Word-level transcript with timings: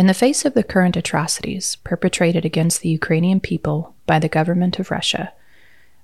In 0.00 0.06
the 0.06 0.14
face 0.14 0.46
of 0.46 0.54
the 0.54 0.62
current 0.62 0.96
atrocities 0.96 1.76
perpetrated 1.84 2.46
against 2.46 2.80
the 2.80 2.88
Ukrainian 2.88 3.38
people 3.38 3.94
by 4.06 4.18
the 4.18 4.30
government 4.30 4.78
of 4.78 4.90
Russia, 4.90 5.34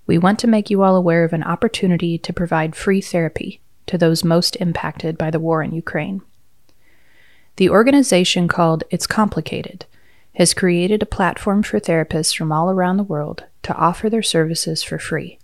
we 0.07 0.19
want 0.19 0.39
to 0.41 0.47
make 0.47 0.69
you 0.69 0.83
all 0.83 0.97
aware 0.97 1.25
of 1.25 1.33
an 1.33 1.43
opportunity 1.43 2.19
to 2.19 2.33
provide 2.35 2.77
free 2.77 3.01
therapy 3.01 3.63
to 3.87 3.97
those 3.97 4.23
most 4.23 4.55
impacted 4.57 5.17
by 5.17 5.31
the 5.31 5.41
war 5.41 5.63
in 5.63 5.73
Ukraine. 5.73 6.21
The 7.57 7.71
organization 7.71 8.49
called 8.49 8.85
It's 8.91 9.07
Complicated 9.07 9.87
has 10.35 10.53
created 10.53 11.03
a 11.03 11.07
platform 11.07 11.63
for 11.63 11.81
therapists 11.81 12.37
from 12.37 12.53
all 12.53 12.69
around 12.69 12.99
the 12.99 13.03
world 13.03 13.45
to 13.63 13.75
offer 13.77 14.11
their 14.11 14.23
services 14.23 14.83
for 14.83 14.99
free. 14.99 15.39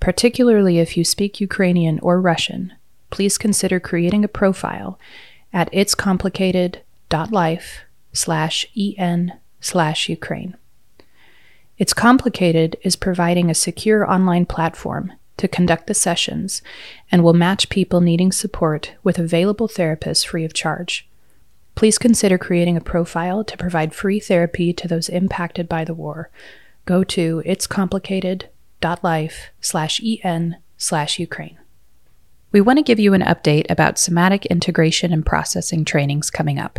Particularly 0.00 0.80
if 0.80 0.98
you 0.98 1.02
speak 1.02 1.40
Ukrainian 1.40 1.98
or 2.00 2.20
Russian, 2.20 2.74
please 3.08 3.38
consider 3.38 3.80
creating 3.80 4.22
a 4.22 4.28
profile 4.28 4.98
at 5.50 5.72
itscomplicated.life 7.14 7.84
slash 8.12 8.66
en 8.76 9.38
slash 9.60 10.08
Ukraine. 10.08 10.56
It's 11.78 11.94
Complicated 11.94 12.76
is 12.82 12.96
providing 12.96 13.50
a 13.50 13.54
secure 13.54 14.10
online 14.10 14.46
platform 14.46 15.12
to 15.36 15.48
conduct 15.48 15.88
the 15.88 15.94
sessions 15.94 16.62
and 17.10 17.24
will 17.24 17.32
match 17.32 17.68
people 17.68 18.00
needing 18.00 18.30
support 18.30 18.92
with 19.02 19.18
available 19.18 19.68
therapists 19.68 20.24
free 20.24 20.44
of 20.44 20.54
charge. 20.54 21.08
Please 21.74 21.98
consider 21.98 22.38
creating 22.38 22.76
a 22.76 22.80
profile 22.80 23.42
to 23.42 23.56
provide 23.56 23.92
free 23.92 24.20
therapy 24.20 24.72
to 24.72 24.86
those 24.86 25.08
impacted 25.08 25.68
by 25.68 25.84
the 25.84 25.94
war. 25.94 26.30
Go 26.84 27.02
to 27.04 27.42
itscomplicated.life 27.44 29.50
slash 29.60 30.00
en 30.22 30.56
slash 30.76 31.18
Ukraine. 31.18 31.58
We 32.52 32.60
want 32.60 32.78
to 32.78 32.84
give 32.84 33.00
you 33.00 33.14
an 33.14 33.22
update 33.22 33.68
about 33.68 33.98
somatic 33.98 34.46
integration 34.46 35.12
and 35.12 35.26
processing 35.26 35.84
trainings 35.84 36.30
coming 36.30 36.60
up. 36.60 36.78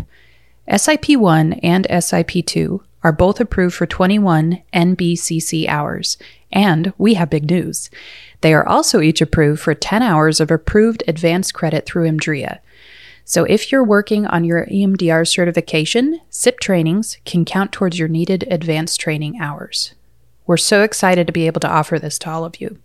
SIP 0.73 1.09
1 1.09 1.53
and 1.53 1.85
SIP 1.99 2.43
2 2.45 2.81
are 3.03 3.11
both 3.11 3.39
approved 3.39 3.75
for 3.75 3.85
21 3.85 4.63
NBCC 4.73 5.67
hours, 5.67 6.17
and 6.51 6.91
we 6.97 7.13
have 7.13 7.29
big 7.29 7.49
news. 7.49 7.91
They 8.41 8.51
are 8.51 8.67
also 8.67 8.99
each 8.99 9.21
approved 9.21 9.61
for 9.61 9.75
10 9.75 10.01
hours 10.01 10.39
of 10.39 10.49
approved 10.49 11.03
advanced 11.07 11.53
credit 11.53 11.85
through 11.85 12.09
EMDRIA. 12.09 12.59
So 13.25 13.43
if 13.43 13.71
you're 13.71 13.83
working 13.83 14.25
on 14.25 14.43
your 14.43 14.65
EMDR 14.65 15.27
certification, 15.27 16.19
SIP 16.29 16.59
trainings 16.59 17.17
can 17.25 17.45
count 17.45 17.71
towards 17.71 17.99
your 17.99 18.07
needed 18.07 18.47
advanced 18.49 18.99
training 18.99 19.39
hours. 19.39 19.93
We're 20.47 20.57
so 20.57 20.81
excited 20.81 21.27
to 21.27 21.33
be 21.33 21.45
able 21.45 21.61
to 21.61 21.71
offer 21.71 21.99
this 21.99 22.17
to 22.19 22.29
all 22.31 22.43
of 22.43 22.59
you. 22.59 22.79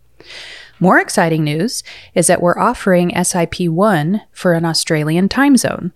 More 0.78 0.98
exciting 0.98 1.44
news 1.44 1.82
is 2.14 2.26
that 2.26 2.40
we're 2.40 2.58
offering 2.58 3.12
SIP 3.22 3.60
1 3.60 4.22
for 4.32 4.54
an 4.54 4.64
Australian 4.64 5.28
time 5.28 5.58
zone. 5.58 5.92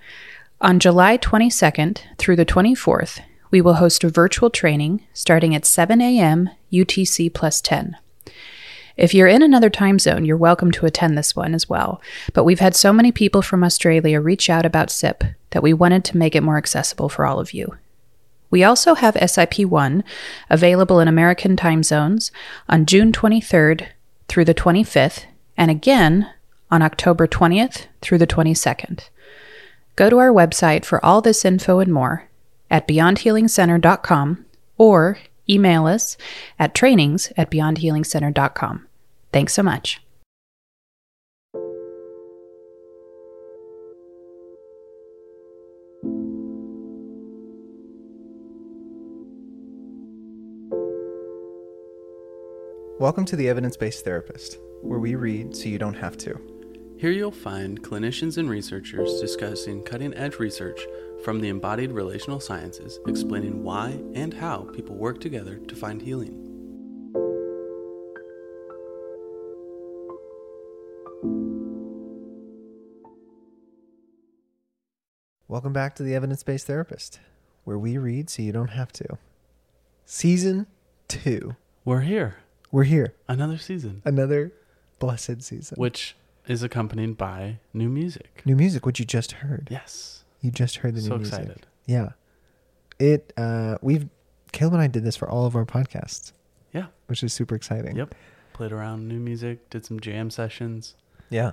On 0.60 0.78
July 0.78 1.18
22nd 1.18 1.98
through 2.16 2.36
the 2.36 2.46
24th, 2.46 3.20
we 3.50 3.60
will 3.60 3.74
host 3.74 4.04
a 4.04 4.08
virtual 4.08 4.50
training 4.50 5.04
starting 5.12 5.54
at 5.54 5.66
7 5.66 6.00
a.m. 6.00 6.48
UTC 6.72 7.34
plus 7.34 7.60
10. 7.60 7.96
If 8.96 9.12
you're 9.12 9.26
in 9.26 9.42
another 9.42 9.68
time 9.68 9.98
zone, 9.98 10.24
you're 10.24 10.36
welcome 10.36 10.70
to 10.70 10.86
attend 10.86 11.18
this 11.18 11.34
one 11.34 11.54
as 11.54 11.68
well. 11.68 12.00
But 12.32 12.44
we've 12.44 12.60
had 12.60 12.76
so 12.76 12.92
many 12.92 13.10
people 13.10 13.42
from 13.42 13.64
Australia 13.64 14.20
reach 14.20 14.48
out 14.48 14.64
about 14.64 14.92
SIP 14.92 15.24
that 15.50 15.62
we 15.62 15.72
wanted 15.72 16.04
to 16.04 16.16
make 16.16 16.36
it 16.36 16.42
more 16.42 16.56
accessible 16.56 17.08
for 17.08 17.26
all 17.26 17.40
of 17.40 17.52
you. 17.52 17.76
We 18.48 18.62
also 18.62 18.94
have 18.94 19.18
SIP 19.28 19.58
1 19.58 20.04
available 20.48 21.00
in 21.00 21.08
American 21.08 21.56
time 21.56 21.82
zones 21.82 22.30
on 22.68 22.86
June 22.86 23.10
23rd 23.10 23.88
through 24.28 24.44
the 24.44 24.54
25th, 24.54 25.24
and 25.56 25.72
again 25.72 26.30
on 26.70 26.80
October 26.80 27.26
20th 27.26 27.86
through 28.00 28.18
the 28.18 28.26
22nd. 28.26 29.08
Go 29.96 30.10
to 30.10 30.18
our 30.18 30.32
website 30.32 30.84
for 30.84 31.04
all 31.04 31.20
this 31.20 31.44
info 31.44 31.78
and 31.78 31.92
more 31.92 32.28
at 32.70 32.88
beyondhealingcenter.com 32.88 34.44
or 34.76 35.18
email 35.48 35.86
us 35.86 36.16
at 36.58 36.74
trainings 36.74 37.32
at 37.36 37.50
beyondhealingcenter.com. 37.50 38.86
Thanks 39.32 39.52
so 39.52 39.62
much. 39.62 40.00
Welcome 53.00 53.24
to 53.26 53.36
the 53.36 53.48
Evidence 53.48 53.76
Based 53.76 54.04
Therapist, 54.04 54.58
where 54.80 55.00
we 55.00 55.14
read 55.14 55.54
so 55.54 55.68
you 55.68 55.78
don't 55.78 55.94
have 55.94 56.16
to. 56.18 56.53
Here 57.04 57.12
you'll 57.12 57.32
find 57.32 57.82
clinicians 57.82 58.38
and 58.38 58.48
researchers 58.48 59.20
discussing 59.20 59.82
cutting 59.82 60.14
edge 60.14 60.36
research 60.36 60.80
from 61.22 61.38
the 61.38 61.50
embodied 61.50 61.92
relational 61.92 62.40
sciences, 62.40 62.98
explaining 63.06 63.62
why 63.62 64.00
and 64.14 64.32
how 64.32 64.70
people 64.72 64.96
work 64.96 65.20
together 65.20 65.56
to 65.58 65.76
find 65.76 66.00
healing. 66.00 66.32
Welcome 75.46 75.74
back 75.74 75.94
to 75.96 76.02
the 76.02 76.14
Evidence 76.14 76.42
Based 76.42 76.66
Therapist, 76.66 77.20
where 77.64 77.78
we 77.78 77.98
read 77.98 78.30
so 78.30 78.40
you 78.40 78.52
don't 78.52 78.68
have 78.68 78.92
to. 78.92 79.18
Season 80.06 80.66
two. 81.08 81.54
We're 81.84 82.00
here. 82.00 82.36
We're 82.72 82.84
here. 82.84 83.12
Another 83.28 83.58
season. 83.58 84.00
Another 84.06 84.54
blessed 84.98 85.42
season. 85.42 85.76
Which 85.76 86.16
is 86.46 86.62
accompanied 86.62 87.16
by 87.16 87.58
new 87.72 87.88
music. 87.88 88.42
New 88.44 88.56
music, 88.56 88.84
which 88.86 88.98
you 88.98 89.04
just 89.04 89.32
heard. 89.32 89.68
Yes. 89.70 90.24
You 90.40 90.50
just 90.50 90.76
heard 90.78 90.94
the 90.94 91.00
so 91.00 91.10
new 91.10 91.16
music. 91.18 91.34
So 91.34 91.40
excited. 91.42 91.66
Yeah. 91.86 92.10
It 92.98 93.32
uh 93.36 93.76
we've 93.82 94.08
Caleb 94.52 94.74
and 94.74 94.82
I 94.82 94.86
did 94.86 95.04
this 95.04 95.16
for 95.16 95.28
all 95.28 95.46
of 95.46 95.56
our 95.56 95.64
podcasts. 95.64 96.32
Yeah. 96.72 96.86
Which 97.06 97.22
is 97.22 97.32
super 97.32 97.54
exciting. 97.54 97.96
Yep. 97.96 98.14
Played 98.52 98.72
around 98.72 99.08
new 99.08 99.18
music, 99.18 99.68
did 99.70 99.84
some 99.84 99.98
jam 100.00 100.30
sessions. 100.30 100.94
Yeah. 101.30 101.52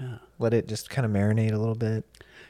Yeah. 0.00 0.18
Let 0.38 0.54
it 0.54 0.66
just 0.66 0.90
kind 0.90 1.04
of 1.04 1.12
marinate 1.12 1.52
a 1.52 1.58
little 1.58 1.74
bit. 1.74 2.04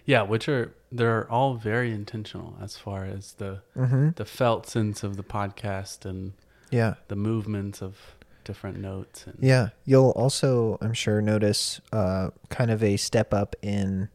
Yeah, 0.06 0.22
which 0.22 0.48
are 0.48 0.72
they're 0.92 1.30
all 1.30 1.54
very 1.54 1.92
intentional 1.92 2.56
as 2.62 2.76
far 2.76 3.04
as 3.04 3.34
the 3.34 3.60
Mm-hmm. 3.76 4.10
the 4.16 4.24
felt 4.24 4.66
sense 4.66 5.02
of 5.02 5.16
the 5.16 5.22
podcast 5.24 6.04
and 6.04 6.32
Yeah. 6.70 6.94
the 7.08 7.16
movements 7.16 7.82
of 7.82 8.14
different 8.50 8.78
notes 8.78 9.26
and 9.26 9.36
Yeah. 9.40 9.68
You'll 9.84 10.10
also, 10.10 10.76
I'm 10.80 10.92
sure, 10.94 11.20
notice 11.22 11.80
uh 11.92 12.30
kind 12.48 12.70
of 12.70 12.82
a 12.82 12.96
step 12.96 13.32
up 13.32 13.54
in 13.62 14.08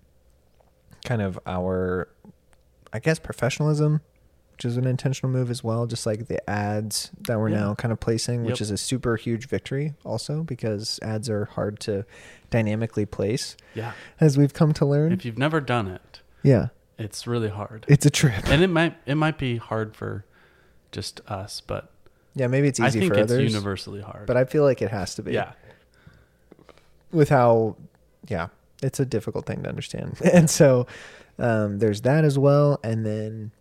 kind 1.06 1.22
of 1.22 1.40
our 1.46 2.10
I 2.92 3.00
guess 3.00 3.18
professionalism, 3.20 4.02
which 4.54 4.66
is 4.66 4.76
an 4.78 4.86
intentional 4.86 5.32
move 5.32 5.50
as 5.50 5.64
well, 5.64 5.86
just 5.86 6.06
like 6.06 6.28
the 6.28 6.48
ads 6.50 7.12
that 7.28 7.40
we're 7.40 7.50
Yeah. 7.50 7.60
now 7.62 7.76
kind 7.76 7.92
of 7.94 8.00
placing, 8.02 8.44
which 8.44 8.60
Yep. 8.60 8.62
is 8.62 8.72
a 8.72 8.78
super 8.78 9.16
huge 9.16 9.48
victory 9.48 9.94
also 10.04 10.44
because 10.44 11.00
ads 11.02 11.30
are 11.30 11.46
hard 11.46 11.80
to 11.82 12.06
dynamically 12.50 13.06
place 13.06 13.56
yeah. 13.74 13.94
as 14.20 14.38
we've 14.38 14.54
come 14.54 14.74
to 14.74 14.86
learn. 14.86 15.12
If 15.14 15.24
you've 15.26 15.38
never 15.38 15.62
done 15.62 15.88
it, 15.88 16.22
yeah. 16.44 16.68
it's 16.98 17.26
really 17.26 17.50
hard. 17.50 17.86
It's 17.88 18.06
a 18.06 18.10
trip. 18.10 18.48
and 18.50 18.62
it 18.62 18.70
might 18.70 18.96
it 19.06 19.16
might 19.16 19.38
be 19.38 19.56
hard 19.58 19.96
for 19.96 20.26
just 20.92 21.22
us, 21.28 21.62
but 21.62 21.92
Yeah, 22.36 22.48
maybe 22.48 22.68
it's 22.68 22.80
easy 22.80 23.00
I 23.00 23.02
think 23.02 23.14
for 23.14 23.20
it's 23.20 23.32
others. 23.32 23.54
universally 23.54 24.02
hard. 24.02 24.26
But 24.28 24.36
I 24.38 24.44
feel 24.46 24.64
like 24.64 24.82
it 24.82 24.92
has 24.92 25.16
to 25.16 25.24
be. 25.24 25.32
yeah, 25.34 25.54
With 27.12 27.30
how 27.30 27.78
yeah, 28.28 28.48
it's 28.84 29.00
a 29.00 29.06
difficult 29.06 29.46
thing 29.46 29.64
to 29.64 29.70
understand. 29.70 30.20
And 30.34 30.50
so 30.50 30.88
um 31.40 31.80
there's 31.80 32.02
that 32.02 32.24
as 32.26 32.38
well. 32.38 32.80
And 32.84 33.06
then 33.06 33.52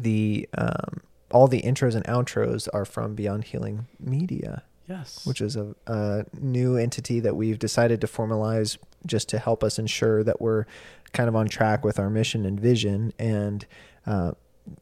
the 0.00 0.48
um 0.56 1.00
all 1.30 1.48
the 1.48 1.62
intros 1.62 1.94
and 1.94 2.04
outros 2.06 2.68
are 2.72 2.84
from 2.84 3.14
Beyond 3.14 3.44
Healing 3.44 3.86
Media, 3.98 4.62
yes, 4.88 5.26
which 5.26 5.40
is 5.40 5.56
a, 5.56 5.74
a 5.86 6.24
new 6.40 6.76
entity 6.76 7.18
that 7.20 7.34
we've 7.36 7.58
decided 7.58 8.00
to 8.00 8.06
formalize 8.06 8.78
just 9.04 9.28
to 9.30 9.38
help 9.38 9.62
us 9.64 9.78
ensure 9.78 10.22
that 10.24 10.40
we're 10.40 10.64
kind 11.12 11.28
of 11.28 11.34
on 11.36 11.48
track 11.48 11.84
with 11.84 11.98
our 11.98 12.08
mission 12.10 12.44
and 12.46 12.58
vision 12.60 13.12
and 13.18 13.66
uh, 14.06 14.32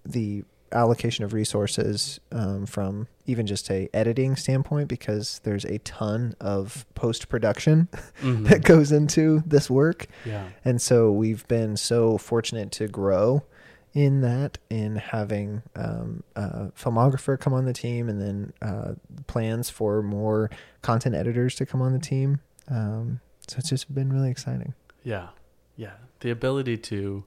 the 0.04 0.44
allocation 0.74 1.24
of 1.24 1.32
resources 1.32 2.18
um, 2.32 2.66
from 2.66 3.06
even 3.26 3.46
just 3.46 3.70
a 3.70 3.88
editing 3.94 4.36
standpoint 4.36 4.88
because 4.88 5.40
there's 5.44 5.64
a 5.64 5.78
ton 5.78 6.34
of 6.40 6.84
post 6.94 7.28
production 7.28 7.88
Mhm. 8.22 8.48
that 8.48 8.62
goes 8.64 8.90
into 8.92 9.42
this 9.46 9.70
work 9.70 10.06
yeah, 10.26 10.48
and 10.64 10.82
so 10.82 11.10
we've 11.12 11.46
been 11.48 11.76
so 11.76 12.18
fortunate 12.18 12.70
to 12.72 12.88
grow 12.88 13.44
in 13.94 14.22
that 14.22 14.58
in 14.70 14.96
having 14.96 15.62
um, 15.76 16.22
a 16.34 16.66
filmographer 16.72 17.38
come 17.38 17.52
on 17.54 17.64
the 17.64 17.72
team 17.72 18.08
and 18.08 18.20
then 18.20 18.52
uh, 18.60 18.94
plans 19.28 19.70
for 19.70 20.02
more 20.02 20.50
content 20.82 21.14
editors 21.14 21.54
to 21.54 21.64
come 21.64 21.80
on 21.80 21.92
the 21.92 21.98
team. 22.00 22.40
Um, 22.68 23.20
so 23.46 23.58
it's 23.58 23.68
just 23.68 23.94
been 23.94 24.12
really 24.12 24.30
exciting. 24.30 24.74
yeah, 25.04 25.28
yeah. 25.76 25.92
The 26.20 26.30
ability 26.30 26.78
to 26.78 27.24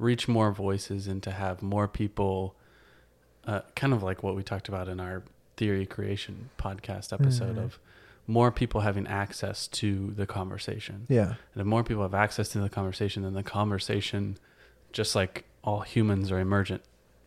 reach 0.00 0.26
more 0.26 0.50
voices 0.50 1.06
and 1.06 1.22
to 1.22 1.30
have 1.30 1.62
more 1.62 1.86
people, 1.86 2.56
uh, 3.50 3.62
kind 3.74 3.92
of 3.92 4.02
like 4.02 4.22
what 4.22 4.34
we 4.36 4.42
talked 4.42 4.68
about 4.68 4.88
in 4.88 5.00
our 5.00 5.22
theory 5.56 5.86
creation 5.86 6.50
podcast 6.58 7.12
episode 7.12 7.56
Mhm. 7.56 7.64
of 7.64 7.78
more 8.26 8.50
people 8.52 8.82
having 8.82 9.06
access 9.06 9.66
to 9.66 10.12
the 10.12 10.26
conversation. 10.26 11.06
Yeah. 11.08 11.34
And 11.52 11.60
if 11.62 11.66
more 11.66 11.82
people 11.82 12.02
have 12.02 12.14
access 12.14 12.48
to 12.50 12.60
the 12.60 12.68
conversation, 12.68 13.22
then 13.24 13.34
the 13.34 13.42
conversation 13.42 14.36
just 14.92 15.14
like 15.14 15.44
all 15.64 15.80
humans 15.80 16.30
are 16.32 16.38
emergent 16.40 16.82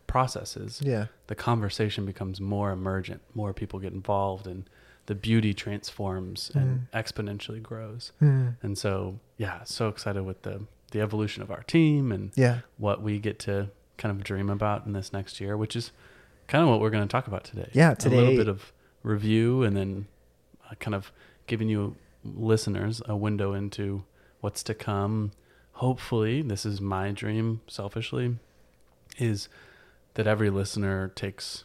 processes, 0.06 0.80
Yeah. 0.84 1.06
the 1.26 1.34
conversation 1.34 2.04
becomes 2.06 2.40
more 2.40 2.70
emergent. 2.72 3.20
More 3.34 3.52
people 3.52 3.78
get 3.80 3.92
involved, 3.92 4.46
and 4.46 4.68
the 5.06 5.14
beauty 5.14 5.52
transforms 5.54 6.50
and 6.54 6.86
exponentially 6.92 7.62
grows. 7.62 8.12
Mm. 8.22 8.56
And 8.62 8.78
so, 8.78 9.18
yeah, 9.36 9.64
so 9.64 9.88
excited 9.88 10.22
with 10.24 10.42
the 10.42 10.66
the 10.92 11.00
evolution 11.00 11.42
of 11.42 11.50
our 11.50 11.64
team 11.64 12.12
and 12.12 12.30
Yeah. 12.36 12.60
what 12.78 13.02
we 13.02 13.18
get 13.18 13.40
to 13.40 13.68
kind 13.98 14.16
of 14.16 14.22
dream 14.22 14.48
about 14.48 14.86
in 14.86 14.92
this 14.92 15.12
next 15.12 15.40
year, 15.40 15.56
which 15.56 15.74
is 15.74 15.90
kind 16.48 16.62
of 16.62 16.68
what 16.70 16.80
we're 16.80 16.90
going 16.90 17.06
to 17.06 17.10
talk 17.10 17.26
about 17.26 17.44
today. 17.44 17.70
Yeah, 17.72 17.94
a 17.98 18.08
little 18.08 18.36
bit 18.36 18.48
of 18.48 18.72
review 19.02 19.62
and 19.62 19.76
then 19.76 20.06
uh, 20.70 20.74
kind 20.76 20.94
of 20.94 21.12
giving 21.46 21.68
you 21.68 21.96
listeners 22.24 23.02
a 23.06 23.16
window 23.16 23.52
into 23.52 24.04
what's 24.40 24.62
to 24.64 24.74
come. 24.74 25.32
Hopefully, 25.72 26.42
this 26.42 26.64
is 26.64 26.80
my 26.80 27.10
dream. 27.12 27.60
Selfishly, 27.66 28.36
is 29.18 29.48
that 30.14 30.26
every 30.26 30.50
listener 30.50 31.08
takes 31.14 31.64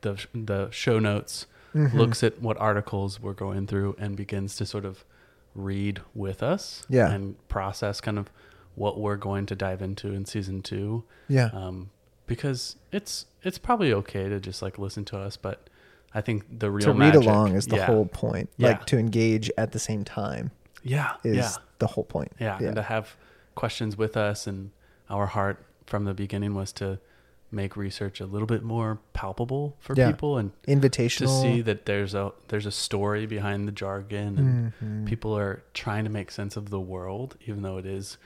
the 0.00 0.24
the 0.34 0.70
show 0.70 0.98
notes, 0.98 1.46
Mhm. 1.74 1.94
looks 1.94 2.22
at 2.22 2.40
what 2.42 2.56
articles 2.58 3.20
we're 3.20 3.32
going 3.34 3.66
through, 3.66 3.94
and 3.98 4.16
begins 4.16 4.56
to 4.56 4.66
sort 4.66 4.84
of 4.84 5.04
read 5.54 6.00
with 6.14 6.42
us 6.42 6.84
Yeah. 6.88 7.10
and 7.10 7.36
process 7.48 8.00
kind 8.00 8.18
of 8.18 8.30
what 8.74 9.00
we're 9.00 9.16
going 9.16 9.44
to 9.46 9.56
dive 9.56 9.82
into 9.82 10.12
in 10.12 10.24
season 10.24 10.62
two 10.62 11.04
Yeah. 11.28 11.50
um, 11.52 11.90
because 12.28 12.76
it's 12.92 13.26
it's 13.42 13.58
probably 13.58 13.92
okay 13.92 14.28
to 14.28 14.38
just 14.38 14.62
like 14.62 14.78
listen 14.78 15.04
to 15.04 15.18
us 15.18 15.36
but 15.36 15.68
i 16.14 16.20
think 16.20 16.44
the 16.60 16.70
real 16.70 16.84
to 16.86 16.90
read 16.92 16.98
magic- 16.98 17.22
along 17.22 17.54
is 17.56 17.66
the 17.66 17.76
yeah, 17.76 17.86
whole 17.86 18.06
point. 18.06 18.48
Yeah. 18.56 18.68
Like 18.68 18.86
to 18.86 18.98
engage 18.98 19.50
at 19.58 19.72
the 19.72 19.78
same 19.80 20.04
time 20.04 20.50
yeah 20.84 21.14
is 21.24 21.36
yeah 21.36 21.50
the 21.80 21.86
whole 21.88 22.04
point. 22.04 22.32
yeah 22.38 22.58
Yeah. 22.60 22.68
and 22.68 22.76
to 22.76 22.82
have 22.82 23.16
questions 23.56 23.96
with 23.98 24.16
us 24.16 24.46
and 24.46 24.70
our 25.10 25.26
heart 25.26 25.64
from 25.86 26.04
the 26.04 26.14
beginning 26.14 26.54
was 26.54 26.72
to 26.74 26.98
make 27.50 27.76
research 27.78 28.20
a 28.20 28.26
little 28.26 28.46
bit 28.46 28.62
more 28.62 28.98
palpable 29.14 29.74
for 29.80 29.94
Yeah. 29.96 30.10
people 30.10 30.36
and 30.36 30.52
Invitational. 30.66 31.18
to 31.20 31.28
see 31.42 31.60
that 31.62 31.86
there's 31.86 32.14
a 32.14 32.32
there's 32.48 32.66
a 32.66 32.70
story 32.70 33.24
behind 33.26 33.66
the 33.66 33.72
jargon 33.72 34.38
and 34.38 34.72
Mhm. 34.82 35.06
people 35.06 35.36
are 35.36 35.62
trying 35.72 36.04
to 36.04 36.10
make 36.10 36.30
sense 36.30 36.56
of 36.58 36.68
the 36.70 36.80
world 36.80 37.36
even 37.46 37.62
though 37.62 37.78
it 37.78 37.86
is 37.86 38.18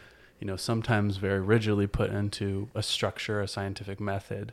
you 0.42 0.46
know 0.48 0.56
sometimes 0.56 1.18
very 1.18 1.38
rigidly 1.40 1.86
put 1.86 2.10
into 2.10 2.68
a 2.74 2.82
structure 2.82 3.40
a 3.40 3.46
scientific 3.46 4.00
method 4.00 4.52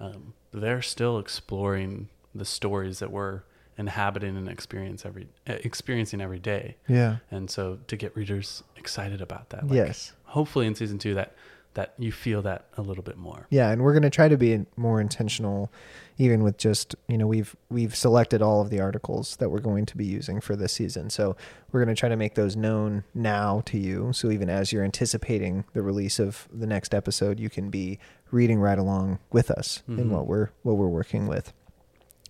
um, 0.00 0.34
they're 0.52 0.82
still 0.82 1.20
exploring 1.20 2.08
the 2.34 2.44
stories 2.44 2.98
that 2.98 3.12
we're 3.12 3.42
inhabiting 3.78 4.36
and 4.36 4.48
experience 4.48 5.06
every 5.06 5.28
eh, 5.46 5.58
experiencing 5.62 6.20
every 6.20 6.40
day 6.40 6.74
Yeah. 6.88 7.18
and 7.30 7.48
so 7.48 7.78
to 7.86 7.94
get 7.96 8.16
readers 8.16 8.64
excited 8.76 9.20
about 9.20 9.50
that 9.50 9.68
like, 9.68 9.76
yes. 9.76 10.12
hopefully 10.24 10.66
in 10.66 10.74
season 10.74 10.98
two 10.98 11.14
that 11.14 11.32
that 11.74 11.94
you 11.98 12.10
feel 12.12 12.42
that 12.42 12.66
a 12.76 12.82
little 12.82 13.02
bit 13.04 13.16
more 13.16 13.46
Yeah, 13.50 13.70
and 13.70 13.82
we're 13.82 13.92
going 13.92 14.02
to 14.02 14.10
try 14.10 14.28
to 14.28 14.36
be 14.36 14.66
more 14.76 15.00
intentional 15.00 15.70
even 16.18 16.42
with 16.42 16.58
just, 16.58 16.94
you 17.08 17.16
know, 17.16 17.26
we've 17.26 17.56
we've 17.70 17.96
selected 17.96 18.42
all 18.42 18.60
of 18.60 18.68
the 18.68 18.78
articles 18.80 19.36
that 19.36 19.48
we're 19.50 19.60
going 19.60 19.86
to 19.86 19.96
be 19.96 20.04
using 20.04 20.40
for 20.40 20.54
this 20.54 20.72
season. 20.74 21.08
So, 21.08 21.34
we're 21.72 21.82
going 21.82 21.94
to 21.94 21.98
try 21.98 22.08
to 22.10 22.16
make 22.16 22.34
those 22.34 22.56
known 22.56 23.04
now 23.14 23.62
to 23.66 23.78
you. 23.78 24.12
So 24.12 24.30
even 24.30 24.50
as 24.50 24.72
you're 24.72 24.84
anticipating 24.84 25.64
the 25.72 25.80
release 25.82 26.18
of 26.18 26.46
the 26.52 26.66
next 26.66 26.92
episode, 26.94 27.38
you 27.40 27.48
can 27.48 27.70
be 27.70 27.98
reading 28.32 28.58
right 28.60 28.78
along 28.78 29.18
with 29.32 29.50
us 29.50 29.82
in 29.88 29.96
Mhm. 29.96 30.10
what 30.10 30.26
we're 30.26 30.48
what 30.62 30.76
we're 30.76 30.88
working 30.88 31.26
with. 31.28 31.52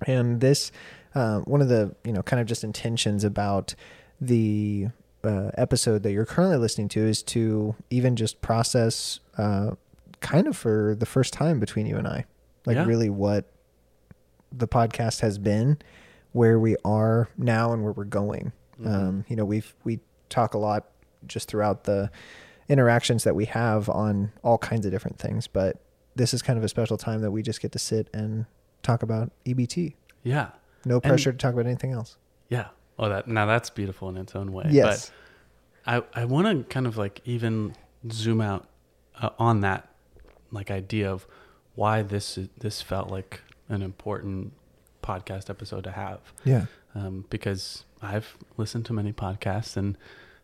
And 0.06 0.40
this 0.40 0.70
uh, 1.14 1.40
one 1.40 1.60
of 1.60 1.68
the, 1.68 1.94
you 2.04 2.12
know, 2.12 2.22
kind 2.22 2.40
of 2.40 2.46
just 2.46 2.62
intentions 2.62 3.24
about 3.24 3.74
the 4.20 4.88
uh, 5.24 5.50
episode 5.54 6.02
that 6.02 6.12
you're 6.12 6.24
currently 6.26 6.56
listening 6.56 6.88
to 6.90 7.00
is 7.00 7.22
to 7.24 7.74
even 7.90 8.16
just 8.16 8.40
process 8.40 9.20
uh, 9.38 9.72
kind 10.20 10.46
of 10.46 10.56
for 10.56 10.94
the 10.98 11.06
first 11.06 11.32
time 11.32 11.60
between 11.60 11.86
you 11.86 11.96
and 11.96 12.06
I, 12.08 12.24
like 12.66 12.76
Yeah. 12.76 12.84
really 12.86 13.10
what 13.10 13.46
the 14.52 14.66
podcast 14.68 15.20
has 15.20 15.38
been, 15.38 15.78
where 16.32 16.58
we 16.58 16.76
are 16.84 17.28
now, 17.36 17.72
and 17.72 17.82
where 17.84 17.92
we're 17.92 18.04
going. 18.04 18.52
Mhm. 18.80 18.86
Um, 18.94 19.24
you 19.28 19.36
know, 19.36 19.44
we've 19.44 19.74
we 19.84 20.00
talk 20.28 20.54
a 20.54 20.58
lot 20.58 20.86
just 21.26 21.48
throughout 21.48 21.84
the 21.84 22.10
interactions 22.68 23.24
that 23.24 23.34
we 23.34 23.44
have 23.46 23.88
on 23.88 24.32
all 24.42 24.56
kinds 24.58 24.86
of 24.86 24.92
different 24.92 25.18
things, 25.18 25.46
but 25.46 25.76
this 26.16 26.32
is 26.34 26.40
kind 26.42 26.56
of 26.58 26.64
a 26.64 26.68
special 26.68 26.96
time 26.96 27.20
that 27.20 27.30
we 27.30 27.42
just 27.42 27.60
get 27.60 27.72
to 27.72 27.78
sit 27.78 28.08
and 28.14 28.46
talk 28.82 29.02
about 29.02 29.30
EBT. 29.44 29.94
yeah 30.22 30.50
No 30.84 31.00
pressure 31.00 31.30
to 31.32 31.38
talk 31.38 31.52
about 31.52 31.66
anything 31.66 31.92
else. 31.92 32.16
yeah 32.48 32.68
oh 33.00 33.08
that 33.08 33.26
now 33.26 33.46
that's 33.46 33.70
beautiful 33.70 34.08
in 34.08 34.16
its 34.16 34.36
own 34.36 34.52
way 34.52 34.66
Yes. 34.68 35.10
I, 35.86 36.02
I 36.14 36.26
want 36.26 36.46
to 36.46 36.72
kind 36.72 36.86
of 36.86 36.96
like 36.96 37.20
even 37.24 37.74
zoom 38.12 38.40
out 38.40 38.68
uh, 39.20 39.30
on 39.38 39.60
that 39.60 39.88
like 40.52 40.70
idea 40.70 41.10
of 41.10 41.26
why 41.74 42.02
this 42.02 42.36
is, 42.36 42.48
this 42.58 42.82
felt 42.82 43.10
like 43.10 43.40
an 43.68 43.82
important 43.82 44.52
podcast 45.02 45.48
episode 45.48 45.84
to 45.84 45.90
have 45.90 46.20
yeah. 46.44 46.66
um, 46.94 47.24
because 47.30 47.84
I've 48.02 48.36
listened 48.56 48.84
to 48.86 48.92
many 48.92 49.12
podcasts 49.12 49.76
and 49.76 49.96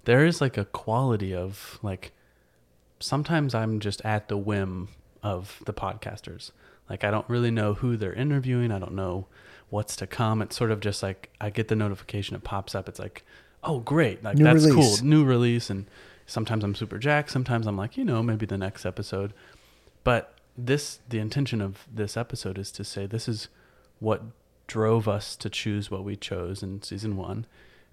there 0.04 0.24
is 0.24 0.40
like 0.40 0.56
a 0.56 0.64
quality 0.64 1.34
of 1.34 1.78
like 1.82 2.12
sometimes 2.98 3.54
I'm 3.54 3.78
just 3.80 4.00
at 4.04 4.28
the 4.28 4.36
whim 4.36 4.88
of 5.22 5.62
the 5.66 5.74
podcasters. 5.74 6.52
Like 6.88 7.04
I 7.04 7.10
don't 7.10 7.28
really 7.28 7.50
know 7.50 7.74
who 7.74 7.96
they're 7.96 8.14
interviewing. 8.14 8.72
I 8.72 8.78
don't 8.78 8.94
know 8.94 9.26
what's 9.70 9.96
to 9.96 10.06
come. 10.06 10.42
It's 10.42 10.56
sort 10.56 10.70
of 10.70 10.80
just 10.80 11.02
like 11.02 11.30
I 11.40 11.50
get 11.50 11.68
the 11.68 11.76
notification, 11.76 12.36
it 12.36 12.44
pops 12.44 12.74
up. 12.74 12.88
It's 12.88 12.98
like, 12.98 13.24
oh 13.64 13.80
great, 13.80 14.22
like 14.22 14.36
New 14.36 14.44
that's 14.44 14.64
release. 14.66 15.00
cool, 15.00 15.06
new 15.08 15.24
release. 15.24 15.70
And 15.70 15.86
sometimes 16.26 16.64
I'm 16.64 16.74
super 16.74 16.98
jacked. 16.98 17.30
Sometimes 17.30 17.66
I'm 17.66 17.76
like, 17.76 17.96
you 17.96 18.04
know, 18.04 18.22
maybe 18.22 18.46
the 18.46 18.58
next 18.58 18.86
episode. 18.86 19.32
But 20.04 20.34
this, 20.56 21.00
the 21.08 21.18
intention 21.18 21.60
of 21.60 21.86
this 21.92 22.16
episode 22.16 22.58
is 22.58 22.70
to 22.72 22.84
say 22.84 23.06
this 23.06 23.28
is 23.28 23.48
what 23.98 24.22
drove 24.66 25.06
us 25.08 25.36
to 25.36 25.50
choose 25.50 25.90
what 25.90 26.04
we 26.04 26.16
chose 26.16 26.62
in 26.62 26.82
season 26.82 27.16
one, 27.16 27.46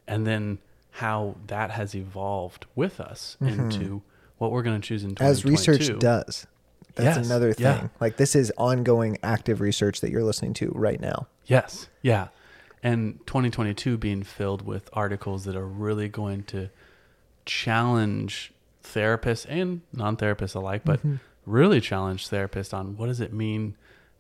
and 0.07 0.25
then 0.27 0.59
how 0.97 1.35
that 1.47 1.71
has 1.71 1.95
evolved 1.95 2.65
with 2.75 2.99
us 2.99 3.35
Mhm. 3.41 3.47
into 3.71 4.01
what 4.37 4.51
we're 4.51 4.61
going 4.63 4.79
to 4.79 4.87
choose 4.87 5.03
in 5.03 5.15
As 5.19 5.43
research 5.45 5.87
does. 5.99 6.45
That's 6.95 7.17
Yes, 7.17 7.25
another 7.25 7.53
thing. 7.53 7.63
yeah. 7.65 7.87
Like 7.99 8.17
this 8.17 8.35
is 8.35 8.51
ongoing 8.57 9.17
active 9.23 9.59
research 9.61 10.01
that 10.01 10.11
you're 10.11 10.23
listening 10.23 10.53
to 10.55 10.71
right 10.75 10.99
now. 10.99 11.27
Yes, 11.45 11.89
yeah. 12.01 12.27
And 12.81 13.19
2022 13.27 13.97
being 13.97 14.23
filled 14.23 14.61
with 14.65 14.89
articles 14.93 15.45
that 15.45 15.55
are 15.55 15.65
really 15.67 16.09
going 16.09 16.43
to 16.45 16.69
challenge 17.45 18.51
therapists 18.83 19.45
and 19.49 19.81
non 19.93 20.17
therapists 20.17 20.55
alike, 20.55 20.81
but 20.83 21.01
Mhm. 21.05 21.19
really 21.45 21.79
challenge 21.81 22.29
therapists 22.29 22.73
on 22.73 22.97
what 22.97 23.07
does 23.07 23.19
it 23.21 23.33
mean 23.33 23.75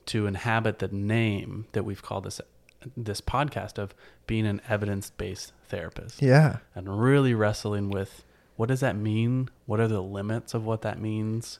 to 0.07 0.25
inhabit 0.27 0.79
the 0.79 0.87
name 0.89 1.65
that 1.73 1.83
we've 1.83 2.01
called 2.01 2.25
this 2.25 2.41
this 2.97 3.21
podcast 3.21 3.77
of 3.77 3.95
being 4.27 4.45
an 4.45 4.59
evidence 4.67 5.09
based 5.11 5.53
therapist. 5.69 6.21
Yeah. 6.21 6.57
and 6.75 7.01
really 7.01 7.33
wrestling 7.33 7.89
with 7.89 8.25
what 8.57 8.67
does 8.67 8.81
that 8.81 8.95
mean? 8.97 9.49
What 9.65 9.79
are 9.79 9.87
the 9.87 10.01
limits 10.03 10.53
of 10.53 10.65
what 10.65 10.81
that 10.81 10.99
means? 10.99 11.59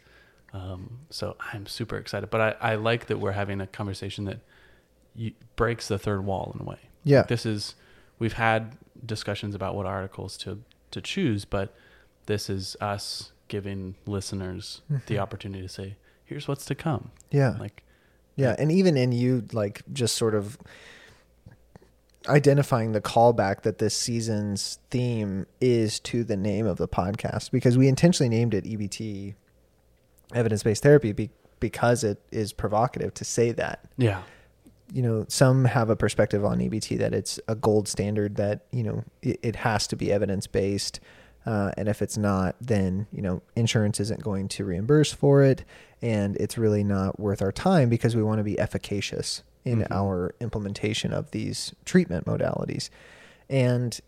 Um, 0.52 1.00
so 1.10 1.36
I'm 1.54 1.66
super 1.66 1.98
excited, 1.98 2.30
but 2.30 2.58
I, 2.62 2.74
I 2.74 2.76
like 2.76 3.06
that 3.08 3.20
we're 3.20 3.32
having 3.32 3.62
a 3.62 3.68
conversation 3.68 4.26
that 4.26 4.40
breaks 5.56 5.88
the 5.88 5.98
third 6.00 6.26
wall 6.26 6.52
in 6.56 6.62
a 6.62 6.64
way. 6.70 6.80
Yeah. 7.04 7.24
This 7.24 7.46
is 7.46 7.76
we've 8.20 8.34
had 8.34 8.78
discussions 9.06 9.54
about 9.56 9.76
what 9.76 9.86
articles 9.86 10.38
to 10.40 10.60
to 10.92 11.02
choose, 11.02 11.46
but 11.46 11.74
this 12.28 12.50
is 12.50 12.76
us 12.80 13.32
giving 13.48 13.96
listeners 14.06 14.82
the 15.08 15.16
Mhm. 15.16 15.20
opportunity 15.20 15.62
to 15.62 15.68
say, 15.70 15.96
"Here's 16.24 16.48
what's 16.48 16.66
to 16.66 16.76
come." 16.76 17.12
Yeah. 17.32 17.58
Like, 17.60 17.84
Yeah, 18.36 18.56
and 18.58 18.72
even 18.72 18.98
in 18.98 19.12
you 19.12 19.46
like 19.54 19.84
just 19.94 20.16
sort 20.16 20.34
of 20.34 20.58
identifying 22.28 22.94
the 22.94 23.02
callback 23.02 23.64
that 23.64 23.80
this 23.80 23.96
season's 23.96 24.80
theme 24.90 25.46
is 25.60 26.00
to 26.00 26.24
the 26.24 26.38
name 26.38 26.66
of 26.66 26.78
the 26.78 26.88
podcast 26.88 27.52
because 27.52 27.78
we 27.78 27.88
intentionally 27.88 28.30
named 28.30 28.54
it 28.54 28.66
EBT 28.66 29.36
evidence-based 30.34 30.82
therapy 30.82 31.12
be, 31.12 31.30
because 31.60 32.04
it 32.04 32.22
is 32.32 32.54
provocative 32.54 33.14
to 33.16 33.26
say 33.26 33.52
that. 33.52 33.86
yeah, 33.98 34.24
You 34.94 35.02
know, 35.02 35.26
some 35.28 35.66
have 35.66 35.90
a 35.90 35.96
perspective 35.96 36.46
on 36.46 36.60
EBT 36.60 37.00
that 37.00 37.14
it's 37.14 37.40
a 37.48 37.56
gold 37.56 37.88
standard 37.88 38.36
that, 38.36 38.66
you 38.72 38.84
know, 38.84 39.04
it, 39.24 39.40
it 39.42 39.56
has 39.58 39.88
to 39.88 39.96
be 39.96 40.12
evidence-based 40.12 41.00
uh, 41.46 41.72
and 41.78 41.88
if 41.90 42.02
it's 42.02 42.18
not, 42.18 42.56
then 42.62 43.06
you 43.12 43.22
know 43.22 43.42
insurance 43.56 44.00
isn't 44.00 44.24
going 44.24 44.48
to 44.48 44.64
reimburse 44.66 45.12
for 45.12 45.44
it, 45.44 45.66
and 46.02 46.38
it's 46.38 46.58
really 46.58 46.84
not 46.84 47.20
worth 47.20 47.42
our 47.42 47.52
time 47.52 47.90
because 47.90 48.16
we 48.16 48.24
want 48.24 48.38
to 48.38 48.44
be 48.44 48.58
efficacious 48.60 49.44
in 49.66 49.80
Mhm. 49.80 49.88
our 49.92 50.34
implementation 50.40 51.12
of 51.14 51.32
these 51.32 51.74
treatment 51.86 52.26
modalities. 52.26 52.90
And 53.50 54.00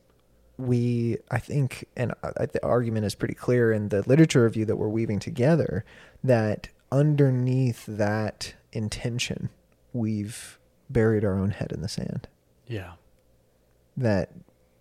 we, 0.58 1.18
I 1.30 1.39
think, 1.39 1.86
and 1.98 2.13
I, 2.24 2.46
the 2.46 2.65
argument 2.65 3.06
is 3.06 3.15
pretty 3.15 3.34
clear 3.34 3.74
in 3.74 3.89
the 3.89 4.01
literature 4.08 4.44
review 4.44 4.63
that 4.65 4.77
we're 4.77 4.88
weaving 4.88 5.20
together 5.20 5.84
that 6.24 6.70
underneath 6.92 7.86
that 7.86 8.54
intention, 8.72 9.50
we've 9.92 10.58
buried 10.96 11.24
our 11.24 11.38
own 11.38 11.52
head 11.52 11.72
in 11.72 11.82
the 11.82 11.88
sand 11.88 12.28
yeah, 12.68 12.94
that 13.96 14.32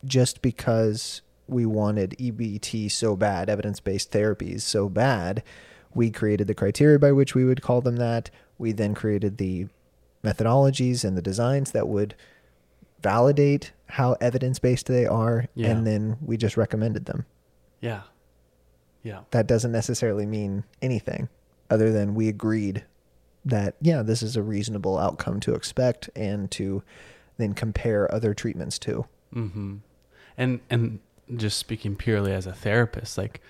just 0.07 0.41
because 0.41 1.21
we 1.47 1.67
wanted 1.67 2.17
EBT 2.19 2.91
so 2.91 3.15
bad, 3.17 3.51
evidence 3.51 3.79
based 3.81 4.11
therapies 4.11 4.63
so 4.63 4.89
bad, 4.89 5.43
We 5.93 6.11
created 6.11 6.47
the 6.47 6.55
criteria 6.55 6.99
by 6.99 7.13
which 7.13 7.35
we 7.35 7.45
would 7.45 7.61
call 7.63 7.81
them 7.83 7.97
that. 7.97 8.31
We 8.59 8.73
then 8.73 8.95
created 8.95 9.37
the 9.37 9.67
methodologies 10.25 11.05
and 11.05 11.15
the 11.17 11.23
designs 11.23 11.73
that 11.73 11.87
would 11.89 12.15
validate 13.03 13.73
how 13.91 14.17
evidence 14.21 14.59
based 14.59 14.87
they 14.87 15.07
are, 15.07 15.47
Yeah. 15.55 15.69
and 15.71 15.87
then 15.87 16.17
we 16.25 16.37
just 16.39 16.57
recommended 16.57 17.05
them. 17.05 17.27
Yeah. 17.81 18.03
Yeah. 19.03 19.21
That 19.31 19.47
doesn't 19.47 19.73
necessarily 19.73 20.25
mean 20.27 20.65
anything 20.81 21.29
other 21.71 21.93
than 21.93 22.15
we 22.15 22.29
agreed 22.29 22.85
that, 23.45 23.77
yeah, 23.81 24.03
this 24.03 24.23
is 24.23 24.37
a 24.37 24.43
reasonable 24.43 24.99
outcome 24.99 25.41
to 25.41 25.55
expect 25.55 26.09
and 26.17 26.51
to 26.53 26.83
then 27.37 27.53
compare 27.55 28.13
other 28.15 28.33
treatments 28.35 28.79
to. 28.81 29.07
Mm-hmm. 29.35 29.77
And 30.37 30.61
and 30.71 31.01
just 31.37 31.59
speaking 31.59 31.97
purely 31.97 32.33
as 32.33 32.47
a 32.47 32.53
therapist, 32.53 33.17
like 33.19 33.41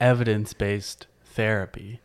evidence 0.00 0.52
based 0.52 1.06
therapy, 1.24 2.00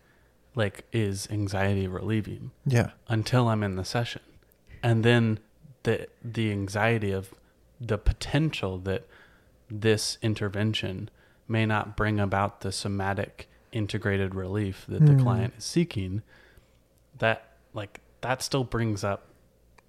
like 0.55 0.85
is 0.91 1.27
anxiety 1.31 1.87
relieving 1.87 2.51
Yeah. 2.65 2.91
until 3.07 3.47
I'm 3.47 3.63
in 3.63 3.75
the 3.75 3.85
session, 3.85 4.21
and 4.83 5.03
then 5.03 5.39
the 5.83 6.07
the 6.23 6.51
anxiety 6.51 7.11
of 7.11 7.33
the 7.79 7.97
potential 7.97 8.77
that 8.79 9.05
this 9.69 10.17
intervention 10.21 11.09
may 11.47 11.65
not 11.65 11.95
bring 11.95 12.19
about 12.19 12.61
the 12.61 12.71
somatic 12.71 13.47
integrated 13.71 14.33
relief 14.33 14.85
that 14.87 15.05
the 15.05 15.13
Mm. 15.13 15.21
client 15.21 15.53
is 15.57 15.63
seeking. 15.65 16.21
That 17.19 17.43
like 17.73 17.99
that 18.21 18.41
still 18.41 18.63
brings 18.63 19.03
up 19.03 19.27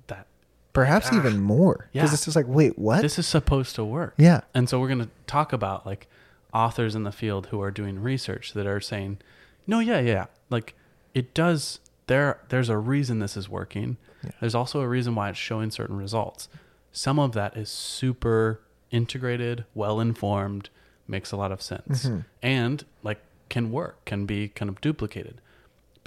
that 0.08 0.26
Perhaps 0.72 1.08
Ah. 1.12 1.16
even 1.16 1.40
more. 1.40 1.88
Because 1.92 2.10
Yeah. 2.10 2.14
it's 2.14 2.24
just 2.24 2.36
like, 2.36 2.46
wait, 2.48 2.78
what? 2.78 3.02
this 3.02 3.18
is 3.18 3.26
supposed 3.26 3.74
to 3.76 3.84
work. 3.84 4.14
yeah. 4.16 4.42
And 4.54 4.68
so 4.68 4.78
we're 4.80 4.88
going 4.88 5.00
to 5.00 5.10
talk 5.26 5.52
about 5.52 5.84
like 5.86 6.08
authors 6.54 6.94
in 6.94 7.02
the 7.04 7.12
field 7.12 7.46
who 7.46 7.60
are 7.60 7.70
doing 7.70 8.00
research 8.00 8.52
that 8.54 8.66
are 8.66 8.80
saying, 8.80 9.18
"No, 9.66 9.80
yeah, 9.80 10.00
yeah, 10.00 10.26
like 10.50 10.74
it 11.14 11.34
does 11.34 11.80
there 12.06 12.38
there's 12.48 12.68
a 12.70 12.78
reason 12.78 13.18
this 13.18 13.36
is 13.36 13.48
working. 13.48 13.96
Yeah. 14.24 14.30
There's 14.40 14.54
also 14.54 14.80
a 14.80 14.88
reason 14.88 15.14
why 15.14 15.28
it's 15.30 15.38
showing 15.38 15.70
certain 15.70 15.96
results. 15.96 16.48
Some 16.92 17.18
of 17.18 17.32
that 17.32 17.56
is 17.56 17.68
super 17.68 18.60
integrated, 18.90 19.64
well 19.74 20.00
informed, 20.00 20.70
makes 21.06 21.30
a 21.32 21.36
lot 21.36 21.52
of 21.52 21.60
sense. 21.60 22.06
Mhm. 22.06 22.24
And 22.42 22.84
like 23.02 23.20
can 23.50 23.70
work, 23.70 24.02
can 24.06 24.24
be 24.26 24.48
kind 24.48 24.68
of 24.70 24.80
duplicated. 24.80 25.40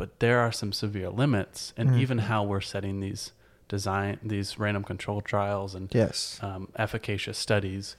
But 0.01 0.19
there 0.19 0.39
are 0.39 0.51
some 0.51 0.73
severe 0.73 1.11
limits 1.11 1.75
and 1.77 1.91
Mhm. 1.91 1.99
even 1.99 2.17
how 2.17 2.43
we're 2.43 2.59
setting 2.59 3.01
these 3.01 3.33
design 3.69 4.17
these 4.23 4.57
random 4.57 4.83
control 4.83 5.21
trials 5.21 5.75
and 5.75 5.93
Yes. 5.93 6.39
um, 6.41 6.69
efficacious 6.75 7.37
studies, 7.37 7.95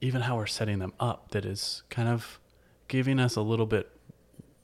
even 0.00 0.20
how 0.22 0.36
we're 0.36 0.46
setting 0.46 0.78
them 0.78 0.92
up, 1.00 1.32
that 1.32 1.44
is 1.44 1.82
kind 1.90 2.08
of 2.08 2.38
giving 2.86 3.18
us 3.18 3.34
a 3.34 3.40
little 3.42 3.66
bit 3.66 3.90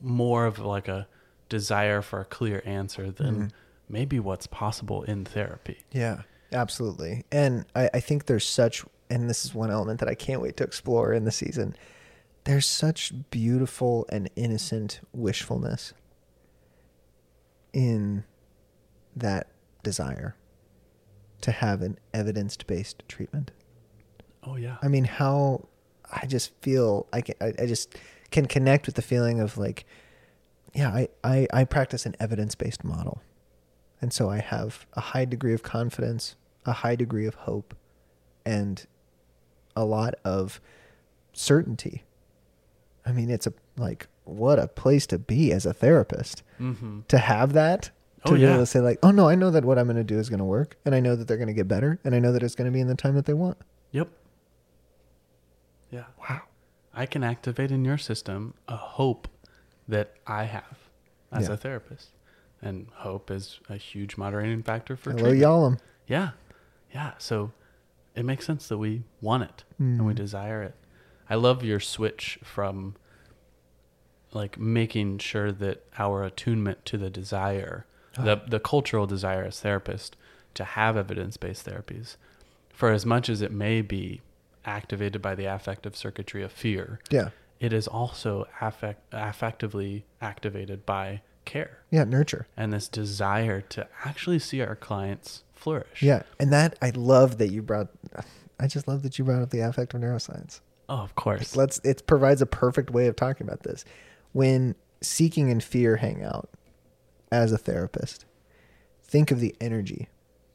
more 0.00 0.46
of 0.46 0.60
like 0.60 0.86
a 0.86 1.08
desire 1.48 2.00
for 2.00 2.20
a 2.20 2.24
clear 2.24 2.62
answer 2.64 3.10
than 3.10 3.34
Mhm. 3.48 3.50
maybe 3.88 4.20
what's 4.20 4.46
possible 4.46 5.02
in 5.02 5.24
therapy. 5.24 5.78
Yeah, 5.90 6.22
absolutely. 6.52 7.24
And 7.32 7.66
I, 7.74 7.90
I 7.94 7.98
think 8.00 8.26
there's 8.26 8.46
such, 8.46 8.84
and 9.10 9.28
this 9.28 9.44
is 9.44 9.52
one 9.56 9.72
element 9.72 9.98
that 9.98 10.08
I 10.08 10.14
can't 10.14 10.40
wait 10.40 10.56
to 10.58 10.64
explore 10.64 11.12
in 11.12 11.24
the 11.24 11.32
season. 11.32 11.74
There's 12.44 12.66
such 12.68 13.12
beautiful 13.32 14.06
and 14.08 14.30
innocent 14.36 15.00
wishfulness 15.12 15.92
in 17.74 18.24
that 19.14 19.48
desire 19.82 20.36
to 21.42 21.52
have 21.52 21.82
an 21.82 21.98
evidence 22.14 22.56
based 22.56 23.02
treatment. 23.06 23.50
Oh 24.42 24.56
yeah, 24.56 24.78
I 24.82 24.88
mean, 24.88 25.04
how 25.04 25.68
I 26.10 26.26
just 26.26 26.52
feel 26.62 27.06
I 27.12 27.20
can, 27.20 27.34
I, 27.40 27.52
I 27.58 27.66
just 27.66 27.96
can 28.30 28.46
connect 28.46 28.86
with 28.86 28.94
the 28.94 29.02
feeling 29.02 29.40
of 29.40 29.58
like, 29.58 29.84
yeah, 30.74 30.88
I, 30.88 31.08
I, 31.22 31.46
I 31.52 31.64
practice 31.64 32.06
an 32.06 32.16
evidence 32.18 32.54
based 32.54 32.84
model. 32.84 33.20
And 34.00 34.12
so 34.12 34.28
I 34.28 34.38
have 34.38 34.86
a 34.94 35.00
high 35.00 35.24
degree 35.24 35.54
of 35.54 35.62
confidence, 35.62 36.36
a 36.66 36.72
high 36.72 36.96
degree 36.96 37.26
of 37.26 37.34
hope, 37.34 37.74
and 38.44 38.86
a 39.76 39.84
lot 39.84 40.14
of 40.24 40.60
certainty. 41.32 42.04
I 43.06 43.12
mean, 43.12 43.30
it's 43.30 43.46
a 43.46 43.52
like, 43.76 44.08
what 44.24 44.58
a 44.58 44.66
place 44.68 45.06
to 45.08 45.18
be 45.18 45.52
as 45.52 45.64
a 45.66 45.72
therapist 45.74 46.42
mm-hmm. 46.60 47.00
to 47.08 47.18
have 47.18 47.52
that. 47.54 47.84
To 48.26 48.32
Oh, 48.32 48.34
be 48.36 48.40
yeah. 48.40 48.50
able 48.54 48.60
to 48.60 48.66
say, 48.66 48.80
like, 48.80 48.98
oh 49.02 49.10
no, 49.10 49.28
I 49.28 49.34
know 49.34 49.50
that 49.50 49.66
what 49.66 49.78
I'm 49.78 49.84
going 49.86 49.96
to 49.98 50.02
do 50.04 50.18
is 50.18 50.30
going 50.30 50.38
to 50.38 50.46
work, 50.46 50.78
and 50.86 50.94
I 50.94 51.00
know 51.00 51.14
that 51.14 51.28
they're 51.28 51.36
going 51.36 51.48
to 51.48 51.52
get 51.54 51.68
better, 51.68 51.98
and 52.04 52.14
I 52.14 52.18
know 52.20 52.32
that 52.32 52.42
it's 52.42 52.54
going 52.54 52.64
to 52.64 52.70
be 52.72 52.80
in 52.80 52.86
the 52.88 52.94
time 52.94 53.14
that 53.16 53.26
they 53.26 53.34
want. 53.34 53.58
Yep. 53.90 54.08
Yeah, 55.90 56.04
Wow. 56.28 56.42
I 56.96 57.06
can 57.06 57.24
activate 57.24 57.70
in 57.70 57.84
your 57.84 57.98
system 57.98 58.54
a 58.68 58.76
hope 58.76 59.28
that 59.88 60.14
I 60.26 60.44
have 60.44 60.78
as 61.32 61.48
Yeah. 61.48 61.54
a 61.54 61.56
therapist, 61.56 62.10
and 62.62 62.86
hope 62.94 63.30
is 63.30 63.60
a 63.68 63.76
huge 63.76 64.16
moderating 64.16 64.62
factor 64.62 64.96
for 64.96 65.10
Hello, 65.12 65.30
y'all. 65.30 65.76
Yeah. 66.06 66.30
Yeah. 66.92 67.12
So 67.18 67.52
it 68.14 68.24
makes 68.24 68.46
sense 68.46 68.68
that 68.68 68.78
we 68.78 69.02
want 69.20 69.42
it 69.42 69.64
and 69.78 70.06
we 70.06 70.12
Mm. 70.12 70.16
desire 70.16 70.62
it. 70.62 70.74
I 71.28 71.34
love 71.34 71.64
your 71.64 71.80
switch 71.80 72.38
from 72.44 72.94
like 74.34 74.58
making 74.58 75.18
sure 75.18 75.52
that 75.52 75.84
our 75.98 76.24
attunement 76.24 76.84
to 76.86 76.98
the 76.98 77.10
desire, 77.10 77.86
the, 78.14 78.36
ah. 78.36 78.46
the 78.48 78.60
cultural 78.60 79.06
desire 79.06 79.44
as 79.44 79.56
therapists 79.62 80.12
to 80.54 80.64
have 80.64 80.96
evidence 80.96 81.36
based 81.36 81.66
therapies, 81.66 82.16
for 82.70 82.90
as 82.90 83.04
much 83.06 83.28
as 83.28 83.42
it 83.42 83.52
may 83.52 83.80
be 83.80 84.20
activated 84.64 85.20
by 85.20 85.34
the 85.34 85.44
affective 85.44 85.96
circuitry 85.96 86.42
of 86.42 86.50
fear, 86.52 86.98
Yeah. 87.10 87.30
it 87.60 87.72
is 87.72 87.86
also 87.86 88.46
affect, 88.60 89.10
affectively 89.12 90.02
activated 90.20 90.86
by 90.86 91.22
care 91.44 91.78
Yeah. 91.90 92.04
Nurture. 92.04 92.46
and 92.56 92.72
this 92.72 92.88
desire 92.88 93.60
to 93.60 93.86
actually 94.04 94.38
see 94.38 94.60
our 94.62 94.74
clients 94.76 95.42
flourish. 95.54 96.02
Yeah. 96.02 96.22
And 96.40 96.52
that, 96.52 96.76
I 96.80 96.90
love 96.90 97.38
that 97.38 97.50
you 97.50 97.62
brought, 97.62 97.88
I 98.58 98.66
just 98.66 98.88
love 98.88 99.02
that 99.02 99.18
you 99.18 99.24
brought 99.24 99.42
up 99.42 99.50
the 99.50 99.60
affective 99.60 100.00
neuroscience. 100.00 100.60
Oh, 100.88 100.98
of 100.98 101.14
course. 101.14 101.56
Let's, 101.56 101.78
it 101.84 102.06
provides 102.06 102.40
a 102.42 102.46
perfect 102.46 102.90
way 102.90 103.06
of 103.06 103.16
talking 103.16 103.46
about 103.46 103.62
this. 103.62 103.84
When 104.34 104.74
seeking 105.00 105.50
and 105.50 105.62
fear 105.64 105.96
hang 105.96 106.22
out 106.22 106.50
as 107.32 107.50
a 107.52 107.56
therapist, 107.58 108.26
think 109.02 109.30
of 109.30 109.40
the 109.40 109.54
energy 109.60 110.08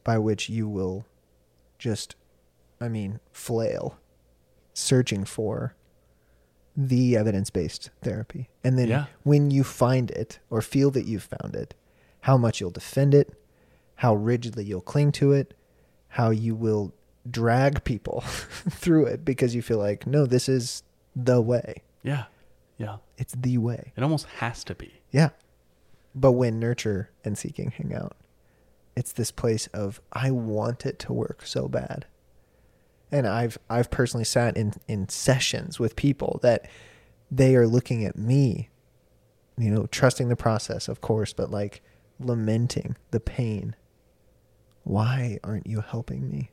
by 0.04 0.18
which 0.18 0.48
you 0.48 0.68
will 0.68 1.06
just, 1.78 2.14
I 2.80 2.88
mean, 2.88 3.18
flail 3.32 3.98
searching 4.74 5.24
for 5.24 5.74
the 6.76 7.16
evidence 7.16 7.50
based 7.50 7.90
therapy. 8.02 8.48
And 8.62 8.78
then 8.78 8.88
Yeah. 8.88 9.06
when 9.24 9.50
you 9.50 9.64
find 9.64 10.10
it 10.12 10.38
or 10.50 10.62
feel 10.62 10.90
that 10.92 11.06
you've 11.06 11.24
found 11.40 11.56
it, 11.56 11.74
how 12.20 12.36
much 12.36 12.60
you'll 12.60 12.70
defend 12.70 13.14
it, 13.14 13.32
how 13.96 14.14
rigidly 14.14 14.64
you'll 14.64 14.80
cling 14.82 15.10
to 15.12 15.32
it, 15.32 15.54
how 16.08 16.30
you 16.30 16.54
will 16.54 16.92
drag 17.30 17.82
people 17.84 18.20
through 18.70 19.06
it 19.06 19.24
because 19.24 19.54
you 19.54 19.62
feel 19.62 19.78
like, 19.78 20.06
no, 20.06 20.26
this 20.26 20.48
is 20.50 20.82
the 21.16 21.40
way. 21.40 21.82
yeah. 22.02 22.24
Yeah. 22.80 22.96
It's 23.18 23.34
the 23.34 23.58
way. 23.58 23.92
It 23.94 24.02
almost 24.02 24.24
has 24.38 24.64
to 24.64 24.74
be. 24.74 25.02
Yeah. 25.10 25.30
But 26.14 26.32
when 26.32 26.58
nurture 26.58 27.10
and 27.22 27.36
seeking 27.36 27.70
hang 27.70 27.94
out, 27.94 28.16
it's 28.96 29.12
this 29.12 29.30
place 29.30 29.66
of 29.68 30.00
I 30.14 30.30
want 30.30 30.86
it 30.86 30.98
to 31.00 31.12
work 31.12 31.44
so 31.44 31.68
bad. 31.68 32.06
And 33.12 33.26
I've 33.26 33.58
I've 33.68 33.90
personally 33.90 34.24
sat 34.24 34.56
in 34.56 34.72
in 34.88 35.10
sessions 35.10 35.78
with 35.78 35.94
people 35.94 36.40
that 36.42 36.68
they 37.30 37.54
are 37.54 37.66
looking 37.66 38.02
at 38.06 38.16
me, 38.16 38.70
you 39.58 39.70
know, 39.70 39.86
trusting 39.86 40.30
the 40.30 40.36
process, 40.36 40.88
of 40.88 41.02
course, 41.02 41.34
but 41.34 41.50
like 41.50 41.82
lamenting 42.18 42.96
the 43.10 43.20
pain. 43.20 43.76
Why 44.84 45.38
aren't 45.44 45.66
you 45.66 45.82
helping 45.82 46.30
me? 46.30 46.50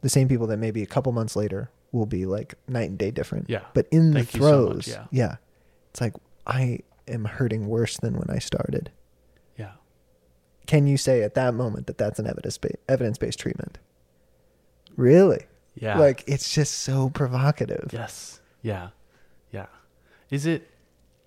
The 0.00 0.08
same 0.08 0.26
people 0.26 0.48
that 0.48 0.58
maybe 0.58 0.82
a 0.82 0.86
couple 0.86 1.12
months 1.12 1.36
later 1.36 1.70
will 1.92 2.06
be 2.06 2.26
like 2.26 2.54
night 2.66 2.88
and 2.90 2.98
day 2.98 3.10
different. 3.10 3.48
Yeah. 3.48 3.60
But 3.74 3.86
in 3.90 4.12
Thank 4.12 4.30
the 4.30 4.38
you 4.38 4.44
so 4.44 4.66
throes, 4.72 4.98
yeah. 5.10 5.36
It's 5.90 6.00
like 6.00 6.14
I 6.46 6.80
am 7.06 7.24
hurting 7.26 7.66
worse 7.68 7.98
than 7.98 8.14
when 8.18 8.30
I 8.30 8.38
started. 8.38 8.90
Yeah. 9.58 9.72
Can 10.66 10.86
you 10.86 10.96
say 10.96 11.22
at 11.22 11.34
that 11.34 11.54
moment 11.54 11.86
that 11.86 11.98
that's 11.98 12.18
an 12.18 12.26
evidence 12.26 12.58
evidence 12.88 13.18
based 13.18 13.38
treatment? 13.38 13.78
Really? 14.96 15.46
Yeah. 15.74 15.98
Like 15.98 16.24
it's 16.26 16.52
just 16.52 16.74
so 16.78 17.10
provocative. 17.10 17.90
yes. 17.92 18.40
Yeah. 18.62 18.88
Yeah. 19.50 19.66
Is 20.30 20.46
it 20.46 20.68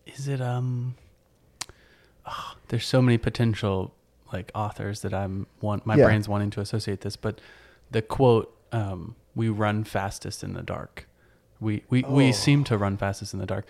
is 0.08 0.28
it 0.28 0.42
um 0.42 0.96
ah, 2.26 2.56
there's 2.70 2.86
so 2.86 3.02
many 3.02 3.18
potential 3.18 3.94
like 4.34 4.52
authors 4.56 5.02
that 5.02 5.14
I'm 5.14 5.46
want 5.62 5.86
my 5.86 5.96
Yeah. 5.96 6.06
brain's 6.06 6.28
wanting 6.28 6.50
to 6.52 6.62
associate 6.62 7.02
this, 7.02 7.16
but 7.16 7.40
the 7.92 8.02
quote 8.02 8.52
um 8.72 9.16
we 9.36 9.50
run 9.50 9.84
fastest 9.84 10.44
in 10.44 10.54
the 10.54 10.64
dark. 10.64 11.08
We 11.60 11.84
we, 11.90 12.04
we 12.04 12.30
Oh. 12.30 12.32
seem 12.32 12.64
to 12.66 12.78
run 12.78 12.98
fastest 12.98 13.34
in 13.34 13.40
the 13.40 13.46
dark. 13.46 13.66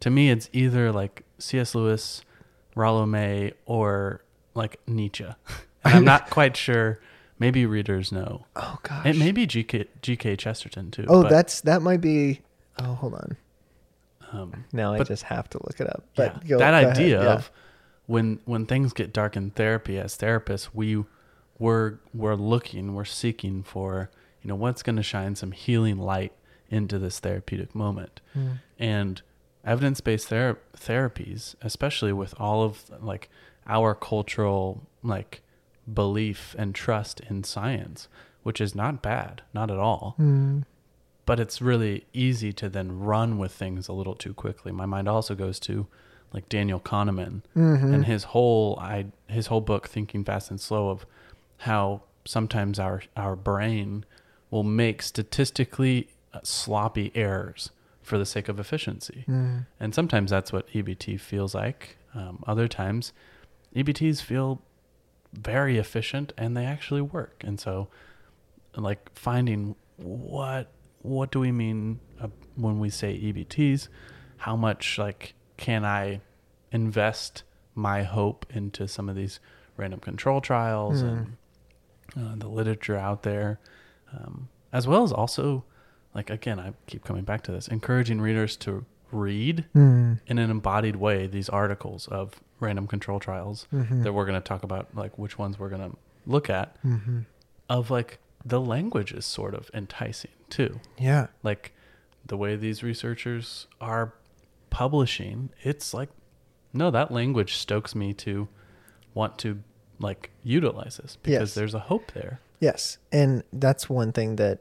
To 0.00 0.10
me 0.10 0.30
it's 0.30 0.48
either 0.52 0.90
like 0.92 1.24
C.S. 1.38 1.74
Lewis, 1.74 2.22
Rollo 2.74 3.06
May, 3.06 3.52
or 3.66 4.22
like 4.54 4.80
Nietzsche. 4.86 5.26
And 5.82 5.94
I'm 5.94 6.04
not 6.04 6.28
quite 6.28 6.58
sure. 6.58 7.00
Maybe 7.38 7.64
readers 7.64 8.12
know. 8.12 8.44
Oh 8.54 8.76
gosh. 8.82 9.06
It 9.06 9.16
may 9.16 9.32
be 9.32 9.46
GK, 9.46 9.86
GK 10.02 10.36
Chesterton 10.36 10.90
too. 10.90 11.06
Oh, 11.08 11.22
but, 11.22 11.30
that's 11.30 11.62
that 11.62 11.80
might 11.80 12.02
be. 12.02 12.42
Oh, 12.78 12.92
hold 12.94 13.14
on. 13.14 13.36
Um, 14.30 14.64
Now 14.72 14.92
I 14.92 15.02
just 15.04 15.22
have 15.24 15.48
to 15.50 15.58
look 15.66 15.80
it 15.80 15.88
up. 15.88 16.04
But 16.16 16.42
yeah, 16.44 16.48
go- 16.50 16.58
that 16.58 16.82
go 16.82 16.90
idea 16.90 17.22
yeah. 17.22 17.32
of 17.32 17.50
when 18.06 18.40
when 18.44 18.66
things 18.66 18.92
get 18.92 19.12
dark 19.14 19.36
in 19.36 19.52
therapy 19.52 19.98
as 19.98 20.18
therapists, 20.18 20.68
we 20.74 21.02
we're 21.58 21.94
we're 22.12 22.34
looking, 22.34 22.94
we're 22.94 23.04
seeking 23.06 23.62
for 23.62 24.10
you 24.42 24.48
know 24.48 24.54
what's 24.56 24.82
going 24.82 24.96
to 24.96 25.02
shine 25.02 25.34
some 25.34 25.52
healing 25.52 25.98
light 25.98 26.32
into 26.70 26.98
this 26.98 27.18
therapeutic 27.20 27.74
moment, 27.74 28.20
Mm. 28.36 28.58
and 28.78 29.22
evidence-based 29.64 30.28
ther- 30.28 30.58
therapies, 30.76 31.54
especially 31.62 32.12
with 32.12 32.34
all 32.38 32.62
of 32.62 32.90
like 33.02 33.28
our 33.66 33.94
cultural 33.94 34.86
like 35.02 35.42
belief 35.92 36.54
and 36.58 36.74
trust 36.74 37.20
in 37.28 37.42
science, 37.44 38.08
which 38.42 38.60
is 38.60 38.74
not 38.74 39.02
bad, 39.02 39.42
not 39.52 39.70
at 39.70 39.78
all 39.78 40.14
Mm. 40.18 40.64
but 41.26 41.38
it's 41.40 41.60
really 41.60 42.06
easy 42.12 42.52
to 42.54 42.68
then 42.68 42.98
run 43.00 43.36
with 43.38 43.52
things 43.52 43.86
a 43.88 43.92
little 43.92 44.14
too 44.14 44.32
quickly. 44.34 44.72
My 44.72 44.86
mind 44.86 45.08
also 45.08 45.34
goes 45.34 45.60
to 45.60 45.86
like 46.32 46.48
Daniel 46.48 46.80
Kahneman 46.80 47.42
Mhm. 47.56 47.92
and 47.94 48.04
his 48.06 48.24
whole 48.24 48.78
I 48.80 49.06
his 49.26 49.48
whole 49.48 49.60
book 49.60 49.88
Thinking 49.88 50.24
Fast 50.24 50.50
and 50.50 50.60
Slow 50.60 50.90
of 50.90 51.04
how 51.58 52.02
sometimes 52.24 52.78
our 52.78 53.02
our 53.16 53.34
brain 53.36 54.04
will 54.50 54.64
make 54.64 55.02
statistically 55.02 56.08
uh, 56.32 56.40
sloppy 56.42 57.12
errors 57.14 57.70
for 58.02 58.18
the 58.18 58.26
sake 58.26 58.48
of 58.48 58.58
efficiency. 58.58 59.24
Mm. 59.28 59.66
And 59.78 59.94
sometimes 59.94 60.30
that's 60.30 60.52
what 60.52 60.68
EBT 60.70 61.20
feels 61.20 61.54
like. 61.54 61.96
Um, 62.14 62.42
other 62.46 62.66
times, 62.66 63.12
EBTs 63.74 64.20
feel 64.20 64.62
very 65.32 65.78
efficient 65.78 66.32
and 66.36 66.56
they 66.56 66.64
actually 66.64 67.00
work. 67.00 67.42
And 67.46 67.60
so, 67.60 67.88
like 68.76 69.10
finding 69.14 69.76
what 69.96 70.70
what 71.02 71.30
do 71.30 71.40
we 71.40 71.52
mean 71.52 72.00
uh, 72.20 72.28
when 72.56 72.78
we 72.78 72.90
say 72.90 73.18
EBTs? 73.18 73.88
How 74.38 74.56
much 74.56 74.98
like 74.98 75.34
can 75.56 75.84
I 75.84 76.20
invest 76.72 77.42
my 77.74 78.02
hope 78.02 78.46
into 78.50 78.88
some 78.88 79.08
of 79.08 79.16
these 79.16 79.40
random 79.76 80.00
control 80.00 80.40
trials 80.40 81.00
and 81.02 81.36
uh, 82.16 82.34
the 82.36 82.48
literature 82.48 82.96
out 82.96 83.22
there, 83.22 83.60
um, 84.12 84.48
as 84.72 84.86
well 84.86 85.02
as 85.02 85.12
also 85.12 85.64
like 86.14 86.30
again 86.30 86.58
I 86.58 86.72
keep 86.86 87.04
coming 87.04 87.24
back 87.24 87.42
to 87.44 87.52
this, 87.52 87.68
encouraging 87.68 88.20
readers 88.20 88.56
to 88.58 88.84
read 89.12 89.64
Mm. 89.74 90.20
in 90.26 90.38
an 90.38 90.50
embodied 90.50 90.96
way 90.96 91.26
these 91.26 91.48
articles 91.48 92.06
of 92.08 92.40
random 92.60 92.86
control 92.86 93.18
trials 93.18 93.66
Mhm. 93.72 94.04
that 94.04 94.12
we're 94.12 94.24
going 94.26 94.40
to 94.40 94.46
talk 94.48 94.62
about 94.62 94.86
like 94.94 95.18
which 95.18 95.36
ones 95.38 95.58
we're 95.58 95.68
going 95.68 95.90
to 95.90 95.96
look 96.26 96.48
at 96.48 96.80
Mhm. 96.84 97.24
of 97.68 97.90
like 97.90 98.18
the 98.44 98.60
language 98.60 99.12
is 99.12 99.24
sort 99.26 99.54
of 99.54 99.68
enticing 99.74 100.30
too 100.48 100.78
Yeah. 100.98 101.26
like 101.42 101.72
the 102.24 102.36
way 102.36 102.54
these 102.56 102.82
researchers 102.84 103.66
are 103.80 104.14
publishing 104.70 105.50
it's 105.62 105.92
like 105.92 106.08
no 106.72 106.90
that 106.90 107.10
language 107.10 107.54
stokes 107.56 107.94
me 107.94 108.14
to 108.14 108.48
want 109.14 109.36
to 109.38 109.60
like 109.98 110.30
utilize 110.44 110.98
this 110.98 111.16
because 111.16 111.40
Yes. 111.50 111.54
there's 111.54 111.74
a 111.74 111.80
hope 111.80 112.12
there 112.12 112.40
Yes, 112.60 112.98
and 113.10 113.42
that's 113.52 113.88
one 113.88 114.12
thing 114.12 114.36
that 114.36 114.60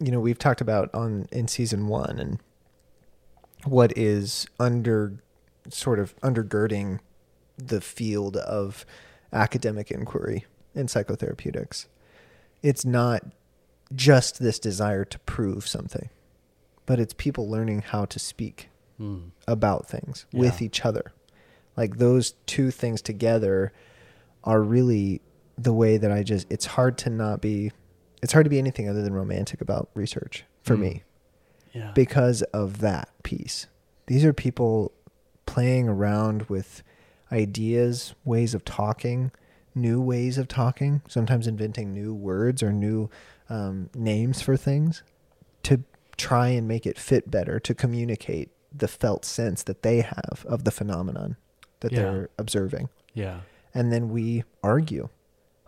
you 0.00 0.10
know 0.10 0.18
we've 0.20 0.38
talked 0.38 0.60
about 0.60 0.92
on 0.94 1.28
in 1.30 1.46
season 1.46 1.86
one, 1.88 2.18
and 2.18 2.38
what 3.64 3.96
is 3.96 4.46
under 4.58 5.20
sort 5.68 5.98
of 5.98 6.16
undergirding 6.20 6.98
the 7.58 7.80
field 7.80 8.36
of 8.38 8.86
academic 9.32 9.90
inquiry 9.90 10.46
in 10.74 10.86
psychotherapeutics. 10.86 11.86
It's 12.62 12.84
not 12.84 13.24
just 13.94 14.38
this 14.40 14.58
desire 14.58 15.04
to 15.04 15.18
prove 15.20 15.66
something, 15.68 16.08
but 16.86 16.98
it's 16.98 17.14
people 17.14 17.48
learning 17.48 17.82
how 17.82 18.04
to 18.06 18.18
speak 18.18 18.70
Mm. 19.00 19.30
about 19.46 19.86
things 19.88 20.26
with 20.32 20.60
each 20.60 20.84
other. 20.84 21.12
Like 21.76 21.98
those 21.98 22.32
two 22.46 22.72
things 22.72 23.00
together 23.00 23.72
are 24.42 24.60
really 24.60 25.20
the 25.58 25.72
way 25.72 25.96
that 25.96 26.10
I 26.12 26.22
just 26.22 26.46
it's 26.50 26.66
hard 26.66 26.96
to 26.98 27.10
not 27.10 27.40
be 27.40 27.72
it's 28.22 28.32
hard 28.32 28.44
to 28.44 28.50
be 28.50 28.58
anything 28.58 28.88
other 28.88 29.02
than 29.02 29.12
romantic 29.12 29.60
about 29.60 29.88
research 29.94 30.44
for 30.62 30.76
Mm. 30.76 30.80
me 30.80 31.02
yeah 31.72 31.92
because 31.94 32.42
of 32.54 32.78
that 32.80 33.08
piece. 33.24 33.66
These 34.06 34.24
are 34.24 34.32
people 34.32 34.92
playing 35.46 35.88
around 35.88 36.42
with 36.44 36.82
ideas, 37.32 38.14
ways 38.24 38.54
of 38.54 38.64
talking, 38.64 39.30
new 39.74 40.00
ways 40.00 40.38
of 40.38 40.48
talking, 40.48 41.02
sometimes 41.08 41.46
inventing 41.46 41.92
new 41.92 42.14
words 42.14 42.62
or 42.62 42.72
new 42.72 43.10
um, 43.50 43.90
names 43.94 44.40
for 44.42 44.56
things 44.56 45.02
to 45.64 45.82
try 46.16 46.48
and 46.48 46.66
make 46.66 46.86
it 46.86 46.98
fit 46.98 47.30
better 47.30 47.60
to 47.60 47.74
communicate 47.74 48.50
the 48.74 48.88
felt 48.88 49.24
sense 49.24 49.62
that 49.62 49.82
they 49.82 50.00
have 50.00 50.44
of 50.48 50.64
the 50.64 50.70
phenomenon 50.70 51.36
that 51.80 51.92
Yeah. 51.92 51.98
they're 52.02 52.28
observing. 52.38 52.88
yeah 53.14 53.40
And 53.74 53.92
then 53.92 54.08
we 54.08 54.44
argue, 54.62 55.08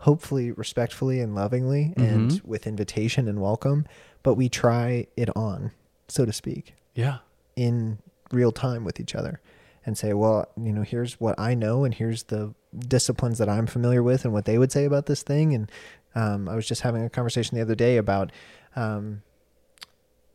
hopefully 0.01 0.51
respectfully 0.51 1.19
and 1.19 1.33
lovingly 1.35 1.93
and 1.97 2.31
Mhm. 2.31 2.45
with 2.45 2.65
invitation 2.67 3.27
and 3.27 3.39
welcome, 3.41 3.85
but 4.23 4.35
we 4.35 4.49
try 4.49 5.07
it 5.17 5.29
on, 5.35 5.71
so 6.07 6.25
to 6.25 6.33
speak 6.33 6.73
yeah 6.93 7.19
in 7.55 7.97
real 8.31 8.51
time 8.51 8.83
with 8.83 8.99
each 8.99 9.13
other 9.15 9.39
and 9.85 9.97
say, 9.97 10.13
well, 10.13 10.47
you 10.57 10.71
know, 10.71 10.83
here's 10.83 11.19
what 11.19 11.37
I 11.39 11.53
know 11.55 11.83
and 11.83 11.93
here's 11.93 12.23
the 12.23 12.53
disciplines 12.77 13.37
that 13.39 13.49
I'm 13.49 13.65
familiar 13.67 14.01
with 14.03 14.23
and 14.25 14.33
what 14.33 14.45
they 14.45 14.57
would 14.57 14.71
say 14.71 14.85
about 14.85 15.05
this 15.07 15.21
thing. 15.23 15.53
And 15.53 15.71
um, 16.15 16.47
I 16.47 16.55
was 16.55 16.67
just 16.67 16.81
having 16.81 17.03
a 17.03 17.09
conversation 17.09 17.55
the 17.55 17.61
other 17.61 17.75
day 17.75 17.97
about 17.97 18.31
um, 18.75 19.21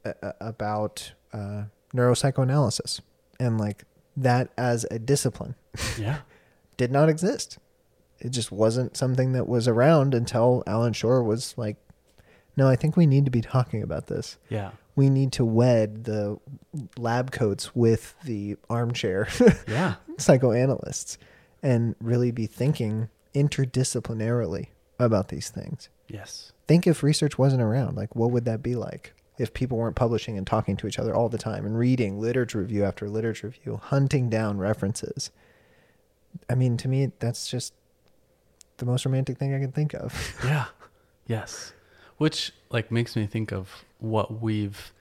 a- 0.05 0.35
about 0.41 1.13
uh, 1.33 1.65
neuropsychoanalysis 1.95 3.01
and 3.41 3.59
like 3.59 3.85
that 4.17 4.51
as 4.57 4.87
a 4.91 4.99
discipline 4.99 5.55
yeah 5.99 6.19
did 6.77 6.91
not 6.91 7.09
exist. 7.09 7.59
It 8.19 8.31
just 8.31 8.51
wasn't 8.51 8.97
something 8.97 9.33
that 9.33 9.47
was 9.47 9.69
around 9.69 10.15
until 10.15 10.63
Allan 10.67 10.93
Schore 10.93 11.23
was 11.23 11.55
like, 11.57 11.77
no, 12.57 12.69
I 12.69 12.77
think 12.77 12.97
we 12.97 13.07
need 13.07 13.25
to 13.27 13.31
be 13.31 13.43
talking 13.43 13.83
about 13.83 14.07
this 14.07 14.39
yeah 14.49 14.71
we 14.97 15.11
need 15.11 15.31
to 15.31 15.45
wed 15.45 16.05
the 16.05 16.39
lab 16.97 17.31
coats 17.31 17.77
with 17.77 18.15
the 18.25 18.57
armchair 18.71 19.29
yeah 19.69 19.97
psychoanalysts 20.17 21.19
and 21.63 21.95
really 22.01 22.31
be 22.31 22.47
thinking 22.47 23.09
interdisciplinarily 23.35 24.69
about 24.99 25.29
these 25.29 25.51
things. 25.51 25.89
yes 26.09 26.53
Think 26.67 26.87
if 26.87 27.03
research 27.03 27.39
wasn't 27.39 27.63
around, 27.63 27.97
like 27.97 28.17
what 28.17 28.31
would 28.33 28.45
that 28.47 28.63
be 28.63 28.75
like? 28.75 29.13
If 29.39 29.53
people 29.53 29.77
weren't 29.77 29.95
publishing 29.95 30.39
and 30.39 30.47
talking 30.47 30.77
to 30.79 30.87
each 30.89 30.99
other 30.99 31.15
all 31.15 31.29
the 31.29 31.39
time 31.39 31.67
and 31.67 31.79
reading 31.79 32.19
literature 32.19 32.59
review 32.59 32.85
after 32.85 33.09
literature 33.09 33.49
review, 33.49 33.79
hunting 33.83 34.31
down 34.31 34.59
references. 34.59 35.31
I 36.49 36.55
mean, 36.55 36.77
to 36.79 36.89
me, 36.89 37.13
that's 37.19 37.47
just 37.49 37.75
the 38.79 38.87
most 38.87 39.05
romantic 39.07 39.39
thing 39.39 39.55
I 39.55 39.61
can 39.61 39.73
think 39.73 39.95
of. 39.95 40.13
Yeah. 40.45 40.67
Yes. 41.27 41.73
Which 42.19 42.53
like 42.71 42.91
makes 42.91 43.17
me 43.17 43.27
think 43.27 43.53
of 43.53 43.85
what 43.99 44.41
we've 44.41 44.93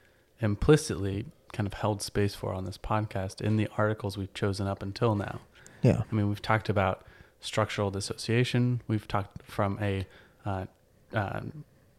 implicitly 0.42 1.26
kind 1.54 1.68
of 1.68 1.74
held 1.74 2.02
space 2.02 2.36
for 2.36 2.54
on 2.54 2.66
this 2.66 2.78
podcast 2.78 3.42
in 3.42 3.58
the 3.58 3.68
articles 3.78 4.18
we've 4.18 4.34
chosen 4.34 4.68
up 4.68 4.84
until 4.84 5.16
now. 5.16 5.40
yeah. 5.82 6.02
I 6.12 6.16
mean, 6.16 6.28
we've 6.28 6.42
talked 6.42 6.68
about 6.70 7.06
structural 7.40 7.92
dissociation. 7.92 8.82
We've 8.88 9.08
talked 9.08 9.44
from 9.44 9.78
a 9.82 10.06
uh, 10.46 10.66
uh, 11.14 11.42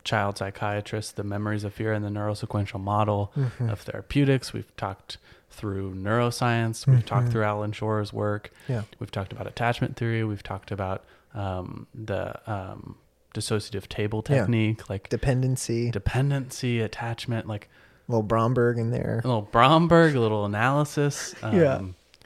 child 0.05 0.39
psychiatrist, 0.39 1.17
the 1.17 1.25
memories 1.25 1.65
of 1.65 1.73
fear 1.75 1.93
and 1.93 2.05
the 2.05 2.11
neurosequential 2.11 2.81
model 2.81 3.33
Mhm. 3.37 3.71
of 3.73 3.81
therapeutics. 3.81 4.53
We've 4.53 4.77
talked 4.77 5.19
through 5.51 5.95
neuroscience. 5.95 6.87
We've 6.87 7.05
talked 7.07 7.29
Mhm. 7.29 7.33
through 7.33 7.45
Allan 7.45 7.73
Schore's 7.73 8.13
work. 8.13 8.51
Yeah. 8.69 8.83
We've 8.99 9.11
talked 9.11 9.33
about 9.33 9.47
attachment 9.47 9.97
theory. 9.97 10.23
We've 10.25 10.43
talked 10.43 10.71
about 10.71 11.05
um, 11.37 11.87
the 11.95 12.41
um, 12.51 12.97
dissociative 13.35 13.87
table 13.89 14.25
Yeah. 14.29 14.39
technique, 14.41 14.89
like 14.91 15.09
Dependency, 15.09 15.91
dependency, 15.91 16.81
attachment, 16.81 17.47
like 17.47 17.69
a 18.09 18.13
little 18.13 18.23
Bromberg 18.23 18.79
in 18.79 18.91
there. 18.91 19.21
a 19.23 19.27
little 19.27 19.43
Bromberg, 19.43 20.15
a 20.15 20.21
little 20.21 20.45
analysis. 20.45 21.35
Um, 21.43 21.57
Yeah. 21.57 21.83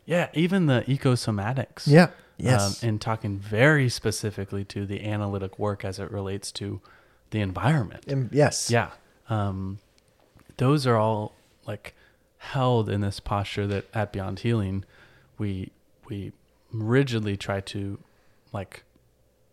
Yeah. 0.07 0.29
Even 0.35 0.66
the 0.66 0.83
ecosomatics. 0.88 1.87
Yeah. 1.87 2.09
Yes. 2.37 2.83
Um, 2.83 2.88
and 2.88 3.01
talking 3.01 3.38
very 3.38 3.88
specifically 3.90 4.64
to 4.66 4.87
the 4.87 5.05
analytic 5.05 5.59
work 5.59 5.85
as 5.85 5.99
it 5.99 6.11
relates 6.11 6.51
to 6.53 6.81
the 7.31 7.40
environment. 7.40 8.05
Im- 8.07 8.31
yes. 8.33 8.70
Yeah. 8.70 8.90
Um, 9.29 9.79
those 10.57 10.87
are 10.87 10.96
all 10.96 11.35
like 11.66 11.94
held 12.38 12.88
in 12.88 13.03
this 13.03 13.20
posture 13.20 13.66
that 13.66 13.85
at 13.94 14.12
Beyond 14.12 14.38
Healing, 14.40 14.85
we 15.38 15.70
we 16.09 16.33
rigidly 16.73 17.37
try 17.37 17.61
to 17.61 17.99
like 18.53 18.83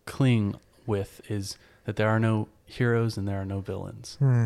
cling 0.08 0.56
with 0.88 1.22
is 1.30 1.58
that 1.86 1.96
there 1.98 2.10
are 2.10 2.20
no 2.20 2.48
heroes 2.66 3.18
and 3.18 3.28
there 3.28 3.40
are 3.40 3.46
no 3.46 3.60
villains, 3.60 4.16
Hmm. 4.20 4.46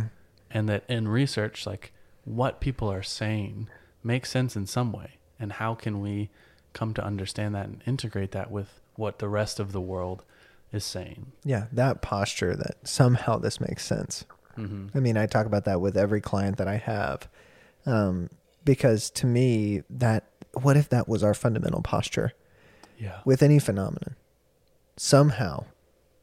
and 0.49 0.67
that 0.69 0.83
in 0.89 1.07
research, 1.07 1.65
like 1.65 1.93
what 2.25 2.59
people 2.59 2.91
are 2.91 3.03
saying 3.03 3.67
makes 4.03 4.29
sense 4.29 4.55
in 4.55 4.65
some 4.67 4.91
way, 4.91 5.17
and 5.39 5.53
how 5.53 5.73
can 5.75 6.01
we 6.01 6.29
come 6.73 6.93
to 6.95 7.03
understand 7.03 7.55
that 7.55 7.65
and 7.67 7.81
integrate 7.85 8.31
that 8.31 8.51
with 8.51 8.79
what 8.95 9.19
the 9.19 9.27
rest 9.29 9.59
of 9.59 9.71
the 9.71 9.81
world 9.81 10.23
is 10.71 10.83
saying? 10.83 11.31
Yeah. 11.43 11.65
That 11.71 12.01
posture 12.01 12.55
that 12.55 12.87
somehow 12.87 13.37
this 13.37 13.59
makes 13.61 13.85
sense. 13.85 14.25
hmm 14.55 14.87
I 14.93 14.99
mean, 14.99 15.15
I 15.17 15.25
talk 15.27 15.45
about 15.45 15.65
that 15.65 15.79
with 15.81 15.95
every 15.97 16.19
client 16.21 16.57
that 16.57 16.67
I 16.67 16.75
have. 16.77 17.27
Um, 17.85 18.29
because 18.65 19.09
to 19.11 19.25
me 19.25 19.81
that 19.89 20.25
what 20.53 20.75
if 20.77 20.89
that 20.89 21.07
was 21.07 21.23
our 21.23 21.33
fundamental 21.33 21.81
posture 21.81 22.33
Yeah. 22.99 23.21
with 23.25 23.41
any 23.41 23.57
phenomenon 23.59 24.15
somehow 24.97 25.65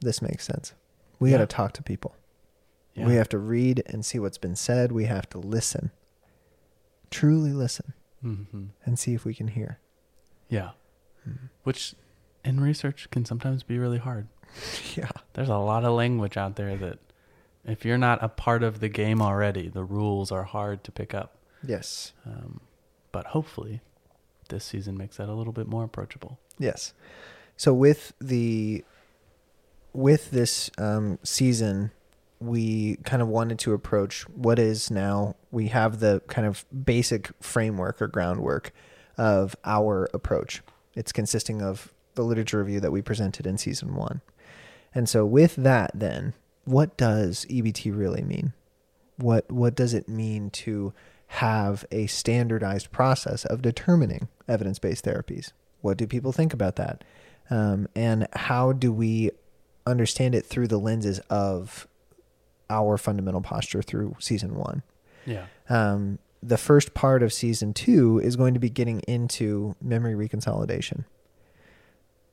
this 0.00 0.20
makes 0.22 0.44
sense 0.44 0.72
we 1.18 1.30
Yeah. 1.30 1.38
got 1.38 1.48
to 1.50 1.56
talk 1.56 1.72
to 1.74 1.82
people 1.82 2.14
yeah. 2.94 3.06
we 3.06 3.14
have 3.14 3.28
to 3.30 3.38
read 3.38 3.82
and 3.86 4.04
see 4.04 4.18
what's 4.18 4.38
been 4.38 4.56
said 4.56 4.92
we 4.92 5.04
have 5.06 5.28
to 5.30 5.38
listen 5.38 5.90
truly 7.10 7.52
listen 7.52 7.92
hmm 8.22 8.66
and 8.84 8.98
see 8.98 9.14
if 9.14 9.24
we 9.24 9.34
can 9.34 9.48
hear 9.48 9.78
Yeah. 10.48 10.70
Hmm. 11.24 11.46
Which 11.64 11.94
in 12.44 12.60
research 12.60 13.08
can 13.10 13.24
sometimes 13.24 13.62
be 13.62 13.78
really 13.78 13.98
hard. 13.98 14.28
yeah 14.96 15.10
There's 15.34 15.48
a 15.48 15.56
lot 15.58 15.84
of 15.84 15.92
language 15.94 16.36
out 16.36 16.56
there 16.56 16.76
that 16.76 16.98
if 17.64 17.84
you're 17.84 17.98
not 17.98 18.22
a 18.22 18.28
part 18.28 18.62
of 18.62 18.80
the 18.80 18.88
game 18.88 19.20
already, 19.20 19.68
the 19.68 19.84
rules 19.84 20.32
are 20.32 20.44
hard 20.44 20.84
to 20.84 20.92
pick 20.92 21.12
up. 21.14 21.36
yes 21.66 22.12
Um, 22.24 22.60
but 23.12 23.26
hopefully, 23.28 23.80
this 24.48 24.64
season 24.64 24.96
makes 24.96 25.16
that 25.18 25.28
a 25.28 25.34
little 25.34 25.52
bit 25.52 25.66
more 25.66 25.84
approachable. 25.84 26.38
Yes. 26.58 26.92
So 27.58 27.74
with 27.74 28.14
the 28.20 28.84
with 29.92 30.30
this 30.30 30.70
um, 30.78 31.18
season, 31.24 31.90
we 32.38 32.96
kind 33.04 33.20
of 33.20 33.26
wanted 33.26 33.58
to 33.58 33.72
approach 33.74 34.22
what 34.28 34.60
is 34.60 34.92
now 34.92 35.34
we 35.50 35.66
have 35.68 35.98
the 35.98 36.22
kind 36.28 36.46
of 36.46 36.64
basic 36.84 37.30
framework 37.40 38.00
or 38.00 38.06
groundwork 38.06 38.72
of 39.18 39.56
our 39.64 40.08
approach. 40.14 40.62
It's 40.94 41.10
consisting 41.10 41.60
of 41.60 41.92
the 42.14 42.22
literature 42.22 42.58
review 42.58 42.78
that 42.78 42.92
we 42.92 43.02
presented 43.02 43.44
in 43.44 43.58
season 43.58 43.96
one. 43.96 44.20
And 44.94 45.08
so 45.08 45.26
with 45.26 45.56
that 45.56 45.90
then, 45.92 46.34
what 46.64 46.96
does 46.96 47.44
EBT 47.46 47.96
really 47.96 48.22
mean? 48.22 48.52
What 49.16 49.50
what 49.50 49.74
does 49.74 49.94
it 49.94 50.08
mean 50.08 50.50
to 50.50 50.92
have 51.26 51.84
a 51.90 52.06
standardized 52.06 52.92
process 52.92 53.44
of 53.44 53.62
determining 53.62 54.28
evidence-based 54.46 55.04
therapies? 55.04 55.50
What 55.80 55.96
do 55.96 56.06
people 56.06 56.30
think 56.30 56.54
about 56.54 56.76
that? 56.76 57.02
Um, 57.50 57.88
and 57.94 58.26
how 58.34 58.72
do 58.72 58.92
we 58.92 59.30
understand 59.86 60.34
it 60.34 60.44
through 60.44 60.68
the 60.68 60.78
lenses 60.78 61.18
of 61.30 61.86
our 62.70 62.98
fundamental 62.98 63.40
posture 63.40 63.82
through 63.82 64.16
season 64.18 64.54
one? 64.54 64.82
Yeah. 65.24 65.46
Um, 65.68 66.18
the 66.42 66.58
first 66.58 66.94
part 66.94 67.22
of 67.22 67.32
season 67.32 67.72
two 67.74 68.18
is 68.20 68.36
going 68.36 68.54
to 68.54 68.60
be 68.60 68.70
getting 68.70 69.00
into 69.00 69.74
memory 69.80 70.14
reconsolidation. 70.14 71.04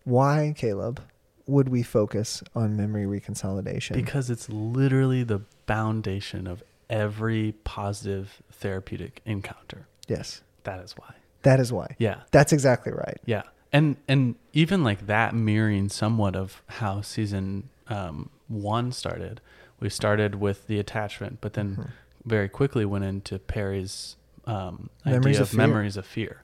Why, 0.03 0.53
Caleb, 0.55 1.01
would 1.47 1.69
we 1.69 1.81
focus 1.83 2.43
on 2.55 2.75
memory 2.75 3.05
reconsolidation? 3.05 3.93
Because 3.93 4.29
it's 4.29 4.49
literally 4.49 5.23
the 5.23 5.41
foundation 5.65 6.45
of 6.47 6.63
every 6.89 7.53
positive 7.63 8.41
therapeutic 8.51 9.21
encounter. 9.25 9.87
yes, 10.07 10.41
That 10.63 10.79
is 10.83 10.93
why. 10.97 11.15
that 11.41 11.59
is 11.59 11.73
why. 11.73 11.95
Yeah. 11.97 12.21
That's 12.31 12.53
exactly 12.53 12.91
right. 12.91 13.17
Yeah, 13.25 13.43
and 13.75 13.97
and 14.07 14.35
even 14.53 14.83
like 14.85 15.05
that 15.07 15.35
mirroring 15.35 15.89
somewhat 15.89 16.35
of 16.35 16.61
how 16.79 17.01
season 17.01 17.69
um, 17.87 18.29
one 18.47 18.91
started. 18.93 19.41
We 19.81 19.89
started 19.89 20.35
with 20.35 20.67
the 20.67 20.79
attachment, 20.79 21.39
but 21.41 21.53
then 21.53 21.75
Mhm. 21.75 21.89
very 22.23 22.47
quickly 22.49 22.85
went 22.85 23.03
into 23.03 23.37
Perry's 23.37 24.15
um, 24.47 24.89
Memories 25.03 25.25
idea 25.35 25.41
of 25.41 25.49
of, 25.49 25.53
memories 25.55 25.97
of 25.97 26.05
fear. 26.05 26.43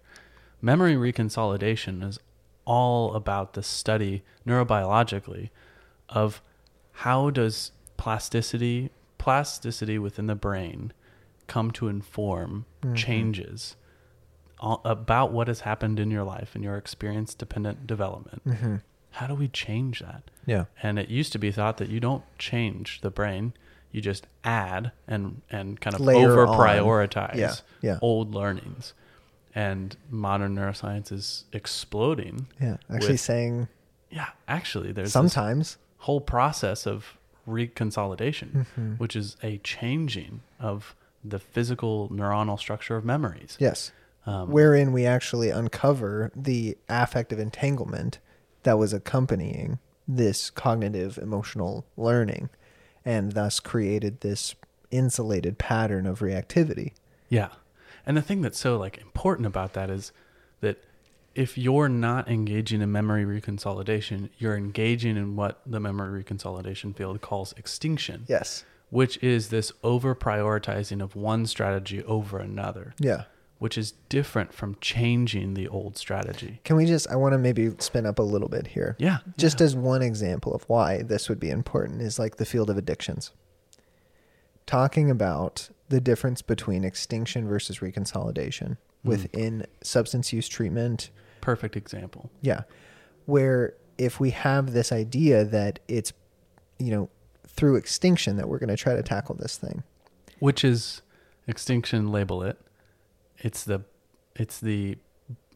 Memory 0.62 0.96
reconsolidation 0.96 2.04
is 2.04 2.20
all 2.65 3.13
about 3.15 3.54
the 3.54 3.63
study 3.63 4.24
neurobiologically 4.46 5.50
of 6.10 6.41
how 7.04 7.30
does 7.30 7.72
plasticity 7.98 8.89
plasticity 9.17 9.98
within 10.00 10.28
the 10.28 10.36
brain 10.36 10.91
come 11.48 11.72
to 11.72 11.88
inform 11.88 12.65
Mhm. 12.82 12.96
changes 12.96 13.76
all, 14.62 14.82
about 14.86 15.32
what 15.32 15.47
has 15.47 15.62
happened 15.62 16.00
in 16.00 16.12
your 16.12 16.24
life 16.24 16.52
and 16.56 16.63
your 16.63 16.78
experience 16.78 17.34
dependent 17.34 17.88
development. 17.88 18.41
hmm 18.45 18.76
How 19.12 19.28
do 19.28 19.36
we 19.36 19.47
change 19.47 20.00
that? 20.00 20.24
Yeah. 20.45 20.65
And 20.82 20.97
it 21.00 21.10
used 21.10 21.32
to 21.34 21.39
be 21.39 21.52
thought 21.52 21.78
that 21.78 21.89
you 21.89 22.00
don't 22.00 22.24
change 22.38 23.02
the 23.02 23.10
brain, 23.10 23.54
you 23.91 24.00
just 24.02 24.26
add 24.43 24.91
and 25.08 25.41
and 25.50 25.80
kind 25.82 25.93
of 25.95 26.00
Layer 26.02 26.32
over 26.32 26.47
prioritize 26.47 27.36
Yeah, 27.36 27.56
yeah. 27.82 28.00
old 28.02 28.34
learnings. 28.34 28.93
And 29.54 29.97
modern 30.10 30.56
neuroscience 30.56 31.12
is 31.12 31.43
exploding. 31.52 32.47
Yeah. 32.62 32.78
Actually, 32.89 33.12
with- 33.13 33.19
saying 33.21 33.67
Yeah, 34.10 34.30
actually, 34.47 34.91
there's 34.93 35.12
sometimes. 35.12 35.78
whole 36.00 36.21
process 36.21 36.86
of 36.88 37.17
reconsolidation, 37.47 38.65
Mhm. 38.78 39.00
which 39.00 39.15
is 39.15 39.38
a 39.43 39.58
changing 39.60 40.41
of 40.60 40.95
the 41.24 41.39
physical 41.39 42.10
neuronal 42.10 42.58
structure 42.58 42.95
of 42.95 43.06
memories. 43.06 43.58
Yes. 43.60 43.91
Um, 44.25 44.51
Wherein 44.51 44.91
we 44.91 45.05
actually 45.05 45.49
uncover 45.49 46.31
the 46.36 46.77
affective 46.88 47.39
entanglement 47.39 48.19
that 48.63 48.77
was 48.77 48.93
accompanying 48.93 49.79
this 50.07 50.49
cognitive 50.51 51.17
emotional 51.17 51.86
learning 51.97 52.49
and 53.03 53.31
thus 53.31 53.60
created 53.60 54.21
this 54.21 54.53
insulated 54.91 55.57
pattern 55.57 56.05
of 56.05 56.19
reactivity. 56.19 56.91
Yeah. 57.29 57.49
And 58.05 58.15
the 58.17 58.21
thing 58.21 58.41
that's 58.41 58.60
so 58.60 58.77
like 58.77 58.97
important 58.99 59.47
about 59.47 59.73
that 59.73 59.89
is 59.89 60.12
that 60.60 60.77
if 61.34 61.57
you're 61.57 61.89
not 61.89 62.27
engaging 62.29 62.81
in 62.81 62.91
memory 62.91 63.23
reconsolidation, 63.25 64.29
you're 64.38 64.57
engaging 64.57 65.17
in 65.17 65.36
what 65.36 65.62
the 65.65 65.79
memory 65.79 66.23
reconsolidation 66.23 66.95
field 66.95 67.21
calls 67.21 67.53
extinction, 67.57 68.25
Yes. 68.27 68.65
which 68.89 69.17
is 69.23 69.49
this 69.49 69.71
over 69.81 70.13
prioritizing 70.13 71.01
of 71.01 71.15
one 71.15 71.45
strategy 71.47 72.03
over 72.03 72.38
another, 72.38 72.93
Yeah. 72.99 73.23
Which 73.62 73.78
is 73.78 73.91
different 74.10 74.52
from 74.52 74.76
changing 74.82 75.54
the 75.54 75.67
old 75.67 75.95
strategy. 75.95 76.60
Can 76.63 76.76
we 76.78 76.88
just, 76.88 77.08
I 77.12 77.15
want 77.15 77.34
to 77.34 77.38
maybe 77.38 77.69
spin 77.78 78.08
up 78.08 78.17
a 78.17 78.24
little 78.24 78.50
bit 78.50 78.65
here. 78.65 78.95
Yeah. 78.97 79.19
Just 79.38 79.60
yeah. 79.60 79.65
as 79.67 79.76
one 79.76 80.02
example 80.02 80.56
of 80.56 80.63
why 80.63 81.04
this 81.04 81.30
would 81.30 81.39
be 81.39 81.52
important 81.52 82.02
is 82.02 82.17
like 82.17 82.38
the 82.38 82.45
field 82.45 82.71
of 82.71 82.78
addictions. 82.80 83.30
Talking 84.65 85.12
about 85.12 85.69
the 85.89 86.02
difference 86.02 86.41
between 86.41 86.84
extinction 86.84 87.47
versus 87.47 87.80
reconsolidation 87.80 88.78
Mm. 89.06 89.10
within 89.10 89.65
substance 89.84 90.34
use 90.34 90.47
treatment. 90.47 91.12
perfect 91.41 91.76
example. 91.76 92.32
Yeah. 92.41 92.62
Where 93.26 93.76
if 94.00 94.19
we 94.19 94.32
have 94.32 94.74
this 94.74 94.91
idea 94.91 95.43
that 95.45 95.80
it's, 95.88 96.13
you 96.80 96.89
know, 96.89 97.10
through 97.47 97.76
extinction 97.76 98.38
that 98.38 98.50
we're 98.50 98.58
going 98.58 98.69
to 98.69 98.76
try 98.76 98.95
to 98.95 99.04
tackle 99.04 99.36
this 99.36 99.56
thing. 99.56 99.84
Which 100.39 100.63
is 100.63 101.04
extinction 101.47 102.12
label 102.12 102.41
it. 102.41 102.58
It's 103.41 103.63
the 103.63 103.82
it's 104.36 104.60
the 104.60 104.97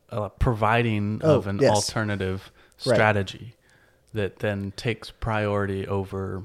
uh, 0.10 0.30
providing 0.30 1.22
Oh, 1.24 1.38
of 1.38 1.48
an 1.48 1.60
yes. 1.60 1.72
alternative 1.72 2.52
Right. 2.86 2.96
strategy 2.96 3.56
that 4.14 4.40
then 4.40 4.74
takes 4.76 5.12
priority 5.12 5.88
over 5.88 6.44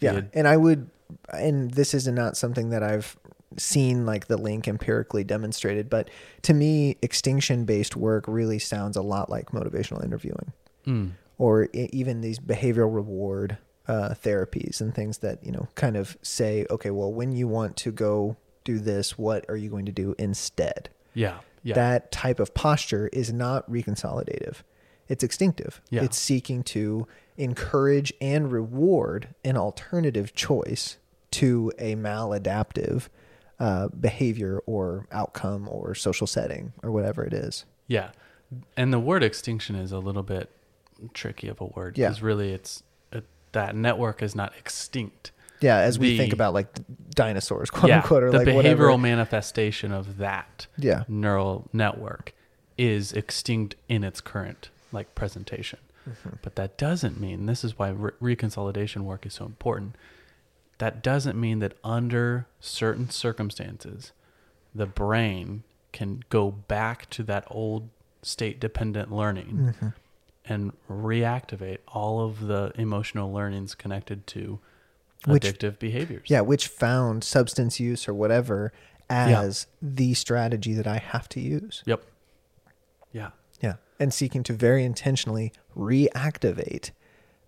Yeah. 0.00 0.22
And 0.32 0.48
I 0.48 0.56
would, 0.56 0.88
and 1.32 1.70
this 1.72 1.92
is 1.92 2.08
not 2.08 2.36
something 2.36 2.70
that 2.70 2.82
I've 2.82 3.16
seen 3.58 4.06
like 4.06 4.26
the 4.28 4.36
link 4.38 4.66
empirically 4.68 5.22
demonstrated, 5.24 5.90
but 5.90 6.08
to 6.42 6.54
me, 6.54 6.96
extinction 7.02 7.64
based 7.66 7.96
work 7.96 8.24
really 8.26 8.58
sounds 8.58 8.96
a 8.96 9.02
lot 9.02 9.28
like 9.28 9.50
motivational 9.50 10.02
interviewing 10.04 10.52
Mm. 10.86 11.10
or 11.36 11.68
even 11.74 12.22
these 12.22 12.38
behavioral 12.38 12.94
reward 12.94 13.58
uh, 13.86 14.14
therapies 14.14 14.80
and 14.80 14.94
things 14.94 15.18
that, 15.18 15.44
you 15.44 15.52
know, 15.52 15.68
kind 15.74 15.96
of 15.96 16.16
say, 16.22 16.64
okay, 16.70 16.90
well, 16.90 17.12
when 17.12 17.32
you 17.32 17.46
want 17.48 17.76
to 17.78 17.90
go 17.92 18.36
do 18.64 18.78
this, 18.78 19.16
what 19.18 19.44
are 19.48 19.56
you 19.56 19.70
going 19.70 19.86
to 19.86 19.92
do 19.92 20.14
instead? 20.18 20.90
Yeah. 21.14 21.38
Yeah. 21.62 21.74
That 21.74 22.10
type 22.12 22.40
of 22.40 22.54
posture 22.54 23.08
is 23.12 23.32
not 23.32 23.70
reconsolidative. 23.70 24.56
It's 25.08 25.24
extinctive. 25.24 25.80
Yeah. 25.90 26.02
It's 26.04 26.16
seeking 26.16 26.62
to 26.64 27.06
encourage 27.36 28.12
and 28.20 28.50
reward 28.52 29.28
an 29.44 29.56
alternative 29.56 30.34
choice 30.34 30.98
to 31.32 31.72
a 31.78 31.96
maladaptive 31.96 33.08
uh, 33.58 33.88
behavior 33.88 34.62
or 34.66 35.06
outcome 35.12 35.68
or 35.68 35.94
social 35.94 36.26
setting 36.26 36.72
or 36.82 36.90
whatever 36.90 37.24
it 37.24 37.32
is. 37.34 37.64
yeah. 37.88 38.10
And 38.76 38.92
the 38.92 38.98
word 38.98 39.22
extinction 39.22 39.76
is 39.76 39.92
a 39.92 40.00
little 40.00 40.24
bit 40.24 40.50
tricky 41.14 41.46
of 41.46 41.60
a 41.60 41.66
word 41.66 41.96
Yeah. 41.96 42.08
because 42.08 42.20
really 42.20 42.52
it's 42.52 42.82
it, 43.12 43.24
that 43.52 43.76
network 43.76 44.22
is 44.24 44.34
not 44.34 44.52
extinct. 44.58 45.30
Yeah, 45.60 45.78
as 45.78 45.98
we 45.98 46.10
The- 46.10 46.18
think 46.18 46.32
about 46.32 46.54
like 46.54 46.68
dinosaurs, 47.14 47.70
quote 47.70 47.88
yeah. 47.90 47.96
unquote, 47.98 48.22
or 48.22 48.30
the 48.30 48.38
like 48.38 48.46
behavioral 48.48 48.54
whatever. 48.56 48.98
manifestation 48.98 49.92
of 49.92 50.16
that 50.18 50.66
Yeah. 50.78 51.04
neural 51.08 51.68
network 51.72 52.32
is 52.78 53.12
extinct 53.12 53.74
in 53.88 54.04
its 54.04 54.20
current 54.20 54.70
like 54.92 55.14
presentation. 55.14 55.78
Mm-hmm. 56.08 56.28
But 56.42 56.56
that 56.56 56.78
doesn't 56.78 57.20
mean 57.20 57.46
this 57.46 57.62
is 57.62 57.78
why 57.78 57.90
re- 57.90 58.12
reconsolidation 58.36 59.02
work 59.02 59.26
is 59.26 59.34
so 59.34 59.44
important. 59.44 59.96
That 60.78 61.02
doesn't 61.02 61.38
mean 61.38 61.58
that 61.58 61.74
under 61.84 62.46
certain 62.58 63.10
circumstances, 63.10 64.12
the 64.74 64.86
brain 64.86 65.62
can 65.92 66.22
go 66.30 66.50
back 66.50 67.10
to 67.10 67.22
that 67.24 67.44
old 67.50 67.90
state 68.22 68.58
dependent 68.60 69.12
learning 69.12 69.74
Mhm. 69.80 69.94
and 70.46 70.72
reactivate 70.88 71.78
all 71.88 72.20
of 72.24 72.46
the 72.46 72.72
emotional 72.76 73.30
learnings 73.32 73.74
connected 73.74 74.26
to 74.28 74.58
Which- 75.26 75.44
addictive 75.44 75.78
behaviors. 75.78 76.28
Yeah, 76.28 76.40
which 76.40 76.68
found 76.68 77.24
substance 77.24 77.78
use 77.80 78.08
or 78.08 78.14
whatever 78.14 78.72
as 79.08 79.66
the 79.82 80.14
strategy 80.14 80.72
that 80.74 80.86
I 80.86 80.98
have 80.98 81.28
to 81.30 81.40
use. 81.40 81.82
Yep. 81.86 82.04
Yeah. 83.12 83.30
Yeah. 83.60 83.74
And 83.98 84.14
seeking 84.14 84.42
to 84.44 84.52
very 84.52 84.84
intentionally 84.84 85.52
reactivate 85.76 86.90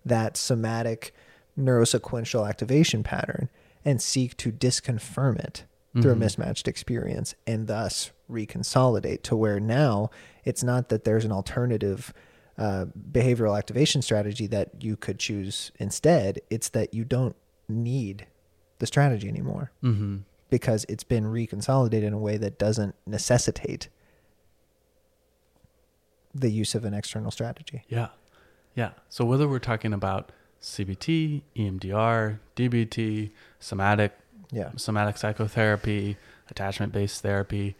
that 0.05 0.35
somatic 0.35 1.13
neurosequential 1.57 2.47
activation 2.47 3.03
pattern 3.03 3.49
and 3.85 4.01
seek 4.01 4.35
to 4.37 4.51
disconfirm 4.51 5.39
it 5.39 5.65
through 6.01 6.11
a 6.13 6.15
mismatched 6.15 6.67
experience 6.67 7.35
and 7.45 7.67
thus 7.67 8.11
reconsolidate 8.29 9.21
to 9.21 9.35
where 9.35 9.59
now 9.59 10.09
it's 10.43 10.63
not 10.63 10.89
that 10.89 11.03
there's 11.03 11.23
an 11.23 11.31
alternative 11.31 12.11
uh, 12.57 12.85
behavioral 13.11 13.55
activation 13.55 14.01
strategy 14.01 14.47
that 14.47 14.71
you 14.83 14.95
could 14.97 15.19
choose 15.19 15.71
instead. 15.77 16.41
It's 16.49 16.69
that 16.69 16.95
you 16.95 17.03
don't 17.05 17.35
need 17.73 18.27
the 18.79 18.85
strategy 18.87 19.27
anymore 19.27 19.71
Mm-hmm. 19.83 20.17
because 20.49 20.85
it's 20.89 21.03
been 21.03 21.25
reconsolidated 21.25 22.03
in 22.03 22.13
a 22.13 22.17
way 22.17 22.37
that 22.37 22.57
doesn't 22.59 22.95
necessitate 23.05 23.89
the 26.33 26.49
use 26.49 26.73
of 26.75 26.83
an 26.85 26.93
external 26.93 27.31
strategy. 27.31 27.83
Yeah. 27.87 28.09
Yeah. 28.75 28.91
So 29.09 29.23
whether 29.25 29.47
we're 29.47 29.59
talking 29.59 29.93
about 29.93 30.31
CBT, 30.61 31.41
EMDR, 31.55 32.39
DBT, 32.55 33.31
somatic, 33.59 34.13
Yeah. 34.51 34.71
somatic 34.75 35.17
psychotherapy, 35.17 36.17
attachment 36.49 36.91
based 36.91 37.21
therapy, 37.21 37.75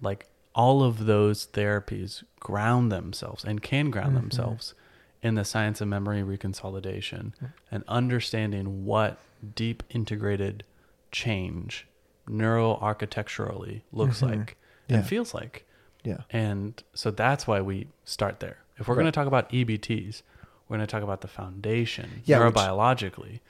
like 0.00 0.26
all 0.54 0.82
of 0.82 1.06
those 1.06 1.46
therapies 1.46 2.22
ground 2.40 2.90
themselves 2.92 3.44
and 3.44 3.62
can 3.62 3.90
ground 3.90 4.12
Mhm. 4.16 4.20
themselves 4.20 4.74
in 5.22 5.34
the 5.34 5.44
science 5.44 5.80
of 5.80 5.88
memory 5.88 6.22
reconsolidation 6.22 7.32
and 7.70 7.82
understanding 7.88 8.84
what 8.84 9.18
deep 9.54 9.82
integrated 9.90 10.64
change 11.12 11.86
neuro 12.26 12.74
architecturally 12.76 13.84
looks 13.92 14.20
Mhm. 14.20 14.30
like 14.30 14.56
Yeah. 14.88 14.96
and 14.98 15.06
feels 15.06 15.32
like. 15.34 15.64
Yeah. 16.04 16.22
And 16.30 16.82
so 16.94 17.10
that's 17.10 17.46
why 17.46 17.60
we 17.60 17.88
start 18.04 18.40
there. 18.40 18.58
If 18.78 18.86
we're 18.88 18.94
going 18.94 19.06
to 19.06 19.12
talk 19.12 19.26
about 19.26 19.50
EBTs, 19.52 20.22
we're 20.68 20.76
going 20.76 20.86
to 20.86 20.90
talk 20.90 21.02
about 21.02 21.20
the 21.22 21.28
foundation 21.28 22.22
Yeah, 22.24 22.44
which- 22.44 22.54
neurobiologically 22.54 23.40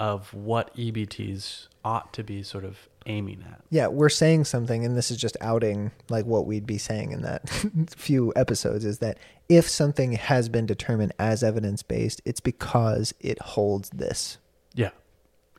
of 0.00 0.32
what 0.34 0.74
EBTs 0.76 1.68
ought 1.84 2.12
to 2.14 2.22
be 2.24 2.42
sort 2.42 2.64
of 2.64 2.88
aiming 3.06 3.44
at. 3.48 3.60
Yeah, 3.70 3.88
we're 3.88 4.08
saying 4.08 4.44
something, 4.44 4.84
and 4.84 4.96
this 4.96 5.10
is 5.10 5.16
just 5.16 5.36
outing 5.40 5.90
like 6.08 6.24
what 6.24 6.46
we'd 6.46 6.66
be 6.66 6.78
saying 6.78 7.10
in 7.12 7.22
that 7.22 7.48
few 7.96 8.32
episodes 8.36 8.84
is 8.84 8.98
that 9.00 9.18
if 9.48 9.68
something 9.68 10.12
has 10.12 10.48
been 10.48 10.66
determined 10.66 11.12
as 11.18 11.42
evidence 11.42 11.82
based, 11.82 12.20
it's 12.24 12.40
because 12.40 13.12
it 13.20 13.40
holds 13.40 13.90
this. 13.90 14.38
Yeah. 14.74 14.90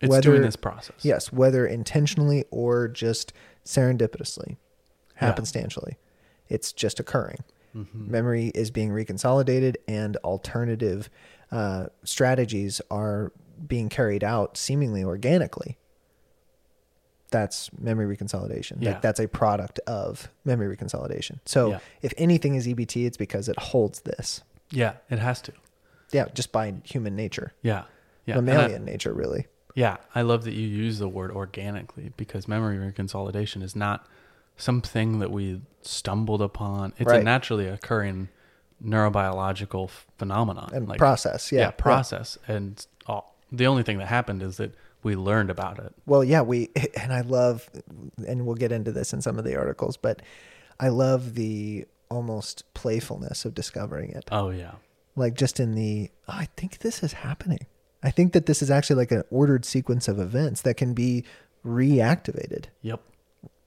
It's 0.03 0.09
Whether- 0.09 0.21
doing 0.31 0.41
this 0.41 0.55
process. 0.55 0.97
Yes, 1.01 1.31
whether 1.31 1.65
intentionally 1.65 2.45
or 2.51 2.87
just 2.87 3.31
serendipitously, 3.65 4.57
Yeah. 5.21 5.33
happenstantially, 5.33 5.95
it's 6.49 6.71
just 6.73 6.99
occurring. 6.99 7.43
Mhm. 7.75 8.07
Memory 8.07 8.47
is 8.53 8.69
being 8.69 8.91
reconsolidated, 8.91 9.75
and 9.87 10.17
alternative 10.17 11.09
uh, 11.51 11.87
strategies 12.03 12.81
are 12.89 13.31
being 13.67 13.87
carried 13.87 14.23
out 14.23 14.57
seemingly 14.57 15.03
organically. 15.03 15.77
That's 17.29 17.71
memory 17.79 18.15
reconsolidation. 18.17 18.77
Yeah. 18.79 18.91
Like 18.93 19.01
that's 19.01 19.19
a 19.19 19.27
product 19.27 19.79
of 19.87 20.29
memory 20.45 20.75
reconsolidation. 20.75 21.39
So 21.45 21.69
Yeah. 21.71 21.79
if 22.01 22.13
anything 22.17 22.55
is 22.55 22.67
EBT, 22.67 23.05
it's 23.05 23.17
because 23.17 23.47
it 23.49 23.57
holds 23.59 24.01
this. 24.01 24.41
Yeah, 24.69 24.93
it 25.09 25.19
has 25.19 25.41
to. 25.43 25.53
Yeah, 26.11 26.25
just 26.33 26.51
by 26.51 26.73
human 26.83 27.15
nature, 27.15 27.53
Yeah. 27.63 27.83
Yeah. 28.25 28.37
And 28.37 28.49
I- 28.49 28.53
mammalian 28.53 28.85
nature, 28.85 29.13
really. 29.13 29.47
Yeah, 29.75 29.97
I 30.13 30.21
love 30.21 30.43
that 30.43 30.53
you 30.53 30.67
use 30.67 30.99
the 30.99 31.07
word 31.09 31.31
organically 31.31 32.12
because 32.15 32.47
memory 32.47 32.77
reconsolidation 32.77 33.63
is 33.63 33.75
not 33.75 34.05
something 34.55 35.19
that 35.19 35.31
we 35.31 35.62
stumbled 35.81 36.41
upon. 36.41 36.93
It's 36.97 37.12
a 37.12 37.23
naturally 37.23 37.67
occurring 37.67 38.29
neurobiological 38.83 39.89
phenomenon 40.17 40.69
And 40.73 40.88
like- 40.88 40.99
process, 40.99 41.51
yeah, 41.51 41.59
yeah. 41.62 41.71
process. 41.71 42.38
And 42.47 42.86
all, 43.07 43.36
the 43.51 43.65
only 43.67 43.83
thing 43.83 43.97
that 43.97 44.07
happened 44.07 44.43
is 44.43 44.57
that 44.57 44.73
we 45.03 45.15
learned 45.15 45.49
about 45.49 45.79
it. 45.79 45.93
Well, 46.05 46.23
yeah, 46.23 46.41
we 46.41 46.69
and 47.01 47.12
I 47.12 47.21
love, 47.21 47.69
and 48.27 48.45
we'll 48.45 48.55
get 48.55 48.71
into 48.71 48.91
this 48.91 49.13
in 49.13 49.21
some 49.21 49.38
of 49.38 49.43
the 49.45 49.55
articles, 49.55 49.97
but 49.97 50.21
I 50.79 50.89
love 50.89 51.36
the 51.36 51.86
almost 52.09 52.71
playfulness 52.73 53.45
of 53.45 53.53
discovering 53.55 54.12
it. 54.12 54.25
Oh 54.31 54.49
yeah, 54.49 54.73
Like 55.15 55.33
just 55.33 55.59
in 55.59 55.73
the, 55.73 56.12
oh, 56.27 56.33
I 56.33 56.47
think 56.57 56.79
this 56.79 57.01
is 57.03 57.13
happening. 57.13 57.65
I 58.03 58.11
think 58.11 58.33
that 58.33 58.45
this 58.45 58.61
is 58.61 58.69
actually 58.69 58.97
like 58.97 59.11
an 59.11 59.23
ordered 59.31 59.63
sequence 59.65 60.07
of 60.07 60.19
events 60.19 60.61
that 60.61 60.75
can 60.75 60.93
be 60.93 61.23
reactivated. 61.65 62.65
yep, 62.81 63.01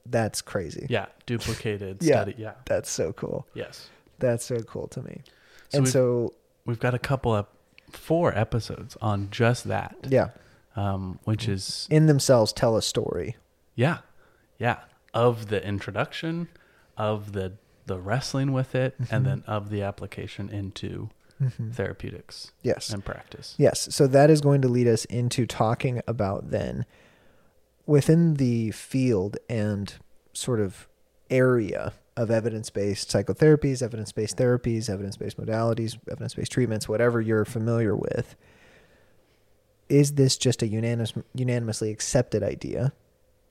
That's 0.04 0.42
crazy. 0.42 0.86
yeah, 0.90 1.06
duplicated 1.26 1.98
Yeah. 2.02 2.16
study. 2.16 2.34
Yeah, 2.38 2.52
That's 2.66 2.90
so 2.90 3.12
cool. 3.12 3.46
yes. 3.54 3.88
That's 4.18 4.44
so 4.44 4.60
cool 4.60 4.88
to 4.88 5.02
me. 5.02 5.22
So 5.70 5.76
and 5.78 5.84
we've- 5.84 5.90
so, 5.92 6.34
We've 6.64 6.80
got 6.80 6.94
a 6.94 6.98
couple 6.98 7.32
of 7.34 7.46
four 7.92 8.36
episodes 8.36 8.96
on 9.00 9.28
just 9.30 9.64
that, 9.68 9.94
yeah, 10.08 10.30
um, 10.74 11.18
which 11.24 11.46
is 11.48 11.86
in 11.90 12.06
themselves 12.06 12.52
tell 12.52 12.76
a 12.76 12.82
story. 12.82 13.36
Yeah. 13.76 13.98
Yeah. 14.58 14.78
Of 15.14 15.46
the 15.48 15.64
introduction, 15.64 16.48
of 16.96 17.32
the 17.32 17.52
the 17.86 17.98
wrestling 18.00 18.52
with 18.52 18.74
it, 18.74 19.00
Mm-hmm. 19.00 19.14
and 19.14 19.26
then 19.26 19.44
of 19.46 19.70
the 19.70 19.82
application 19.82 20.48
into 20.50 21.08
Mm-hmm. 21.40 21.72
therapeutics 21.72 22.52
Yes. 22.62 22.88
and 22.90 23.04
practice. 23.04 23.54
Yes. 23.58 23.94
So 23.94 24.06
that 24.06 24.30
is 24.30 24.40
going 24.40 24.62
to 24.62 24.68
lead 24.68 24.88
us 24.88 25.04
into 25.04 25.44
talking 25.46 26.00
about 26.06 26.50
then 26.50 26.86
within 27.84 28.34
the 28.34 28.70
field 28.70 29.36
and 29.48 29.92
sort 30.32 30.60
of 30.60 30.88
area 31.28 31.92
of 32.16 32.30
evidence 32.30 32.70
based 32.70 33.10
psychotherapies, 33.10 33.82
evidence 33.82 34.12
based 34.12 34.38
therapies, 34.38 34.88
evidence 34.88 35.16
based 35.18 35.36
modalities, 35.36 35.98
evidence 36.10 36.34
based 36.34 36.52
treatments, 36.52 36.88
whatever 36.88 37.20
you're 37.20 37.44
familiar 37.44 37.94
with. 37.94 38.34
Is 39.88 40.12
this 40.14 40.36
just 40.36 40.62
a 40.62 40.66
unanimous, 40.66 41.12
unanimously 41.34 41.90
accepted 41.90 42.42
idea? 42.42 42.92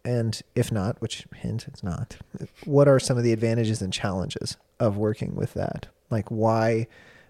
And 0.04 0.40
if 0.54 0.72
not, 0.72 1.02
which 1.02 1.26
hint 1.36 1.66
it's 1.68 1.84
not, 1.84 2.18
what 2.66 2.88
are 2.88 3.00
some 3.00 3.18
of 3.18 3.24
the 3.24 3.34
advantages 3.34 3.82
and 3.82 3.92
challenges 3.94 4.58
of 4.80 4.98
working 4.98 5.36
with 5.36 5.54
that? 5.54 5.88
Like, 6.12 6.30
why 6.30 6.88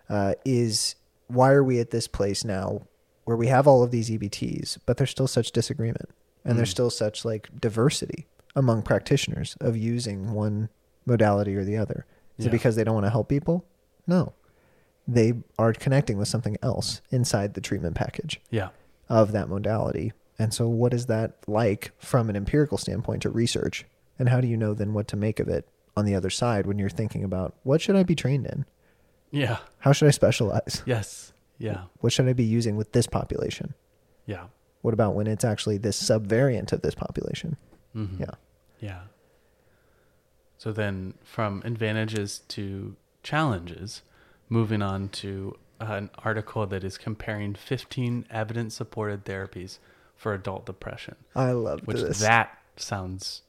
uh, 0.10 0.34
is 0.46 0.96
why 1.28 1.52
are 1.52 1.64
we 1.64 1.80
at 1.80 1.92
this 1.92 2.08
place 2.08 2.44
now 2.46 2.82
where 3.24 3.38
we 3.38 3.48
have 3.48 3.68
all 3.68 3.82
of 3.84 3.92
these 3.92 4.10
EBTs, 4.10 4.78
but 4.86 4.98
there's 4.98 5.10
still 5.10 5.28
such 5.28 5.52
disagreement 5.52 6.10
and 6.44 6.58
there's 6.58 6.70
Mm. 6.70 6.72
still 6.72 6.90
such 6.92 7.26
like 7.26 7.50
diversity 7.60 8.28
among 8.56 8.84
practitioners 8.84 9.58
of 9.60 9.76
using 9.76 10.32
one 10.34 10.70
modality 11.06 11.56
or 11.56 11.64
the 11.64 11.78
other? 11.78 12.06
Is 12.38 12.46
Yeah. 12.46 12.50
it 12.50 12.52
because 12.52 12.76
they 12.76 12.84
don't 12.84 12.94
want 12.94 13.06
to 13.08 13.10
help 13.10 13.28
people? 13.30 13.66
No, 14.06 14.34
they 15.08 15.34
are 15.58 15.74
connecting 15.74 16.18
with 16.18 16.28
something 16.28 16.58
else 16.62 17.02
inside 17.10 17.54
the 17.54 17.62
treatment 17.62 17.96
package 17.96 18.40
Yeah. 18.52 18.70
of 19.10 19.32
that 19.32 19.50
modality. 19.50 20.14
And 20.38 20.54
so, 20.54 20.68
what 20.68 20.94
is 20.94 21.06
that 21.08 21.38
like 21.48 21.92
from 21.98 22.30
an 22.30 22.36
empirical 22.36 22.78
standpoint 22.78 23.22
to 23.24 23.30
research? 23.30 23.86
And 24.20 24.30
how 24.30 24.42
do 24.42 24.48
you 24.48 24.58
know 24.58 24.74
then 24.74 24.94
what 24.94 25.08
to 25.10 25.16
make 25.16 25.40
of 25.40 25.48
it 25.48 25.68
on 25.98 26.06
the 26.06 26.14
other 26.16 26.30
side 26.30 26.66
when 26.68 26.78
you're 26.78 26.90
thinking 26.90 27.24
about 27.24 27.56
what 27.64 27.82
should 27.82 27.96
I 27.96 28.04
be 28.04 28.16
trained 28.16 28.46
in? 28.46 28.66
Yeah. 29.36 29.58
How 29.80 29.92
should 29.92 30.08
I 30.08 30.12
specialize? 30.12 30.82
Yes. 30.86 31.34
Yeah. 31.58 31.84
What 32.00 32.12
should 32.14 32.28
I 32.28 32.34
be 32.34 32.44
using 32.44 32.76
with 32.76 32.92
this 32.94 33.08
population? 33.08 33.74
Yeah. 34.26 34.46
What 34.82 34.94
about 34.94 35.14
when 35.16 35.28
it's 35.28 35.44
actually 35.46 35.78
this 35.78 36.02
subvariant 36.02 36.72
of 36.72 36.82
this 36.82 36.96
population? 36.96 37.58
hmm 37.94 38.18
Yeah. 38.20 38.32
Yeah. 38.80 39.02
So 40.58 40.72
then 40.72 41.14
from 41.24 41.62
advantages 41.66 42.40
to 42.50 42.96
challenges, 43.24 44.02
moving 44.50 44.82
on 44.82 45.10
to 45.10 45.58
an 45.80 46.10
article 46.20 46.66
that 46.68 46.84
is 46.84 46.98
comparing 46.98 47.54
15 47.56 48.26
evidence 48.30 48.76
supported 48.76 49.26
therapies 49.26 49.80
for 50.16 50.34
adult 50.34 50.66
depression, 50.66 51.16
I 51.36 51.52
love 51.52 51.82
which 51.86 51.98
this. 52.02 52.20
that 52.22 52.58
sounds 52.78 53.42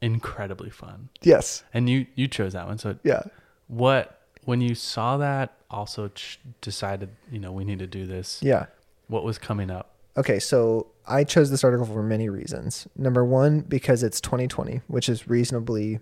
incredibly 0.00 0.70
fun. 0.70 1.08
yes. 1.20 1.64
And 1.74 1.90
you 1.90 2.06
you 2.14 2.28
chose 2.28 2.52
that 2.52 2.66
one. 2.68 2.78
So 2.78 2.96
Yeah. 3.02 3.22
what 3.66 4.20
when 4.44 4.60
you 4.60 4.74
saw 4.74 5.16
that 5.18 5.56
also 5.70 6.08
ch- 6.08 6.40
decided, 6.60 7.10
you 7.30 7.38
know, 7.38 7.52
we 7.52 7.64
need 7.64 7.78
to 7.78 7.86
do 7.86 8.06
this. 8.06 8.40
Yeah. 8.42 8.66
What 9.08 9.24
was 9.24 9.38
coming 9.38 9.70
up? 9.70 9.94
Okay, 10.16 10.38
so 10.38 10.88
I 11.06 11.24
chose 11.24 11.50
this 11.50 11.64
article 11.64 11.86
for 11.86 12.02
many 12.02 12.28
reasons. 12.28 12.86
Number 12.96 13.24
one, 13.24 13.60
because 13.60 14.02
it's 14.02 14.20
2020, 14.20 14.82
which 14.88 15.08
is 15.08 15.28
reasonably 15.28 16.00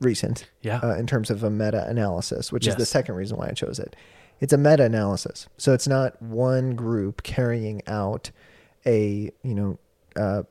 recent 0.00 0.46
Yeah. 0.62 0.80
uh, 0.82 0.94
in 0.96 1.06
terms 1.06 1.30
of 1.30 1.42
a 1.42 1.50
meta 1.50 1.86
analysis, 1.88 2.52
which 2.52 2.66
is 2.66 2.76
the 2.76 2.86
second 2.86 3.14
reason 3.14 3.38
why 3.38 3.48
I 3.48 3.52
chose 3.52 3.78
it. 3.78 3.94
It's 4.40 4.52
a 4.52 4.58
meta 4.58 4.84
analysis. 4.84 5.48
So 5.56 5.72
it's 5.72 5.88
not 5.88 6.20
one 6.20 6.74
group 6.74 7.22
carrying 7.22 7.82
out 7.86 8.30
a, 8.84 9.30
you 9.42 9.54
know, 9.54 9.78
uh, 10.16 10.42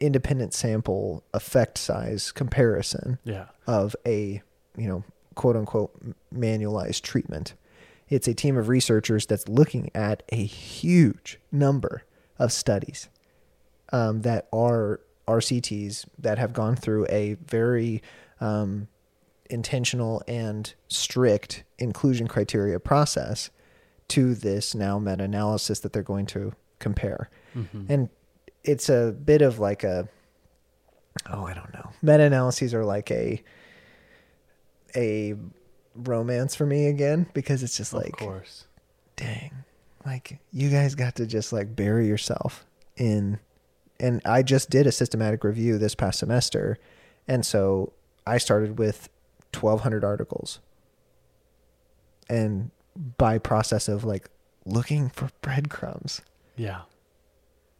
independent 0.00 0.54
sample 0.54 1.24
effect 1.34 1.78
size 1.78 2.32
comparison 2.32 3.18
yeah. 3.24 3.46
of 3.66 3.94
a, 4.06 4.42
you 4.76 4.88
know, 4.88 5.04
quote 5.38 5.56
unquote 5.56 5.92
manualized 6.34 7.02
treatment. 7.02 7.54
It's 8.08 8.26
a 8.26 8.34
team 8.34 8.56
of 8.58 8.68
researchers 8.68 9.24
that's 9.24 9.48
looking 9.48 9.90
at 9.94 10.24
a 10.30 10.44
huge 10.44 11.38
number 11.52 12.02
of 12.38 12.52
studies 12.52 13.08
um, 13.92 14.22
that 14.22 14.48
are 14.52 15.00
RCTs 15.28 16.06
that 16.18 16.38
have 16.38 16.52
gone 16.52 16.74
through 16.74 17.06
a 17.08 17.34
very 17.46 18.02
um, 18.40 18.88
intentional 19.48 20.22
and 20.26 20.74
strict 20.88 21.62
inclusion 21.78 22.26
criteria 22.26 22.80
process 22.80 23.50
to 24.08 24.34
this 24.34 24.74
now 24.74 24.98
meta 24.98 25.22
analysis 25.22 25.80
that 25.80 25.92
they're 25.92 26.02
going 26.02 26.26
to 26.26 26.52
compare. 26.80 27.30
Mhm. 27.54 27.86
And 27.88 28.08
it's 28.64 28.88
a 28.88 29.14
bit 29.24 29.42
of 29.42 29.60
like 29.60 29.84
a 29.84 30.08
oh, 31.30 31.44
I 31.44 31.54
don't 31.54 31.72
know. 31.72 31.90
Meta 32.02 32.24
analyses 32.24 32.74
are 32.74 32.84
like 32.84 33.10
a 33.12 33.42
a 34.96 35.34
romance 35.94 36.54
for 36.54 36.64
me 36.66 36.86
again 36.86 37.26
because 37.34 37.62
it's 37.62 37.76
just 37.76 37.92
of 37.92 38.02
like 38.02 38.12
course. 38.12 38.66
dang. 39.16 39.52
Like 40.06 40.38
you 40.52 40.70
guys 40.70 40.94
got 40.94 41.16
to 41.16 41.26
just 41.26 41.52
like 41.52 41.74
bury 41.76 42.06
yourself 42.06 42.64
in 42.96 43.38
and 44.00 44.22
I 44.24 44.42
just 44.42 44.70
did 44.70 44.86
a 44.86 44.92
systematic 44.92 45.42
review 45.44 45.76
this 45.78 45.94
past 45.94 46.20
semester 46.20 46.78
and 47.26 47.44
so 47.44 47.92
I 48.26 48.38
started 48.38 48.78
with 48.78 49.08
1200 49.52 50.04
articles. 50.04 50.60
And 52.30 52.70
by 53.16 53.38
process 53.38 53.88
of 53.88 54.04
like 54.04 54.28
looking 54.64 55.08
for 55.10 55.30
breadcrumbs 55.40 56.20
Yeah. 56.56 56.82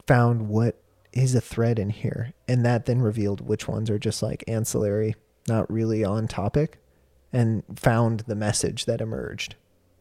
found 0.06 0.48
what 0.48 0.76
is 1.12 1.34
a 1.34 1.40
thread 1.40 1.78
in 1.78 1.90
here 1.90 2.32
and 2.46 2.64
that 2.64 2.86
then 2.86 3.00
revealed 3.00 3.40
which 3.40 3.66
ones 3.68 3.90
are 3.90 3.98
just 3.98 4.22
like 4.22 4.44
ancillary 4.46 5.14
not 5.48 5.70
really 5.70 6.04
on 6.04 6.28
topic 6.28 6.78
and 7.32 7.62
found 7.76 8.20
the 8.20 8.34
message 8.34 8.84
that 8.86 9.00
emerged. 9.00 9.54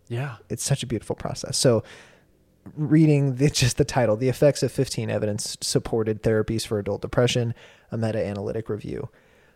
Yeah. 0.09 0.37
it's 0.49 0.63
such 0.63 0.83
a 0.83 0.87
beautiful 0.87 1.15
process. 1.15 1.57
So 1.57 1.83
reading 2.75 3.35
the, 3.35 3.49
just 3.53 3.77
the 3.77 3.85
title 3.85 4.15
the 4.15 4.29
effects 4.29 4.63
of 4.63 4.71
15 4.71 5.09
evidence 5.09 5.57
supported 5.61 6.23
therapies 6.23 6.65
for 6.65 6.79
adult 6.79 7.01
depression 7.01 7.53
a 7.91 7.97
meta-analytic 7.97 8.69
review. 8.69 9.09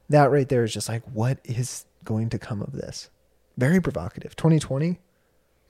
That 0.09 0.31
right 0.31 0.47
there 0.47 0.63
is 0.63 0.73
just 0.73 0.89
like 0.89 1.03
what 1.13 1.39
is 1.43 1.85
going 2.03 2.29
to 2.29 2.39
come 2.39 2.61
of 2.61 2.73
this? 2.73 3.09
Very 3.57 3.79
provocative. 3.81 4.35
2020 4.35 4.99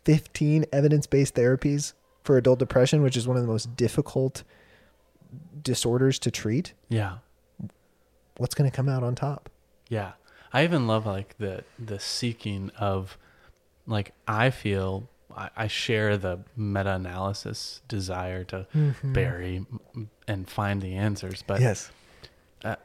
15 0.03 0.65
evidence-based 0.73 1.35
therapies 1.35 1.93
for 2.23 2.35
adult 2.37 2.57
depression 2.57 3.03
which 3.03 3.15
is 3.15 3.27
one 3.27 3.37
of 3.37 3.43
the 3.43 3.47
most 3.47 3.75
difficult 3.75 4.43
disorders 5.61 6.17
to 6.19 6.31
treat. 6.31 6.73
Yeah. 6.89 7.17
what's 8.37 8.55
going 8.55 8.69
to 8.69 8.75
come 8.75 8.89
out 8.89 9.03
on 9.03 9.13
top? 9.13 9.49
Yeah. 9.89 10.13
I 10.53 10.63
even 10.63 10.87
love 10.87 11.05
like 11.05 11.37
the 11.37 11.63
the 11.79 11.99
seeking 11.99 12.71
of 12.77 13.17
like 13.87 14.13
I 14.27 14.49
feel 14.49 15.09
I, 15.35 15.49
I 15.55 15.67
share 15.67 16.17
the 16.17 16.39
meta 16.55 16.95
analysis 16.95 17.81
desire 17.87 18.43
to 18.45 18.67
mm-hmm. 18.75 19.13
bury 19.13 19.65
and 20.27 20.49
find 20.49 20.81
the 20.81 20.95
answers, 20.95 21.43
but 21.45 21.61
yes. 21.61 21.91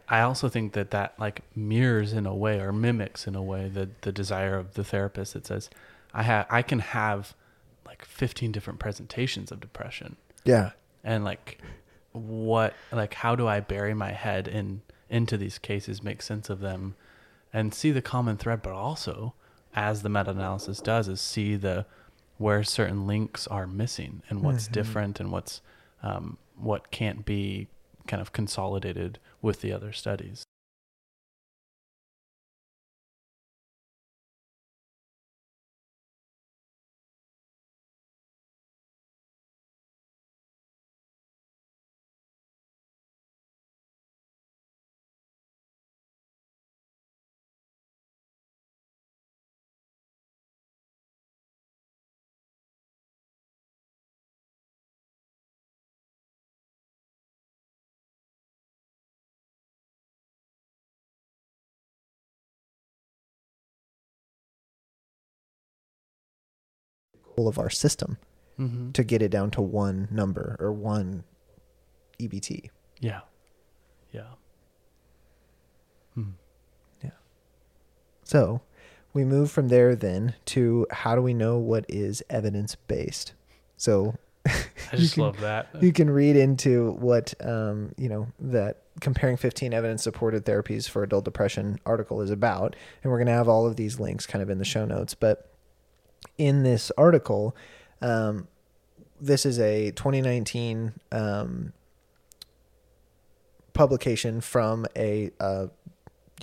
I 0.08 0.22
also 0.22 0.48
think 0.48 0.72
that 0.72 0.90
that 0.92 1.18
like 1.18 1.42
mirrors 1.54 2.14
in 2.14 2.24
a 2.24 2.34
way 2.34 2.60
or 2.60 2.72
mimics 2.72 3.26
in 3.26 3.34
a 3.34 3.42
way 3.42 3.68
the 3.68 3.90
the 4.02 4.12
desire 4.12 4.56
of 4.56 4.74
the 4.74 4.84
therapist 4.84 5.34
that 5.34 5.46
says 5.46 5.68
I 6.14 6.22
have 6.22 6.46
I 6.48 6.62
can 6.62 6.78
have 6.78 7.34
like 7.84 8.04
15 8.04 8.52
different 8.52 8.78
presentations 8.78 9.52
of 9.52 9.60
depression. 9.60 10.16
Yeah. 10.44 10.70
And 11.04 11.24
like 11.24 11.58
what 12.12 12.74
like 12.90 13.14
how 13.14 13.36
do 13.36 13.46
I 13.46 13.60
bury 13.60 13.92
my 13.92 14.12
head 14.12 14.48
in 14.48 14.80
into 15.10 15.36
these 15.36 15.58
cases 15.58 16.02
make 16.02 16.22
sense 16.22 16.48
of 16.48 16.60
them 16.60 16.94
and 17.56 17.72
see 17.72 17.90
the 17.90 18.02
common 18.02 18.36
thread 18.36 18.60
but 18.62 18.72
also 18.74 19.32
as 19.74 20.02
the 20.02 20.08
meta-analysis 20.10 20.80
does 20.80 21.08
is 21.08 21.20
see 21.20 21.56
the 21.56 21.86
where 22.36 22.62
certain 22.62 23.06
links 23.06 23.46
are 23.46 23.66
missing 23.66 24.22
and 24.28 24.42
what's 24.42 24.68
Mhm. 24.68 24.72
different 24.72 25.20
and 25.20 25.32
what's 25.32 25.62
um, 26.02 26.36
what 26.56 26.90
can't 26.90 27.24
be 27.24 27.68
kind 28.06 28.20
of 28.20 28.30
consolidated 28.32 29.18
with 29.40 29.62
the 29.62 29.72
other 29.72 29.90
studies 29.92 30.44
of 67.48 67.58
our 67.58 67.70
system 67.70 68.18
mm-hmm. 68.58 68.92
to 68.92 69.04
get 69.04 69.22
it 69.22 69.30
down 69.30 69.50
to 69.50 69.60
one 69.60 70.08
number 70.10 70.56
or 70.58 70.72
one 70.72 71.24
ebt 72.20 72.70
yeah 73.00 73.20
yeah 74.12 74.22
hmm. 76.14 76.30
So 78.26 78.60
we 79.14 79.24
move 79.24 79.50
from 79.50 79.68
there 79.68 79.94
then 79.94 80.34
to 80.46 80.86
how 80.90 81.14
do 81.14 81.22
we 81.22 81.32
know 81.32 81.58
what 81.58 81.86
is 81.88 82.22
evidence 82.28 82.74
based? 82.74 83.32
So 83.76 84.16
I 84.46 84.96
just 84.96 85.14
can- 85.14 85.22
love 85.22 85.40
that 85.40 85.68
you 85.80 85.92
can 85.92 86.10
read 86.10 86.36
into 86.36 86.92
what 86.98 87.34
um, 87.40 87.92
you 87.96 88.08
know 88.08 88.26
that 88.40 88.82
comparing 89.00 89.36
15 89.36 89.72
evidence 89.72 90.02
supported 90.02 90.44
therapies 90.44 90.88
for 90.88 91.02
adult 91.02 91.24
depression 91.24 91.78
article 91.86 92.20
is 92.20 92.30
about, 92.30 92.74
and 93.02 93.12
we're 93.12 93.18
going 93.18 93.26
to 93.26 93.32
have 93.32 93.48
all 93.48 93.66
of 93.66 93.76
these 93.76 94.00
links 94.00 94.26
kind 94.26 94.42
of 94.42 94.50
in 94.50 94.58
the 94.58 94.64
show 94.64 94.84
notes. 94.84 95.14
But 95.14 95.50
in 96.38 96.62
this 96.62 96.90
article, 96.96 97.56
um, 98.00 98.48
this 99.20 99.46
is 99.46 99.58
a 99.58 99.90
2019 99.92 100.92
um, 101.12 101.72
publication 103.72 104.40
from 104.40 104.86
a 104.96 105.30
uh, 105.40 105.66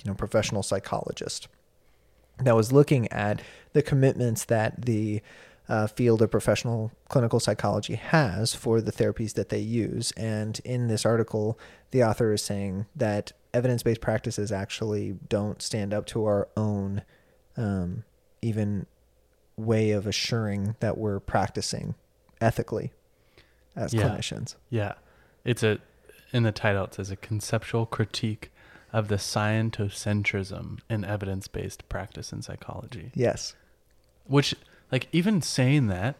you 0.02 0.10
know 0.10 0.14
professional 0.14 0.62
psychologist 0.62 1.48
that 2.38 2.56
was 2.56 2.72
looking 2.72 3.10
at 3.12 3.40
the 3.72 3.82
commitments 3.82 4.44
that 4.44 4.86
the 4.86 5.22
uh, 5.68 5.86
field 5.86 6.20
of 6.20 6.30
professional 6.30 6.92
clinical 7.08 7.40
psychology 7.40 7.94
has 7.94 8.54
for 8.54 8.80
the 8.80 8.92
therapies 8.92 9.34
that 9.34 9.48
they 9.48 9.58
use. 9.58 10.12
And 10.12 10.60
in 10.64 10.88
this 10.88 11.06
article, 11.06 11.58
the 11.90 12.04
author 12.04 12.32
is 12.32 12.42
saying 12.42 12.86
that 12.94 13.32
evidence 13.54 13.82
based 13.82 14.00
practices 14.00 14.52
actually 14.52 15.16
don't 15.28 15.62
stand 15.62 15.94
up 15.94 16.06
to 16.06 16.26
our 16.26 16.48
own 16.56 17.02
um, 17.56 18.04
even 18.42 18.86
way 19.56 19.90
of 19.92 20.06
assuring 20.06 20.76
that 20.80 20.98
we're 20.98 21.20
practicing 21.20 21.94
ethically 22.40 22.92
as 23.76 23.92
Yeah. 23.94 24.02
clinicians. 24.08 24.56
Yeah. 24.70 24.94
It's 25.44 25.62
a 25.62 25.78
in 26.32 26.42
the 26.42 26.52
title 26.52 26.84
it 26.84 26.94
says 26.94 27.10
a 27.12 27.16
conceptual 27.16 27.86
critique 27.86 28.50
of 28.92 29.06
the 29.08 29.16
scientocentrism 29.16 30.80
in 30.90 31.04
evidence-based 31.04 31.88
practice 31.88 32.32
in 32.32 32.42
psychology. 32.42 33.10
Yes. 33.14 33.54
Which 34.26 34.54
like 34.90 35.08
even 35.12 35.42
saying 35.42 35.86
that 35.88 36.16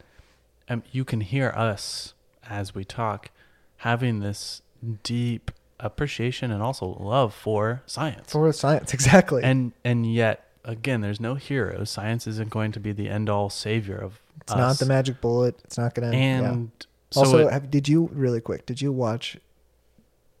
um, 0.69 0.83
you 0.91 1.03
can 1.05 1.21
hear 1.21 1.49
us 1.55 2.13
as 2.49 2.73
we 2.75 2.83
talk 2.85 3.29
having 3.77 4.19
this 4.19 4.61
deep 5.03 5.51
appreciation 5.79 6.51
and 6.51 6.61
also 6.63 6.97
love 6.99 7.33
for 7.33 7.83
science. 7.85 8.31
For 8.31 8.51
science, 8.53 8.93
exactly. 8.97 9.43
and 9.43 9.73
and 9.83 10.11
yet 10.11 10.44
again 10.65 11.01
there's 11.01 11.19
no 11.19 11.35
heroes. 11.35 11.89
Science 11.89 12.27
isn't 12.27 12.49
going 12.49 12.71
to 12.73 12.79
be 12.79 12.91
the 12.91 13.07
end 13.09 13.29
all 13.29 13.49
savior 13.49 13.97
of 13.97 14.19
it's 14.41 14.51
us. 14.51 14.57
not 14.57 14.77
the 14.79 14.85
magic 14.85 15.21
bullet. 15.21 15.59
It's 15.63 15.77
not 15.77 15.93
going 15.95 16.11
to. 16.11 16.17
and 16.17 16.71
so 17.11 17.21
also, 17.21 17.47
it- 17.47 17.53
have, 17.53 17.71
did 17.71 17.87
you 17.87 18.09
really 18.13 18.41
quick? 18.41 18.65
Did 18.65 18.81
you 18.81 18.91
watch 18.91 19.37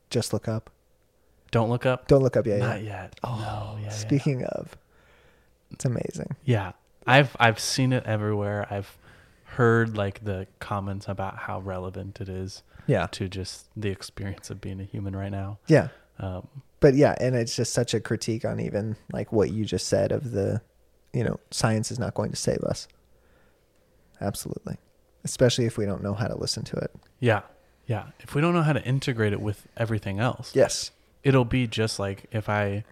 Just 0.09 0.33
Look 0.33 0.47
Up? 0.47 0.69
don't 1.51 1.69
look 1.69 1.85
up. 1.85 2.07
Don't 2.09 2.21
look 2.21 2.35
up 2.35 2.45
yet. 2.45 2.59
Not 2.59 2.81
yet. 2.81 2.85
yet. 2.85 3.19
Oh, 3.23 3.37
no, 3.37 3.77
yeah, 3.79 3.85
yeah. 3.85 3.89
speaking 3.91 4.43
of, 4.43 4.75
it's 5.71 5.85
amazing. 5.85 6.35
Yeah. 6.43 6.73
I've 7.07 7.35
I've 7.39 7.59
seen 7.59 7.93
it 7.93 8.03
everywhere. 8.05 8.67
I've 8.69 8.97
heard 9.43 9.95
like 9.95 10.25
the 10.25 10.47
comments 10.59 11.07
about 11.07 11.37
how 11.37 11.59
relevant 11.61 12.19
it 12.19 12.27
is 12.27 12.61
Yeah, 12.87 13.07
to 13.11 13.29
just 13.29 13.67
the 13.77 13.89
experience 13.89 14.49
of 14.49 14.59
being 14.59 14.81
a 14.81 14.83
human 14.83 15.15
right 15.15 15.31
now. 15.31 15.59
yeah, 15.67 15.89
Um, 16.19 16.47
but 16.85 16.93
yeah, 16.93 17.15
and 17.19 17.35
it's 17.35 17.55
just 17.55 17.73
such 17.73 17.95
a 17.95 17.99
critique 17.99 18.45
on 18.45 18.59
even 18.59 18.95
like 19.11 19.31
what 19.31 19.49
you 19.49 19.65
just 19.65 19.87
said 19.87 20.11
of 20.11 20.29
the, 20.29 20.61
you 21.13 21.23
know, 21.23 21.39
science 21.49 21.89
is 21.89 21.97
not 21.97 22.13
going 22.13 22.29
to 22.29 22.35
save 22.35 22.59
us. 22.59 22.87
Absolutely, 24.21 24.77
especially 25.23 25.65
if 25.65 25.79
we 25.79 25.85
don't 25.87 26.03
know 26.03 26.13
how 26.13 26.27
to 26.27 26.37
listen 26.37 26.63
to 26.65 26.77
it. 26.77 26.91
yeah. 27.19 27.41
Yeah. 27.87 28.05
If 28.19 28.33
we 28.35 28.41
don't 28.41 28.53
know 28.55 28.63
how 28.63 28.73
to 28.73 28.83
integrate 28.83 29.31
it 29.33 29.39
with 29.41 29.67
everything 29.77 30.19
else, 30.19 30.55
Yes. 30.55 30.89
it'll 31.23 31.45
be 31.45 31.65
just 31.67 31.99
like 31.99 32.25
if 32.31 32.49
I 32.49 32.83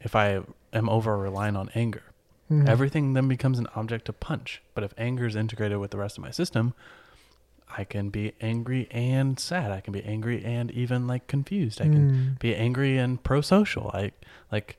if 0.00 0.14
I 0.16 0.40
am 0.72 0.88
over 0.88 1.16
relying 1.18 1.54
on 1.56 1.68
anger. 1.74 2.02
Mhm. 2.50 2.66
Everything 2.68 3.12
then 3.14 3.28
becomes 3.28 3.58
an 3.58 3.66
object 3.76 4.04
to 4.06 4.12
punch. 4.14 4.62
But 4.74 4.84
if 4.84 4.92
anger 4.98 5.26
is 5.26 5.36
integrated 5.36 5.78
with 5.78 5.90
the 5.90 5.98
rest 5.98 6.16
of 6.18 6.22
my 6.24 6.30
system, 6.30 6.72
I 7.76 7.84
can 7.84 8.08
be 8.10 8.32
angry 8.40 8.88
and 8.90 9.38
sad. 9.38 9.70
I 9.70 9.80
can 9.80 9.92
be 9.92 10.02
angry 10.04 10.44
and 10.44 10.70
even 10.70 11.06
like 11.06 11.26
confused. 11.26 11.80
I 11.80 11.84
can 11.84 12.10
Mm. 12.10 12.38
be 12.38 12.54
angry 12.56 12.96
and 12.98 13.22
pro-social. 13.22 13.90
I 13.94 14.12
like 14.50 14.78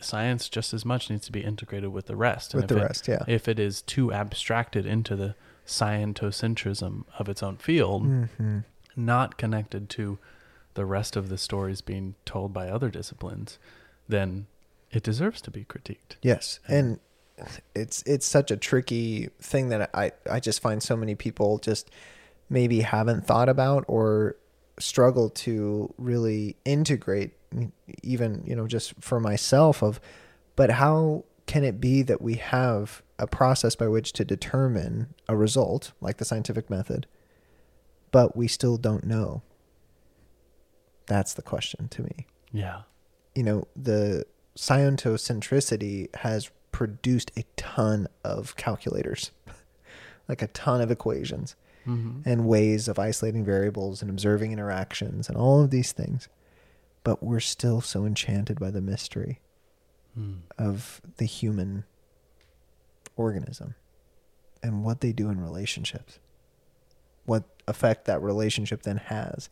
science 0.00 0.48
just 0.48 0.74
as 0.74 0.84
much 0.84 1.10
needs 1.10 1.26
to 1.26 1.32
be 1.32 1.44
integrated 1.44 1.92
with 1.92 2.06
the 2.06 2.16
rest. 2.16 2.54
with 2.54 2.64
if 2.64 2.68
the 2.68 2.78
it- 2.78 2.82
rest. 2.82 3.08
Yeah. 3.08 3.22
If 3.28 3.46
it 3.46 3.58
is 3.58 3.82
too 3.82 4.12
abstracted 4.12 4.84
into 4.86 5.14
the 5.16 5.34
scientocentrism 5.66 7.04
of 7.18 7.28
its 7.28 7.42
own 7.42 7.56
field, 7.56 8.02
hmm 8.36 8.58
not 8.94 9.38
connected 9.38 9.88
to 9.88 10.18
the 10.74 10.84
rest 10.84 11.16
of 11.16 11.30
the 11.30 11.38
stories 11.38 11.80
being 11.80 12.14
told 12.26 12.52
by 12.52 12.68
other 12.68 12.90
disciplines, 12.90 13.58
then 14.06 14.46
it 14.90 15.02
deserves 15.02 15.40
to 15.40 15.50
be 15.50 15.64
critiqued. 15.64 16.16
Yes, 16.20 16.60
and 16.68 17.00
it's 17.74 18.02
it's 18.02 18.26
such 18.26 18.50
a 18.50 18.56
tricky 18.56 19.28
thing 19.40 19.68
that 19.68 19.90
I 19.94 20.12
I 20.30 20.40
just 20.40 20.60
find 20.60 20.82
so 20.82 20.96
many 20.96 21.14
people 21.14 21.58
just 21.58 21.90
maybe 22.48 22.80
haven't 22.80 23.26
thought 23.26 23.48
about 23.48 23.84
or 23.88 24.36
struggle 24.78 25.30
to 25.30 25.92
really 25.98 26.56
integrate 26.64 27.32
even 28.02 28.42
you 28.46 28.56
know 28.56 28.66
just 28.66 28.94
for 29.00 29.20
myself 29.20 29.82
of 29.82 30.00
but 30.56 30.70
how 30.70 31.24
can 31.46 31.64
it 31.64 31.80
be 31.80 32.02
that 32.02 32.22
we 32.22 32.34
have 32.34 33.02
a 33.18 33.26
process 33.26 33.74
by 33.76 33.86
which 33.88 34.12
to 34.14 34.24
determine 34.24 35.14
a 35.28 35.36
result 35.36 35.92
like 36.00 36.16
the 36.16 36.24
scientific 36.24 36.70
method 36.70 37.06
but 38.10 38.36
we 38.36 38.48
still 38.48 38.76
don't 38.76 39.04
know 39.04 39.42
that's 41.06 41.34
the 41.34 41.42
question 41.42 41.88
to 41.88 42.02
me 42.02 42.26
Yeah. 42.52 42.82
you 43.34 43.42
know, 43.42 43.66
the 43.76 44.24
scientocentricity 44.56 46.14
has 46.16 46.50
produced 46.72 47.30
a 47.36 47.44
ton 47.56 48.08
of 48.24 48.56
calculators, 48.56 49.30
like 50.28 50.42
a 50.42 50.46
ton 50.48 50.80
of 50.80 50.90
equations 50.90 51.54
hmm 51.84 52.20
and 52.24 52.46
ways 52.46 52.86
of 52.86 52.98
isolating 52.98 53.44
variables 53.44 54.02
and 54.02 54.10
observing 54.10 54.52
interactions 54.52 55.28
and 55.28 55.36
all 55.36 55.60
of 55.62 55.70
these 55.70 55.90
things. 55.92 56.28
But 57.04 57.22
we're 57.22 57.40
still 57.40 57.80
so 57.80 58.04
enchanted 58.06 58.58
by 58.60 58.70
the 58.70 58.80
mystery 58.80 59.40
Mm. 60.18 60.40
of 60.58 61.00
the 61.16 61.24
human 61.24 61.84
organism 63.16 63.74
and 64.62 64.84
what 64.84 65.00
they 65.00 65.10
do 65.12 65.28
in 65.30 65.40
relationships, 65.40 66.18
what 67.24 67.44
effect 67.66 68.04
that 68.04 68.20
relationship 68.22 68.82
then 68.82 68.98
has. 68.98 69.48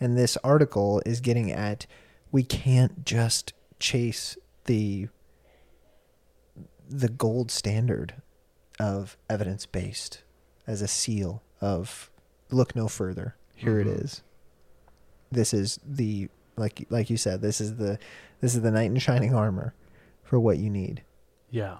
And 0.00 0.16
this 0.16 0.36
article 0.42 1.02
is 1.04 1.20
getting 1.20 1.52
at 1.52 1.86
we 2.32 2.42
can't 2.42 3.04
just 3.04 3.52
chase 3.78 4.38
the 4.64 5.08
the 6.90 7.08
gold 7.08 7.50
standard 7.50 8.14
of 8.78 9.16
evidence 9.28 9.64
based 9.66 10.22
as 10.66 10.82
a 10.82 10.88
seal 10.88 11.42
of 11.60 12.10
look 12.50 12.74
no 12.74 12.88
further. 12.88 13.36
Here 13.54 13.76
Mhm. 13.76 13.80
it 13.82 13.86
is. 13.86 14.22
This 15.30 15.54
is 15.54 15.78
the 15.86 16.28
like 16.56 16.86
like 16.90 17.08
you 17.10 17.16
said, 17.16 17.40
this 17.40 17.60
is 17.60 17.76
the 17.76 17.98
this 18.40 18.54
is 18.54 18.62
the 18.62 18.70
knight 18.70 18.90
in 18.90 18.98
shining 18.98 19.34
armor 19.34 19.74
for 20.22 20.38
what 20.40 20.58
you 20.58 20.68
need. 20.70 21.02
Yeah. 21.50 21.78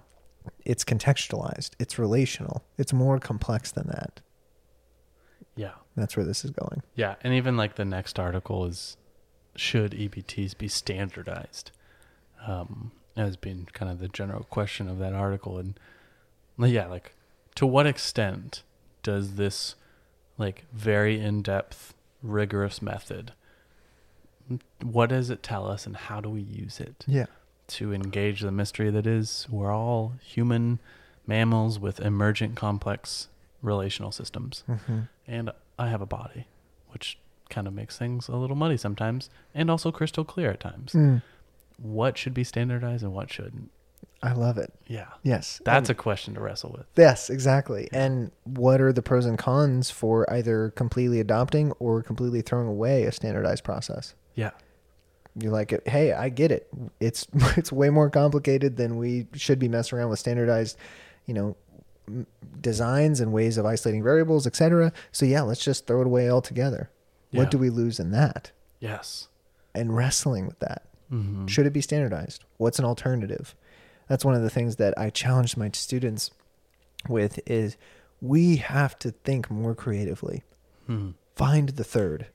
It's 0.65 0.85
contextualized. 0.85 1.71
It's 1.79 1.99
relational. 1.99 2.63
It's 2.79 2.93
more 2.93 3.19
complex 3.19 3.71
than 3.73 3.89
that. 3.89 4.21
Yeah. 5.57 5.75
That's 5.97 6.17
where 6.17 6.25
this 6.25 6.45
is 6.45 6.51
going. 6.53 6.83
Yeah. 6.95 7.17
And 7.23 7.35
even 7.35 7.57
like 7.57 7.75
the 7.75 7.85
next 7.85 8.19
article 8.19 8.65
is 8.67 8.97
should 9.57 9.93
EBTs 9.93 10.57
be 10.57 10.69
standardized? 10.69 11.73
Um, 12.47 12.93
as 13.21 13.37
been 13.37 13.69
kind 13.73 13.91
of 13.91 13.99
the 13.99 14.09
general 14.09 14.45
question 14.45 14.89
of 14.89 14.99
that 14.99 15.13
article. 15.13 15.59
And 15.59 15.79
yeah, 16.59 16.87
like 16.87 17.15
to 17.57 17.67
what 17.67 17.87
extent 17.87 18.63
does 19.03 19.35
this 19.37 19.75
like 20.39 20.65
very 20.73 21.21
in 21.21 21.43
depth, 21.43 21.95
rigorous 22.23 22.81
method 22.83 23.33
what 24.83 25.11
does 25.11 25.31
it 25.31 25.43
tell 25.43 25.69
us 25.69 25.87
and 25.87 25.97
how 25.97 26.21
do 26.21 26.29
we 26.29 26.41
use 26.41 26.81
it? 26.81 27.05
Yeah. 27.07 27.27
to 27.69 27.93
engage 27.93 28.41
the 28.41 28.51
mystery 28.51 28.91
that 28.91 29.07
is 29.07 29.47
we're 29.49 29.73
all 29.73 30.15
human 30.21 30.81
mammals 31.25 31.79
with 31.79 32.01
emergent 32.01 32.57
complex 32.57 33.29
relational 33.63 34.11
systems. 34.11 34.65
Mm-hmm. 34.69 35.01
And 35.29 35.53
I 35.79 35.89
have 35.89 36.01
a 36.01 36.07
body, 36.07 36.49
which 36.89 37.17
kind 37.49 37.69
of 37.69 37.73
makes 37.73 37.97
things 37.97 38.27
a 38.27 38.35
little 38.35 38.57
muddy 38.57 38.77
sometimes 38.77 39.31
and 39.55 39.71
also 39.71 39.93
crystal 39.93 40.25
clear 40.25 40.51
at 40.51 40.59
times. 40.59 40.95
Mm. 40.95 41.23
What 41.81 42.19
should 42.19 42.35
be 42.35 42.45
standardized 42.45 43.03
and 43.03 43.13
what 43.13 43.31
shouldn't? 43.33 43.71
I 44.23 44.33
love 44.35 44.59
it. 44.59 44.71
Yeah. 44.87 45.07
Yes. 45.23 45.63
That's 45.65 45.89
And- 45.89 45.99
a 45.99 46.01
question 46.01 46.35
to 46.35 46.41
wrestle 46.41 46.75
with. 46.77 46.87
Yes, 46.97 47.31
exactly. 47.31 47.89
And 47.91 48.31
what 48.45 48.81
are 48.83 48.93
the 48.93 49.01
pros 49.03 49.25
and 49.25 49.39
cons 49.39 49.91
for 49.91 50.31
either 50.31 50.71
completely 50.77 51.21
adopting 51.21 51.73
or 51.79 52.03
completely 52.03 52.43
throwing 52.43 52.69
away 52.69 53.05
a 53.05 53.13
standardized 53.13 53.65
process? 53.65 54.15
Yeah. 54.35 54.51
You're 55.39 55.53
like, 55.53 55.87
hey, 55.89 56.13
I 56.13 56.29
get 56.29 56.53
it. 56.53 56.69
It's 56.99 57.27
it's 57.57 57.73
way 57.73 57.89
more 57.89 58.11
complicated 58.11 58.77
than 58.77 58.99
we 58.99 59.27
should 59.33 59.59
be 59.59 59.69
messing 59.69 59.97
around 59.99 60.11
with 60.11 60.19
standardized, 60.19 60.77
you 61.25 61.33
know, 61.33 61.57
m- 62.07 62.27
designs 62.61 63.21
and 63.21 63.33
ways 63.33 63.57
of 63.57 63.65
isolating 63.65 64.03
variables, 64.03 64.47
etc. 64.47 64.93
So 65.13 65.25
yeah, 65.25 65.41
let's 65.43 65.65
just 65.65 65.87
throw 65.87 66.03
it 66.03 66.07
away 66.07 66.29
altogether. 66.31 66.91
Yeah. 67.31 67.39
What 67.41 67.51
do 67.51 67.57
we 67.57 67.71
lose 67.71 67.99
in 67.99 68.11
that? 68.11 68.51
Yes. 68.81 69.29
And 69.75 69.97
wrestling 69.97 70.47
with 70.47 70.59
that. 70.59 70.83
Mm-hmm. 71.13 71.47
Should 71.47 71.67
it 71.67 71.73
be 71.73 71.81
standardized? 71.81 72.45
What's 72.57 72.79
an 72.79 72.85
alternative? 72.85 73.55
That's 74.09 74.25
one 74.25 74.35
of 74.35 74.43
the 74.43 74.51
things 74.51 74.77
that 74.77 74.97
I 74.99 75.11
challenge 75.11 75.57
my 75.57 75.71
students 75.73 76.31
with 77.09 77.41
is 77.47 77.77
we 78.21 78.57
have 78.57 78.99
to 79.01 79.11
think 79.13 79.51
more 79.51 79.75
creatively. 79.75 80.43
hmm 80.87 81.11
Find 81.37 81.71
the 81.71 81.85
third. 81.85 82.27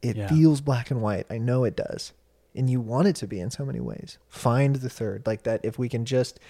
It 0.00 0.16
Yeah. 0.16 0.28
feels 0.28 0.60
black 0.62 0.90
and 0.90 1.02
white. 1.02 1.26
I 1.28 1.36
know 1.38 1.64
it 1.64 1.76
does. 1.76 2.12
And 2.54 2.70
you 2.70 2.80
want 2.80 3.08
it 3.08 3.16
to 3.16 3.26
be 3.26 3.40
in 3.40 3.50
so 3.50 3.64
many 3.66 3.80
ways. 3.80 4.16
Find 4.28 4.76
the 4.76 4.88
third. 4.88 5.26
Like 5.26 5.42
that 5.42 5.60
if 5.62 5.78
we 5.78 5.88
can 5.90 6.04
just 6.06 6.40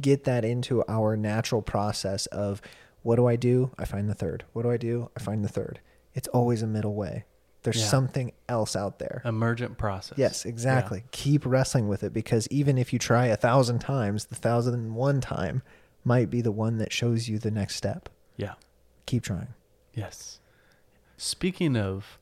get 0.00 0.24
that 0.24 0.44
into 0.44 0.84
our 0.88 1.16
natural 1.16 1.62
process 1.62 2.26
of 2.26 2.60
what 3.02 3.16
do 3.16 3.26
I 3.26 3.36
do? 3.36 3.70
I 3.78 3.84
find 3.86 4.08
the 4.10 4.14
third. 4.14 4.44
What 4.52 4.62
do 4.62 4.70
I 4.70 4.76
do? 4.76 5.10
I 5.16 5.20
find 5.20 5.42
the 5.44 5.48
third. 5.48 5.80
It's 6.14 6.28
always 6.28 6.60
a 6.62 6.66
middle 6.66 6.94
way. 6.94 7.24
There's 7.64 7.80
Yeah. 7.80 7.86
something 7.88 8.32
else 8.48 8.76
out 8.76 8.98
there. 9.00 9.20
Emergent 9.24 9.76
process. 9.78 10.16
Yes, 10.18 10.44
exactly. 10.44 11.04
Keep 11.10 11.44
wrestling 11.44 11.88
with 11.88 12.02
it 12.04 12.12
because 12.12 12.46
even 12.48 12.78
if 12.78 12.92
you 12.92 12.98
try 12.98 13.26
a 13.26 13.36
thousand 13.36 13.80
times, 13.80 14.26
the 14.26 14.34
thousand 14.36 14.74
and 14.74 14.94
one 14.94 15.20
time 15.20 15.62
might 16.04 16.30
be 16.30 16.40
the 16.42 16.52
one 16.52 16.78
that 16.78 16.92
shows 16.92 17.28
you 17.28 17.38
the 17.38 17.50
next 17.50 17.74
step. 17.76 18.08
Yeah. 18.36 18.54
Keep 19.06 19.24
trying. 19.24 19.54
Yes. 19.94 20.40
Speaking 21.16 21.76
of 21.76 22.18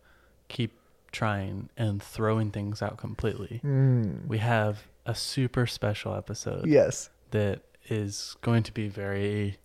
keep 0.49 0.79
trying 1.11 1.69
and 1.77 2.03
throwing 2.03 2.51
things 2.51 2.81
out 2.83 2.97
completely, 2.99 3.61
Mm. 3.65 4.27
we 4.27 4.39
have 4.39 4.87
a 5.05 5.15
super 5.15 5.67
special 5.67 6.15
episode 6.15 6.67
Yes. 6.67 7.11
that 7.33 7.63
is 7.89 8.37
going 8.43 8.63
to 8.63 8.73
be 8.73 8.89
very 8.89 9.59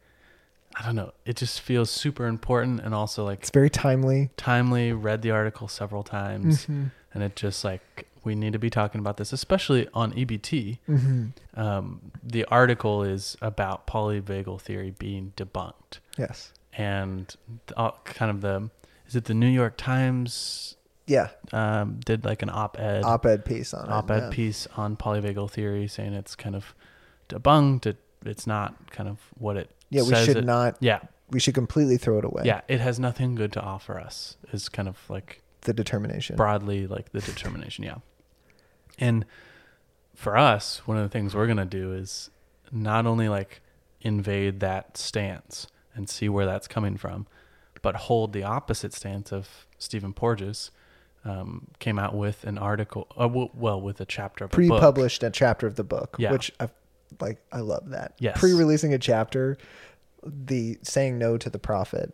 I 0.79 0.85
don't 0.85 0.95
know, 0.95 1.11
it 1.25 1.35
just 1.37 1.61
feels 1.61 1.89
super 1.89 2.27
important 2.27 2.81
and 2.81 2.93
also 2.93 3.23
like 3.25 3.39
It's 3.39 3.49
very 3.49 3.69
timely. 3.69 4.29
timely, 4.37 4.93
read 4.93 5.21
the 5.23 5.31
article 5.31 5.67
several 5.67 6.03
times 6.03 6.65
Mhm. 6.67 6.91
and 7.13 7.23
it 7.23 7.35
just 7.35 7.63
like 7.63 8.07
we 8.23 8.35
need 8.35 8.51
to 8.53 8.59
be 8.59 8.69
talking 8.69 8.99
about 8.99 9.17
this 9.17 9.31
especially 9.33 9.87
on 9.93 10.11
EBT. 10.13 10.79
Mhm. 10.87 11.31
Um, 11.55 12.11
the 12.21 12.43
article 12.45 13.01
is 13.03 13.37
about 13.41 13.87
polyvagal 13.87 14.61
theory 14.61 14.91
being 14.91 15.33
debunked 15.37 15.99
Yes. 16.17 16.51
and 16.73 17.33
uh, 17.75 17.91
kind 18.03 18.29
of 18.29 18.41
the 18.41 18.69
is 19.07 19.15
it 19.15 19.25
the 19.25 19.33
New 19.33 19.47
York 19.47 19.77
Times 19.77 20.75
Yeah. 21.07 21.29
um, 21.53 22.01
did 22.05 22.25
like 22.25 22.41
an 22.43 22.49
op-ed 22.49 23.03
Op-ed 23.05 23.45
piece 23.45 23.73
on 23.73 23.89
op-ed 23.89 24.17
it. 24.17 24.21
yeah. 24.23 24.29
piece 24.29 24.67
on 24.75 24.97
polyvagal 24.97 25.49
theory 25.51 25.87
saying 25.87 26.13
it's 26.13 26.35
kind 26.35 26.55
of 26.55 26.75
debunked 27.29 27.85
it 27.85 27.97
it's 28.25 28.45
not 28.45 28.91
kind 28.91 29.07
of 29.07 29.19
what 29.37 29.55
it 29.55 29.69
Yeah, 29.89 30.03
we 30.03 30.15
should 30.25 30.37
it- 30.37 30.45
not. 30.45 30.77
yeah 30.79 30.99
We 31.29 31.39
should 31.39 31.53
completely 31.55 31.97
throw 31.97 32.17
it 32.19 32.25
away. 32.25 32.43
yeah 32.45 32.61
it 32.67 32.79
has 32.79 32.99
nothing 32.99 33.35
good 33.35 33.51
to 33.53 33.61
offer 33.61 33.99
us 33.99 34.37
is 34.53 34.69
kind 34.69 34.87
of 34.87 34.97
like 35.09 35.41
The 35.61 35.73
determination. 35.73 36.35
broadly 36.35 36.87
like 36.87 37.11
the 37.11 37.21
determination 37.21 37.83
yeah 37.83 37.95
and 38.99 39.25
for 40.15 40.35
us 40.37 40.81
one 40.87 40.97
of 40.97 41.03
the 41.03 41.09
things 41.09 41.35
we're 41.35 41.45
going 41.45 41.57
to 41.57 41.65
do 41.65 41.93
is 41.93 42.29
not 42.71 43.05
only 43.05 43.29
like 43.29 43.61
invade 44.01 44.59
that 44.59 44.97
stance 44.97 45.67
and 45.95 46.09
see 46.09 46.29
where 46.29 46.45
that's 46.45 46.67
coming 46.67 46.97
from 46.97 47.27
but 47.81 47.95
hold 47.95 48.33
the 48.33 48.43
opposite 48.43 48.93
stance 48.93 49.31
of 49.31 49.65
stephen 49.77 50.13
porges 50.13 50.71
um, 51.25 51.67
came 51.79 51.99
out 51.99 52.15
with 52.15 52.43
an 52.45 52.57
article 52.57 53.05
uh, 53.17 53.23
w- 53.27 53.49
well 53.53 53.81
with 53.81 53.99
a 53.99 54.05
chapter 54.05 54.45
of. 54.45 54.51
Pre-published 54.51 55.23
a 55.23 55.29
chapter 55.29 55.67
of 55.67 55.75
the 55.75 55.83
book, 55.83 56.15
Yeah. 56.17 56.31
which 56.31 56.53
I 56.59 56.69
like. 57.19 57.37
I 57.51 57.59
love 57.59 57.89
that. 57.89 58.13
Yes. 58.19 58.39
Pre-releasing 58.39 58.93
a 58.93 58.97
chapter, 58.99 59.57
the 60.23 60.77
saying 60.83 61.17
no 61.17 61.37
to 61.37 61.49
the 61.49 61.59
profit 61.59 62.13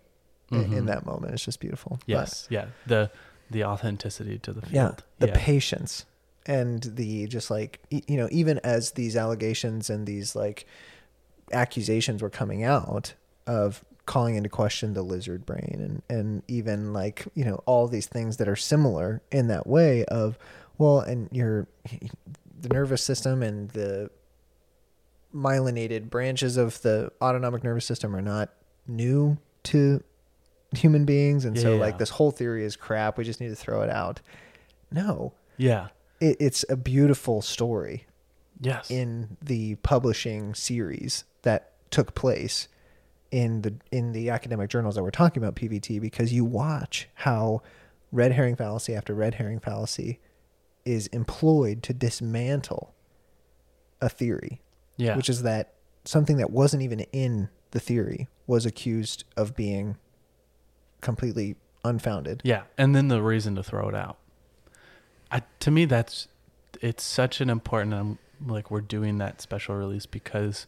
i- 0.52 0.56
in, 0.56 0.70
Mhm. 0.72 0.86
that 0.88 1.06
moment 1.06 1.34
is 1.34 1.44
just 1.44 1.60
beautiful. 1.60 1.98
But- 2.02 2.08
yes 2.08 2.48
yeah 2.50 2.66
the 2.86 3.10
the 3.50 3.64
authenticity 3.64 4.38
to 4.40 4.52
the 4.54 4.62
field 4.62 4.74
yeah 4.74 4.92
the 5.20 5.28
yeah. 5.28 5.34
patience 5.38 6.06
and 6.46 6.82
the 6.84 7.26
just 7.28 7.50
like 7.50 7.80
you 7.90 8.18
know 8.18 8.28
even 8.32 8.60
as 8.64 8.92
these 8.92 9.16
allegations 9.16 9.90
and 9.90 10.06
these 10.06 10.36
like 10.36 10.66
accusations 11.52 12.22
were 12.22 12.30
coming 12.30 12.64
out 12.64 13.14
of 13.48 13.84
calling 14.06 14.36
into 14.36 14.50
question 14.50 14.94
the 14.94 15.02
lizard 15.02 15.46
brain 15.46 15.78
and 16.10 16.18
and 16.18 16.44
even 16.48 16.92
like 16.94 17.26
you 17.36 17.46
know 17.46 17.62
all 17.66 17.88
these 17.88 18.08
things 18.08 18.38
that 18.38 18.48
are 18.50 18.56
similar 18.56 19.22
in 19.32 19.48
that 19.48 19.66
way 19.66 20.04
of 20.06 20.38
well 20.78 21.00
and 21.00 21.30
your 21.32 21.68
the 22.62 22.70
nervous 22.70 23.02
system 23.02 23.42
and 23.42 23.70
the 23.72 24.10
myelinated 25.34 26.10
branches 26.10 26.58
of 26.58 26.82
the 26.82 27.12
autonomic 27.22 27.64
nervous 27.64 27.86
system 27.86 28.16
are 28.16 28.22
not 28.22 28.50
new 28.88 29.38
to 29.64 30.04
human 30.76 31.06
beings 31.06 31.46
and 31.46 31.58
so 31.60 31.74
Yeah. 31.76 31.80
like 31.80 31.98
this 31.98 32.10
whole 32.10 32.32
theory 32.32 32.64
is 32.66 32.76
crap 32.76 33.18
we 33.18 33.24
just 33.24 33.40
need 33.40 33.50
to 33.50 33.56
throw 33.56 33.82
it 33.82 33.90
out 33.90 34.22
no 34.92 35.34
Yeah. 35.58 35.88
it, 36.20 36.38
it's 36.40 36.66
a 36.70 36.76
beautiful 36.76 37.42
story 37.42 38.06
Yes. 38.60 38.90
in 38.92 39.38
the 39.42 39.76
publishing 39.76 40.54
series 40.56 41.26
that 41.42 41.72
took 41.92 42.14
place 42.16 42.68
in 43.32 43.62
the 43.64 43.74
in 43.92 44.12
the 44.14 44.30
academic 44.30 44.70
journals 44.70 44.96
that 44.96 45.04
we're 45.04 45.10
talking 45.12 45.42
about 45.44 45.56
PVT 45.56 46.00
because 46.00 46.32
you 46.32 46.46
watch 46.46 47.10
how 47.16 47.62
red 48.12 48.32
herring 48.34 48.56
fallacy 48.56 48.96
after 48.96 49.14
red 49.14 49.36
herring 49.36 49.60
fallacy 49.60 50.20
is 50.86 51.08
employed 51.08 51.82
to 51.84 51.94
dismantle 51.94 52.94
a 54.02 54.10
theory, 54.10 54.62
yeah. 54.98 55.16
which 55.16 55.30
is 55.30 55.44
that 55.44 55.74
something 56.06 56.38
that 56.38 56.50
wasn't 56.52 56.84
even 56.84 57.02
in 57.12 57.50
the 57.72 57.80
theory 57.80 58.28
was 58.48 58.66
accused 58.66 59.24
of 59.38 59.56
being 59.56 59.98
completely 61.02 61.56
unfounded. 61.84 62.42
Yeah, 62.44 62.64
and 62.78 62.96
then 62.96 63.08
the 63.08 63.22
reason 63.22 63.56
to 63.56 63.64
throw 63.64 63.90
it 63.90 63.96
out. 63.96 64.18
I 65.32 65.42
to 65.62 65.72
me 65.72 65.86
that's 65.86 66.28
it's 66.82 67.04
such 67.04 67.42
an 67.42 67.50
important 67.50 67.94
um, 67.94 68.20
like 68.46 68.70
we're 68.70 68.82
doing 68.82 69.18
that 69.20 69.42
special 69.42 69.76
release 69.76 70.06
because 70.06 70.68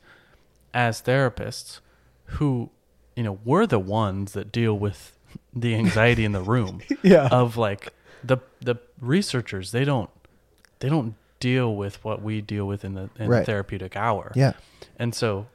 as 0.74 1.02
therapists 1.02 1.80
who 2.26 2.70
you 3.16 3.24
know 3.24 3.40
we're 3.46 3.66
the 3.66 3.80
ones 3.80 4.34
that 4.34 4.52
deal 4.52 4.78
with 4.78 5.18
the 5.54 5.76
anxiety 5.76 6.26
in 6.26 6.32
the 6.32 6.42
room 6.42 6.82
Yeah. 7.04 7.28
of 7.32 7.58
like 7.58 7.94
the 8.24 8.38
the 8.62 8.76
researchers 9.00 9.72
they 9.72 9.84
don't 9.86 10.10
they 10.80 10.90
don't 10.90 11.16
deal 11.40 11.76
with 11.76 12.04
what 12.04 12.22
we 12.22 12.42
deal 12.42 12.66
with 12.66 12.84
in 12.86 12.94
the 12.94 13.10
in 13.20 13.28
Right. 13.30 13.40
the 13.40 13.46
therapeutic 13.46 13.96
hour 13.96 14.32
yeah. 14.36 14.54
and 14.98 15.14
so, 15.14 15.48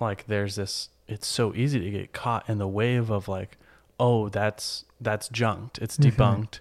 like, 0.00 0.26
there's 0.26 0.56
this. 0.56 0.88
It's 1.08 1.26
so 1.26 1.54
easy 1.54 1.80
to 1.80 1.90
get 1.90 2.12
caught 2.12 2.48
in 2.48 2.58
the 2.58 2.68
wave 2.68 3.10
of 3.10 3.28
like, 3.28 3.58
oh, 3.98 4.28
that's 4.28 4.84
that's 5.00 5.28
junked. 5.28 5.78
It's 5.78 5.96
debunked. 5.98 6.60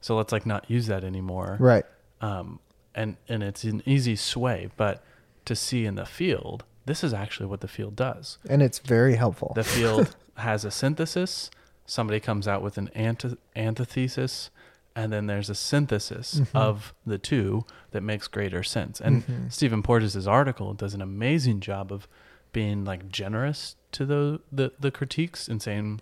So 0.00 0.16
let's 0.16 0.32
like 0.32 0.46
not 0.46 0.70
use 0.70 0.86
that 0.88 1.04
anymore. 1.04 1.56
Right. 1.60 1.84
Um, 2.20 2.58
and 2.94 3.16
and 3.28 3.42
it's 3.42 3.64
an 3.64 3.82
easy 3.86 4.16
sway, 4.16 4.70
but 4.76 5.02
to 5.44 5.54
see 5.54 5.84
in 5.84 5.94
the 5.94 6.06
field, 6.06 6.64
this 6.86 7.04
is 7.04 7.12
actually 7.12 7.46
what 7.46 7.60
the 7.60 7.68
field 7.68 7.94
does. 7.96 8.38
And 8.48 8.62
it's 8.62 8.78
very 8.78 9.16
helpful. 9.16 9.52
The 9.54 9.64
field 9.64 10.16
has 10.36 10.64
a 10.64 10.70
synthesis. 10.70 11.50
Somebody 11.86 12.18
comes 12.20 12.48
out 12.48 12.62
with 12.62 12.78
an 12.78 12.88
anti- 12.94 13.36
antithesis, 13.54 14.50
and 14.96 15.12
then 15.12 15.26
there's 15.26 15.50
a 15.50 15.54
synthesis 15.54 16.36
mm-hmm. 16.36 16.56
of 16.56 16.94
the 17.06 17.18
two 17.18 17.64
that 17.90 18.02
makes 18.02 18.28
greater 18.28 18.62
sense. 18.62 19.00
And 19.00 19.22
mm-hmm. 19.22 19.48
Stephen 19.48 19.82
Porges' 19.82 20.26
article 20.26 20.74
does 20.74 20.94
an 20.94 21.02
amazing 21.02 21.60
job 21.60 21.92
of 21.92 22.06
being 22.52 22.84
like 22.84 23.08
generous 23.08 23.76
to 23.92 24.06
the 24.06 24.40
the, 24.52 24.72
the 24.78 24.90
critiques 24.90 25.48
and 25.48 25.60
saying 25.60 26.00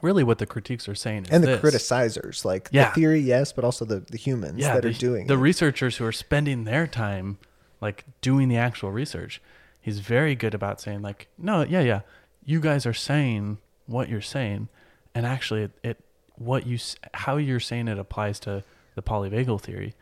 really 0.00 0.24
what 0.24 0.38
the 0.38 0.46
critiques 0.46 0.88
are 0.88 0.94
saying 0.94 1.24
is 1.24 1.30
and 1.30 1.42
the 1.42 1.48
this. 1.48 1.60
criticizers, 1.60 2.44
like 2.44 2.68
Yeah. 2.72 2.88
the 2.88 2.94
theory, 2.94 3.20
yes, 3.20 3.52
but 3.52 3.64
also 3.64 3.84
the, 3.84 4.00
the 4.00 4.18
humans 4.18 4.58
yeah, 4.58 4.74
that 4.74 4.82
the, 4.82 4.90
are 4.90 4.92
doing 4.92 5.26
the 5.26 5.34
it. 5.34 5.38
researchers 5.38 5.96
who 5.96 6.04
are 6.04 6.12
spending 6.12 6.64
their 6.64 6.86
time 6.86 7.38
like 7.80 8.04
doing 8.20 8.48
the 8.48 8.56
actual 8.56 8.90
research 8.90 9.42
he's 9.80 9.98
very 9.98 10.34
good 10.34 10.54
about 10.54 10.80
saying 10.80 11.02
like 11.02 11.28
no 11.36 11.62
yeah 11.62 11.82
yeah 11.82 12.00
you 12.44 12.58
guys 12.60 12.86
are 12.86 12.94
saying 12.94 13.58
what 13.86 14.08
you're 14.08 14.20
saying 14.20 14.68
and 15.14 15.26
actually 15.26 15.62
it, 15.62 15.70
it 15.82 16.03
what 16.36 16.66
you 16.66 16.78
how 17.14 17.36
you're 17.36 17.60
saying 17.60 17.88
it 17.88 17.98
applies 17.98 18.40
to 18.40 18.64
the 18.94 19.02
polyvagal 19.02 19.60
theory 19.60 19.94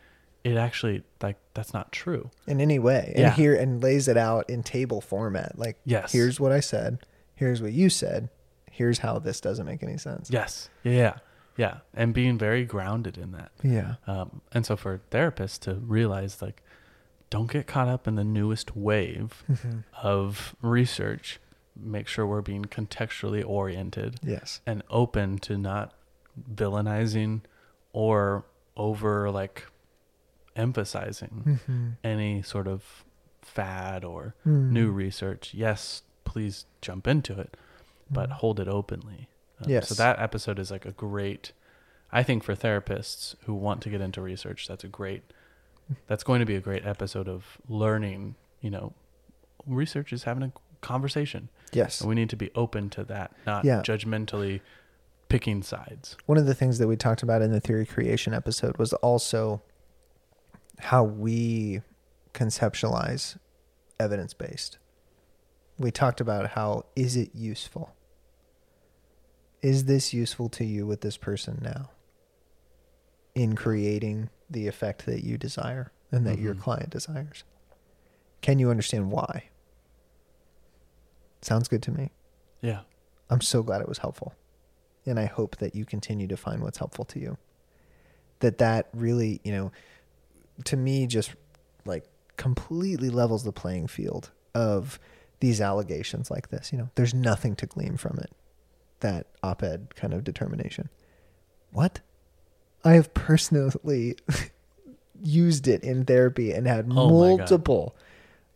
it 0.43 0.57
actually 0.57 1.03
like 1.21 1.37
that's 1.53 1.73
not 1.73 1.91
true. 1.91 2.29
In 2.47 2.59
any 2.59 2.79
way. 2.79 3.11
And 3.15 3.23
Yeah. 3.23 3.31
here 3.31 3.55
and 3.55 3.81
lays 3.81 4.07
it 4.07 4.17
out 4.17 4.49
in 4.49 4.63
table 4.63 5.01
format. 5.01 5.57
Like 5.57 5.77
Yes. 5.85 6.11
here's 6.11 6.39
what 6.39 6.51
i 6.51 6.59
said. 6.59 6.99
Here's 7.35 7.61
what 7.61 7.71
you 7.71 7.89
said. 7.89 8.29
Here's 8.71 8.99
how 8.99 9.19
this 9.19 9.39
doesn't 9.39 9.65
make 9.65 9.83
any 9.83 9.97
sense. 9.97 10.29
Yes. 10.29 10.69
Yeah 10.83 10.91
yeah. 10.91 11.13
Yeah. 11.55 11.77
And 11.93 12.13
being 12.13 12.37
very 12.37 12.65
grounded 12.65 13.17
in 13.17 13.31
that. 13.31 13.51
Yeah. 13.63 13.95
Um, 14.07 14.41
and 14.51 14.65
so 14.65 14.75
for 14.75 15.01
therapists 15.11 15.59
to 15.61 15.75
realize 15.75 16.41
like, 16.41 16.63
don't 17.29 17.51
get 17.51 17.67
caught 17.67 17.87
up 17.87 18.07
in 18.07 18.15
the 18.15 18.23
newest 18.23 18.75
wave 18.75 19.43
of 20.01 20.55
research. 20.61 21.39
Make 21.75 22.07
sure 22.07 22.27
we're 22.27 22.41
being 22.41 22.65
contextually 22.65 23.43
oriented 23.47 24.19
yes. 24.23 24.61
and 24.65 24.83
open 24.89 25.37
to 25.39 25.57
not 25.57 25.93
villainizing 26.53 27.41
or 27.91 28.45
over 28.75 29.29
like 29.31 29.65
emphasizing 30.55 31.43
Mm-hmm. 31.67 31.89
any 32.03 32.41
sort 32.41 32.67
of 32.67 33.03
fad 33.41 34.03
or 34.03 34.35
Mm. 34.45 34.71
new 34.71 34.91
research. 34.91 35.53
Yes, 35.53 36.03
please 36.25 36.65
jump 36.81 37.07
into 37.07 37.39
it, 37.39 37.55
but 38.09 38.29
hold 38.29 38.59
it 38.59 38.67
openly. 38.67 39.27
Um, 39.61 39.69
Yes. 39.69 39.89
So 39.89 39.95
that 39.95 40.19
episode 40.19 40.59
is 40.59 40.71
like 40.71 40.85
a 40.85 40.91
great, 40.91 41.51
I 42.11 42.23
think 42.23 42.43
for 42.43 42.55
therapists 42.55 43.35
who 43.45 43.53
want 43.53 43.81
to 43.83 43.89
get 43.89 44.01
into 44.01 44.21
research, 44.21 44.67
that's 44.67 44.83
a 44.83 44.87
great, 44.87 45.23
that's 46.07 46.23
going 46.23 46.39
to 46.39 46.45
be 46.45 46.55
a 46.55 46.61
great 46.61 46.85
episode 46.85 47.27
of 47.27 47.57
learning, 47.67 48.35
you 48.61 48.69
know, 48.69 48.93
research 49.67 50.13
is 50.13 50.23
having 50.23 50.43
a 50.43 50.51
conversation. 50.81 51.49
yes 51.71 51.99
And 52.01 52.09
we 52.09 52.15
need 52.15 52.29
to 52.29 52.35
be 52.37 52.51
open 52.55 52.89
to 52.91 53.03
that, 53.05 53.31
not 53.45 53.65
Yeah. 53.65 53.81
judgmentally 53.81 54.61
picking 55.33 55.63
sides. 55.63 56.15
one 56.27 56.37
of 56.37 56.45
the 56.45 56.53
things 56.53 56.77
that 56.77 56.87
we 56.87 56.95
talked 56.95 57.23
about 57.23 57.41
in 57.41 57.51
the 57.51 57.59
theory 57.59 57.87
creation 57.87 58.33
episode 58.35 58.77
was 58.77 58.93
also 58.93 59.63
how 60.77 61.03
we 61.03 61.81
conceptualize 62.35 63.37
evidence 63.99 64.33
based 64.35 64.77
we 65.79 65.89
talked 65.89 66.21
about 66.21 66.51
how 66.51 66.85
is 66.95 67.15
it 67.15 67.31
useful 67.33 67.95
is 69.63 69.85
this 69.85 70.13
useful 70.13 70.49
to 70.49 70.63
you 70.63 70.85
with 70.85 71.01
this 71.01 71.17
person 71.17 71.57
now 71.63 71.89
in 73.33 73.55
creating 73.55 74.29
the 74.51 74.67
effect 74.67 75.07
that 75.07 75.23
you 75.23 75.35
desire 75.35 75.91
and 76.11 76.27
that 76.27 76.37
your 76.37 76.53
Mhm. 76.53 76.59
client 76.61 76.89
desires 76.91 77.43
can 78.41 78.59
you 78.59 78.69
understand 78.69 79.11
why 79.11 79.49
sounds 81.41 81.67
good 81.67 81.81
to 81.81 81.91
me 81.91 82.11
Yeah. 82.61 82.81
I'm 83.31 83.41
so 83.41 83.63
glad 83.63 83.81
it 83.81 83.89
was 83.89 83.97
helpful. 83.97 84.33
And 85.05 85.19
I 85.19 85.25
hope 85.25 85.57
that 85.57 85.75
you 85.75 85.85
continue 85.85 86.27
to 86.27 86.37
find 86.37 86.61
what's 86.61 86.77
helpful 86.77 87.05
to 87.05 87.19
you. 87.19 87.37
That 88.39 88.57
that 88.59 88.89
really, 88.93 89.41
you 89.43 89.51
know, 89.51 89.71
to 90.65 90.77
me 90.77 91.07
just 91.07 91.31
like 91.85 92.05
completely 92.37 93.09
levels 93.09 93.43
the 93.43 93.51
playing 93.51 93.87
field 93.87 94.31
of 94.53 94.99
these 95.39 95.59
allegations 95.59 96.31
like 96.31 96.49
this, 96.49 96.71
you 96.71 96.77
know. 96.77 96.89
There's 96.95 97.13
nothing 97.13 97.55
to 97.57 97.65
glean 97.65 97.97
from 97.97 98.17
it. 98.19 98.31
That 99.01 99.27
op-ed 99.41 99.95
kind 99.95 100.13
of 100.13 100.23
determination. 100.23 100.89
What? 101.71 101.99
I 102.85 102.93
have 102.93 103.13
personally 103.13 104.15
used 105.21 105.67
it 105.67 105.83
in 105.83 106.05
therapy 106.05 106.51
and 106.51 106.67
had 106.67 106.85
Oh 106.89 107.09
multiple 107.09 107.95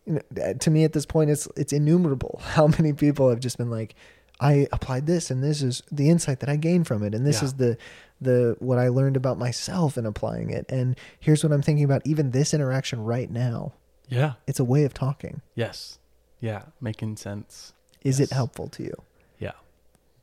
you 0.08 0.20
know, 0.34 0.54
to 0.54 0.70
me 0.70 0.84
at 0.84 0.92
this 0.92 1.04
point 1.04 1.30
it's 1.30 1.46
it's 1.56 1.72
innumerable 1.72 2.40
how 2.52 2.66
many 2.66 2.92
people 2.92 3.28
have 3.28 3.40
just 3.40 3.58
been 3.58 3.70
like 3.70 3.94
i 4.40 4.66
applied 4.72 5.06
this 5.06 5.30
and 5.30 5.42
this 5.42 5.62
is 5.62 5.82
the 5.90 6.08
insight 6.10 6.40
that 6.40 6.48
i 6.48 6.56
gained 6.56 6.86
from 6.86 7.02
it 7.02 7.14
and 7.14 7.26
this 7.26 7.38
Yeah. 7.40 7.44
is 7.46 7.54
the 7.54 7.76
the 8.20 8.56
what 8.60 8.78
i 8.78 8.88
learned 8.88 9.16
about 9.16 9.38
myself 9.38 9.96
in 9.98 10.06
applying 10.06 10.50
it 10.50 10.66
and 10.70 10.96
here's 11.20 11.42
what 11.44 11.52
i'm 11.52 11.62
thinking 11.62 11.84
about 11.84 12.02
even 12.06 12.30
this 12.32 12.52
interaction 12.54 13.04
right 13.04 13.30
now 13.30 13.72
Yeah. 14.08 14.34
it's 14.46 14.60
a 14.60 14.64
way 14.64 14.84
of 14.84 14.94
talking 14.94 15.40
Yes. 15.54 15.98
Yeah. 16.40 16.62
Making 16.80 17.16
sense. 17.16 17.72
is 18.02 18.20
Yes. 18.20 18.30
it 18.30 18.34
helpful 18.34 18.68
to 18.68 18.82
you 18.84 18.94
Yeah. 19.38 19.52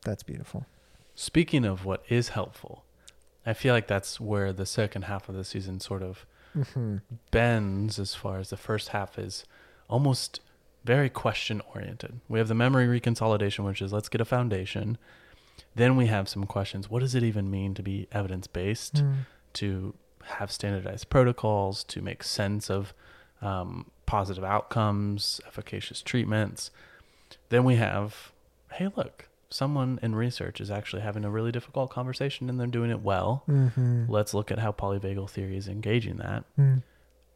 that's 0.04 0.24
beautiful 0.24 0.66
Speaking 1.18 1.64
of 1.64 1.86
what 1.86 2.04
is 2.10 2.30
helpful, 2.30 2.84
I 3.46 3.54
feel 3.54 3.74
like 3.74 3.88
that's 3.88 4.20
where 4.20 4.52
the 4.52 4.66
second 4.66 5.04
half 5.04 5.30
of 5.30 5.36
the 5.36 5.46
season 5.46 5.80
sort 5.80 6.04
of 6.04 6.26
mm-hmm. 6.54 6.98
bends 7.32 8.00
as 8.00 8.14
far 8.16 8.38
as 8.40 8.50
the 8.50 8.58
first 8.58 8.90
half 8.90 9.18
is 9.18 9.46
almost 9.90 10.42
very 10.86 11.10
question 11.10 11.62
oriented. 11.74 12.22
We 12.30 12.40
have 12.40 12.48
the 12.48 12.56
memory 12.56 12.88
reconsolidation, 12.88 13.66
which 13.66 13.82
is 13.82 13.92
let's 13.92 14.10
get 14.10 14.22
a 14.22 14.26
foundation. 14.26 14.98
Then 15.74 15.98
we 15.98 16.08
have 16.08 16.30
some 16.30 16.46
questions. 16.46 16.90
What 16.90 17.00
does 17.00 17.16
it 17.16 17.24
even 17.24 17.52
mean 17.52 17.74
to 17.74 17.84
be 17.84 18.08
evidence 18.12 18.48
based? 18.48 19.04
To 19.54 19.94
have 20.24 20.52
standardized 20.52 21.10
protocols, 21.10 21.84
to 21.86 22.02
make 22.02 22.24
sense 22.24 22.70
of 22.70 22.94
um, 23.42 23.92
positive 24.06 24.44
outcomes, 24.44 25.42
efficacious 25.48 26.02
treatments. 26.02 26.72
Then 27.50 27.64
we 27.64 27.76
have, 27.76 28.32
hey, 28.74 28.90
look, 28.96 29.28
someone 29.50 30.00
in 30.02 30.16
research 30.16 30.60
is 30.60 30.72
actually 30.72 31.02
having 31.02 31.26
a 31.26 31.30
really 31.30 31.52
difficult 31.52 31.90
conversation 31.90 32.50
and 32.50 32.60
they're 32.60 32.68
doing 32.68 32.92
it 32.92 33.02
well. 33.02 33.44
Mm-hmm. 33.48 34.06
Let's 34.08 34.34
look 34.34 34.52
at 34.52 34.60
how 34.60 34.72
polyvagal 34.72 35.30
theory 35.30 35.58
is 35.58 35.68
engaging 35.68 36.18
that. 36.18 36.44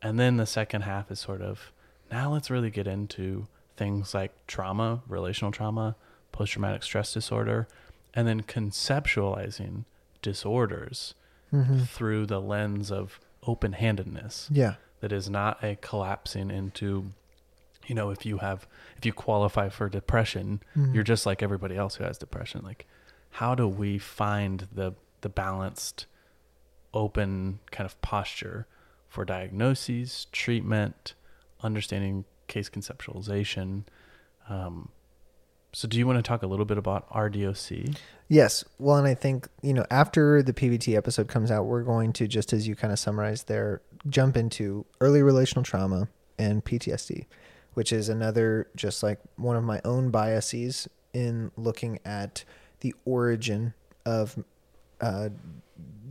And 0.02 0.20
then 0.20 0.38
the 0.38 0.46
second 0.46 0.82
half 0.84 1.12
is 1.12 1.20
sort 1.20 1.42
of 1.42 1.72
now 2.12 2.32
let's 2.34 2.50
really 2.50 2.70
get 2.70 2.88
into 2.88 3.48
things 3.78 4.14
like 4.14 4.32
trauma, 4.48 5.02
relational 5.08 5.52
trauma, 5.52 5.96
post 6.32 6.52
traumatic 6.54 6.84
stress 6.84 7.14
disorder, 7.14 7.68
and 8.14 8.28
then 8.28 8.42
conceptualizing 8.42 9.86
disorders 10.22 11.14
Mm-hmm. 11.52 11.80
through 11.86 12.28
the 12.28 12.40
lens 12.40 12.92
of 12.92 13.20
open 13.48 13.74
handedness 13.74 14.50
Yeah. 14.52 14.76
that 15.00 15.12
is 15.12 15.32
not 15.32 15.64
a 15.64 15.78
collapsing 15.78 16.52
into 16.52 17.12
you 17.88 17.96
know 17.96 18.12
if 18.12 18.24
you 18.24 18.38
have 18.38 18.68
if 19.00 19.04
you 19.08 19.14
qualify 19.14 19.68
for 19.70 19.90
depression 19.90 20.62
Mhm. 20.76 20.94
you're 20.94 21.04
just 21.04 21.26
like 21.26 21.42
everybody 21.42 21.76
else 21.76 21.96
who 21.96 22.04
has 22.04 22.20
depression 22.20 22.62
like 22.64 22.86
how 23.32 23.56
do 23.56 23.68
we 23.68 23.98
find 23.98 24.68
the 24.72 24.94
the 25.22 25.30
balanced 25.30 26.06
open 26.94 27.60
kind 27.72 27.86
of 27.86 28.00
posture 28.02 28.68
for 29.08 29.26
diagnoses 29.26 30.28
treatment 30.32 31.16
understanding 31.62 32.26
case 32.48 32.70
conceptualization 32.70 33.84
um, 34.50 34.90
so 35.74 35.88
do 35.88 35.98
you 35.98 36.08
want 36.08 36.18
to 36.18 36.24
talk 36.24 36.42
a 36.44 36.48
little 36.48 36.66
bit 36.66 36.78
about 36.78 37.10
RDOC 37.12 37.96
Yes. 38.32 38.64
Well, 38.78 38.98
and 38.98 39.08
I 39.08 39.16
think, 39.16 39.48
you 39.64 39.74
know, 39.74 39.86
after 39.90 40.44
the 40.44 40.54
PVT 40.54 40.96
episode 40.96 41.28
comes 41.28 41.50
out, 41.50 41.66
we're 41.66 41.82
going 41.82 42.14
to, 42.14 42.28
just 42.28 42.54
as 42.54 42.68
you 42.68 42.76
kind 42.76 42.94
of 42.94 43.00
summarized 43.00 43.48
there, 43.48 43.82
jump 44.08 44.38
into 44.38 44.86
early 45.02 45.24
relational 45.24 45.64
trauma 45.64 46.08
and 46.38 46.64
PTSD, 46.64 47.26
which 47.74 47.92
is 47.92 48.08
another, 48.08 48.68
just 48.76 49.02
like 49.02 49.20
one 49.36 49.56
of 49.56 49.64
my 49.64 49.82
own 49.84 50.12
biases 50.12 50.88
in 51.12 51.52
looking 51.58 52.00
at 52.06 52.44
the 52.82 52.94
origin 53.04 53.74
of 54.06 54.38
uh, 55.02 55.30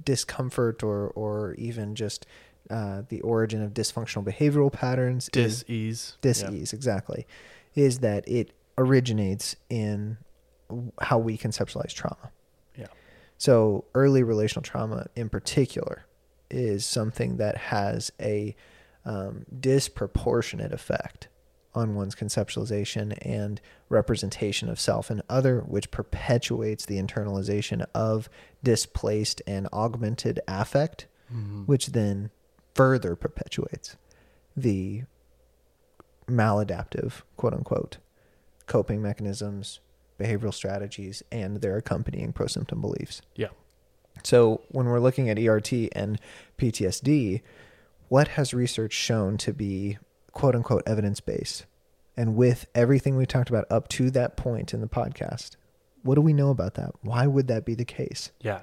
discomfort 0.04 0.82
or, 0.82 1.10
or 1.10 1.54
even 1.54 1.94
just 1.94 2.26
uh, 2.70 3.02
the 3.08 3.20
origin 3.22 3.62
of 3.62 3.72
dysfunctional 3.74 4.24
behavioral 4.24 4.72
patterns. 4.72 5.28
is- 5.34 5.62
dis-ease 5.62 6.16
dis-ease 6.20 6.72
exactly 6.72 7.26
is 7.74 7.98
that 8.00 8.28
it 8.28 8.52
originates 8.76 9.56
in 9.70 10.18
how 11.00 11.18
we 11.18 11.36
conceptualize 11.38 11.92
trauma 11.92 12.30
Yeah. 12.76 12.86
so 13.36 13.84
early 13.94 14.22
relational 14.22 14.62
trauma 14.62 15.06
in 15.16 15.28
particular 15.28 16.04
is 16.50 16.84
something 16.84 17.36
that 17.38 17.56
has 17.56 18.10
a 18.20 18.54
um, 19.04 19.44
disproportionate 19.60 20.72
effect 20.72 21.28
on 21.74 21.94
one's 21.94 22.14
conceptualization 22.14 23.16
and 23.22 23.60
representation 23.88 24.68
of 24.68 24.78
self 24.80 25.10
and 25.10 25.22
other 25.28 25.60
which 25.60 25.90
perpetuates 25.90 26.84
the 26.86 27.00
internalization 27.00 27.84
of 27.94 28.28
displaced 28.62 29.40
and 29.46 29.66
augmented 29.72 30.40
affect 30.48 31.06
Mhm. 31.32 31.66
which 31.66 31.88
then 31.88 32.30
further 32.78 33.16
perpetuates 33.16 33.96
the 34.56 35.02
maladaptive, 36.28 37.22
quote 37.36 37.52
unquote, 37.52 37.98
coping 38.66 39.02
mechanisms, 39.02 39.80
behavioral 40.16 40.54
strategies, 40.54 41.24
and 41.32 41.60
their 41.60 41.76
accompanying 41.76 42.32
pro 42.32 42.46
symptom 42.46 42.80
beliefs. 42.80 43.20
Yeah. 43.34 43.48
So 44.22 44.62
when 44.68 44.86
we're 44.86 45.00
looking 45.00 45.28
at 45.28 45.40
ERT 45.40 45.72
and 45.90 46.20
PTSD, 46.56 47.42
what 48.08 48.28
has 48.28 48.54
research 48.54 48.92
shown 48.92 49.38
to 49.38 49.52
be 49.52 49.98
quote 50.30 50.54
unquote 50.54 50.84
evidence 50.86 51.18
based? 51.18 51.66
And 52.16 52.36
with 52.36 52.66
everything 52.76 53.16
we 53.16 53.26
talked 53.26 53.50
about 53.50 53.66
up 53.72 53.88
to 53.88 54.08
that 54.12 54.36
point 54.36 54.72
in 54.72 54.80
the 54.80 54.86
podcast, 54.86 55.56
what 56.04 56.14
do 56.14 56.20
we 56.20 56.32
know 56.32 56.50
about 56.50 56.74
that? 56.74 56.92
Why 57.02 57.26
would 57.26 57.48
that 57.48 57.64
be 57.64 57.74
the 57.74 57.84
case? 57.84 58.30
Yeah. 58.40 58.60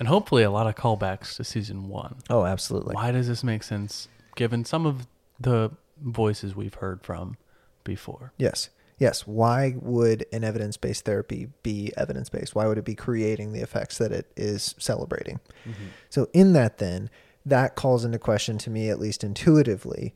And 0.00 0.08
hopefully 0.08 0.42
a 0.42 0.50
lot 0.50 0.66
of 0.66 0.74
callbacks 0.74 1.36
to 1.36 1.44
season 1.44 1.88
one. 1.88 2.16
Oh, 2.30 2.44
absolutely. 2.44 2.94
Why 2.94 3.12
does 3.12 3.28
this 3.28 3.44
make 3.44 3.62
sense 3.62 4.08
given 4.34 4.64
some 4.64 4.86
of 4.86 5.06
the 5.38 5.70
voices 6.00 6.56
we've 6.56 6.74
heard 6.74 7.02
from 7.02 7.36
before? 7.84 8.32
Yes. 8.38 8.70
Yes. 8.98 9.26
Why 9.26 9.74
would 9.78 10.24
an 10.32 10.42
evidence 10.42 10.78
based 10.78 11.04
therapy 11.04 11.48
be 11.62 11.92
evidence 11.98 12.30
based? 12.30 12.54
Why 12.54 12.66
would 12.66 12.78
it 12.78 12.84
be 12.84 12.94
creating 12.94 13.52
the 13.52 13.60
effects 13.60 13.98
that 13.98 14.10
it 14.10 14.32
is 14.36 14.74
celebrating? 14.78 15.38
Mm-hmm. 15.68 15.86
So, 16.08 16.28
in 16.32 16.54
that, 16.54 16.78
then, 16.78 17.10
that 17.44 17.76
calls 17.76 18.04
into 18.04 18.18
question 18.18 18.56
to 18.58 18.70
me, 18.70 18.88
at 18.88 18.98
least 18.98 19.22
intuitively, 19.22 20.14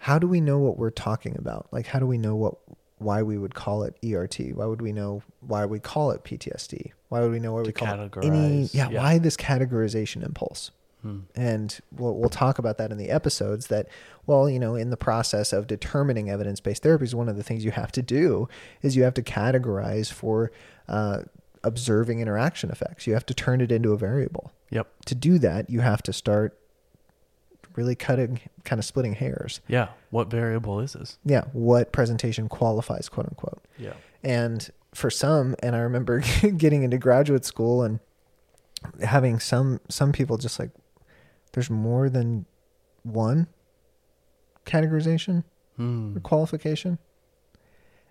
how 0.00 0.18
do 0.18 0.26
we 0.26 0.42
know 0.42 0.58
what 0.58 0.76
we're 0.76 0.90
talking 0.90 1.36
about? 1.38 1.68
Like, 1.72 1.86
how 1.86 1.98
do 1.98 2.06
we 2.06 2.18
know 2.18 2.36
what, 2.36 2.56
why 2.98 3.22
we 3.22 3.36
would 3.36 3.54
call 3.54 3.82
it 3.82 3.96
ERT? 4.04 4.38
Why 4.54 4.66
would 4.66 4.80
we 4.80 4.92
know 4.92 5.22
why 5.40 5.66
we 5.66 5.78
call 5.78 6.10
it 6.10 6.24
PTSD? 6.24 6.92
Why 7.08 7.20
would 7.20 7.30
we 7.30 7.38
know 7.38 7.52
why 7.52 7.62
we 7.62 7.72
call 7.72 8.00
it 8.00 8.16
any? 8.22 8.64
Yeah, 8.72 8.88
yeah. 8.90 8.98
Why 8.98 9.18
this 9.18 9.36
categorization 9.36 10.24
impulse? 10.24 10.70
Hmm. 11.02 11.20
And 11.34 11.78
we'll, 11.92 12.14
we'll 12.14 12.30
talk 12.30 12.58
about 12.58 12.78
that 12.78 12.90
in 12.90 12.98
the 12.98 13.10
episodes 13.10 13.66
that, 13.66 13.86
well, 14.26 14.48
you 14.48 14.58
know, 14.58 14.74
in 14.74 14.90
the 14.90 14.96
process 14.96 15.52
of 15.52 15.66
determining 15.66 16.30
evidence 16.30 16.60
based 16.60 16.82
therapies, 16.82 17.14
one 17.14 17.28
of 17.28 17.36
the 17.36 17.42
things 17.42 17.64
you 17.64 17.70
have 17.70 17.92
to 17.92 18.02
do 18.02 18.48
is 18.82 18.96
you 18.96 19.02
have 19.02 19.14
to 19.14 19.22
categorize 19.22 20.10
for 20.10 20.50
uh, 20.88 21.22
observing 21.62 22.20
interaction 22.20 22.70
effects. 22.70 23.06
You 23.06 23.12
have 23.12 23.26
to 23.26 23.34
turn 23.34 23.60
it 23.60 23.70
into 23.70 23.92
a 23.92 23.98
variable. 23.98 24.52
Yep. 24.70 24.88
To 25.06 25.14
do 25.14 25.38
that, 25.38 25.68
you 25.68 25.80
have 25.80 26.02
to 26.04 26.12
start 26.12 26.58
really 27.76 27.94
cutting, 27.94 28.40
kind 28.64 28.78
of 28.78 28.84
splitting 28.84 29.14
hairs. 29.14 29.60
Yeah. 29.68 29.88
What 30.10 30.28
variable 30.30 30.80
is 30.80 30.94
this? 30.94 31.18
Yeah. 31.24 31.44
What 31.52 31.92
presentation 31.92 32.48
qualifies, 32.48 33.08
quote 33.08 33.26
unquote. 33.26 33.62
Yeah. 33.78 33.92
And 34.24 34.68
for 34.94 35.10
some, 35.10 35.54
and 35.62 35.76
I 35.76 35.80
remember 35.80 36.20
getting 36.56 36.82
into 36.82 36.98
graduate 36.98 37.44
school 37.44 37.82
and 37.82 38.00
having 39.02 39.38
some 39.40 39.80
some 39.88 40.12
people 40.12 40.36
just 40.38 40.58
like, 40.58 40.70
there's 41.52 41.70
more 41.70 42.08
than 42.08 42.46
one 43.02 43.46
categorization 44.64 45.44
Hmm. 45.76 46.16
or 46.16 46.20
qualification, 46.20 46.98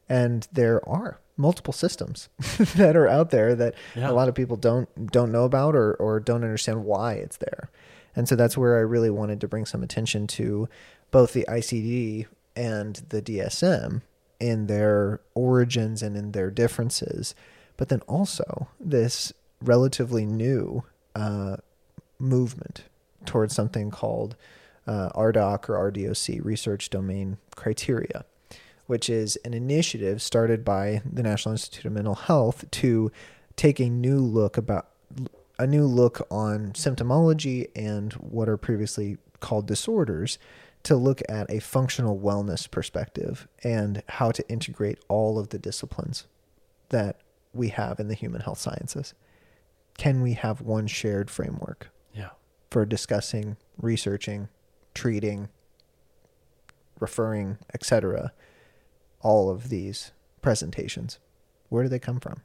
and 0.08 0.48
there 0.52 0.88
are 0.88 1.20
multiple 1.36 1.74
systems 1.74 2.30
that 2.76 2.96
are 2.96 3.08
out 3.08 3.32
there 3.32 3.56
that 3.56 3.74
Yeah. 3.96 4.10
a 4.12 4.14
lot 4.14 4.30
of 4.30 4.36
people 4.36 4.56
don't 4.56 5.12
don't 5.12 5.32
know 5.32 5.46
about 5.46 5.76
or 5.76 5.96
or 5.96 6.20
don't 6.20 6.44
understand 6.44 6.86
why 6.86 7.14
it's 7.14 7.38
there. 7.38 7.70
And 8.16 8.28
so 8.30 8.36
that's 8.36 8.58
where 8.58 8.78
I 8.78 8.82
really 8.82 9.10
wanted 9.10 9.42
to 9.42 9.48
bring 9.48 9.66
some 9.66 9.84
attention 9.84 10.28
to 10.28 10.70
both 11.12 11.34
the 11.34 11.46
ICD 11.50 12.28
and 12.56 13.02
the 13.10 13.22
DSM 13.22 14.02
in 14.40 14.68
their 14.68 15.22
origins 15.34 16.02
and 16.02 16.16
in 16.16 16.32
their 16.32 16.50
differences, 16.50 17.36
but 17.78 17.90
then 17.90 18.02
also 18.02 18.68
this 18.80 19.34
relatively 19.62 20.26
new 20.26 20.84
uh, 21.16 21.58
movement 22.20 22.84
towards 23.26 23.56
something 23.56 23.92
called 23.92 24.36
uh, 24.88 25.10
RDoC 25.10 25.70
or 25.70 25.92
RDOC, 25.92 26.44
Research 26.44 26.90
Domain 26.90 27.38
Criteria, 27.56 28.26
which 28.88 29.10
is 29.10 29.36
an 29.38 29.54
initiative 29.54 30.22
started 30.22 30.64
by 30.64 31.02
the 31.12 31.24
National 31.24 31.54
Institute 31.54 31.86
of 31.86 31.94
Mental 31.94 32.16
Health 32.16 32.70
to 32.72 33.12
take 33.56 33.80
a 33.80 33.90
new 33.90 34.20
look 34.20 34.58
about 34.58 34.90
a 35.58 35.66
new 35.68 35.86
look 35.86 36.26
on 36.30 36.72
symptomology 36.74 37.70
and 37.76 38.14
what 38.14 38.50
are 38.50 38.58
previously 38.58 39.18
called 39.40 39.66
disorders 39.68 40.38
to 40.84 40.96
look 40.96 41.22
at 41.30 41.50
a 41.50 41.60
functional 41.60 42.20
wellness 42.20 42.70
perspective 42.70 43.48
and 43.64 44.04
how 44.10 44.32
to 44.32 44.48
integrate 44.50 45.00
all 45.08 45.40
of 45.40 45.50
the 45.50 45.58
disciplines 45.60 46.28
that 46.90 47.20
we 47.54 47.70
have 47.70 48.00
in 48.00 48.08
the 48.08 48.14
human 48.14 48.42
health 48.42 48.60
sciences. 48.60 49.14
Can 49.98 50.22
we 50.22 50.34
have 50.34 50.62
one 50.62 50.88
shared 50.88 51.32
framework 51.32 51.90
Yeah. 52.14 52.32
for 52.70 52.86
discussing, 52.86 53.56
researching, 53.78 54.50
treating, 54.94 55.48
referring, 57.00 57.58
etc. 57.74 58.34
all 59.22 59.50
of 59.50 59.70
these 59.70 60.12
presentations? 60.42 61.20
Where 61.70 61.84
do 61.84 61.90
they 61.90 62.00
come 62.00 62.20
from? 62.20 62.42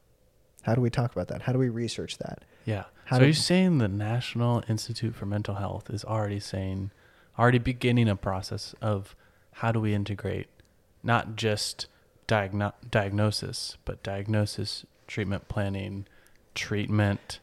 How 0.63 0.75
do 0.75 0.81
we 0.81 0.91
talk 0.91 1.13
about 1.13 1.29
that? 1.29 1.43
How 1.43 1.53
do 1.53 1.59
we 1.59 1.69
research 1.69 2.19
that? 2.19 2.45
Yeah. 2.65 2.85
How 3.11 3.17
so 3.17 3.25
are 3.25 3.27
you 3.27 3.33
saying 3.33 3.79
the 3.79 3.89
National 3.89 4.63
Institute 4.69 5.17
for 5.17 5.27
Mental 5.27 5.57
Health 5.57 5.91
is 5.91 6.05
already 6.05 6.39
saying, 6.39 6.93
already 7.37 7.59
beginning 7.59 8.09
a 8.09 8.15
process 8.15 8.73
of 8.81 9.17
how 9.55 9.73
do 9.73 9.81
we 9.81 9.95
integrate 9.95 10.47
not 11.03 11.35
just 11.35 11.89
diagno- 12.29 12.73
diagnosis, 12.89 13.77
but 13.85 14.01
diagnosis, 14.05 14.87
treatment 15.09 15.49
planning, 15.49 16.07
treatment, 16.55 17.41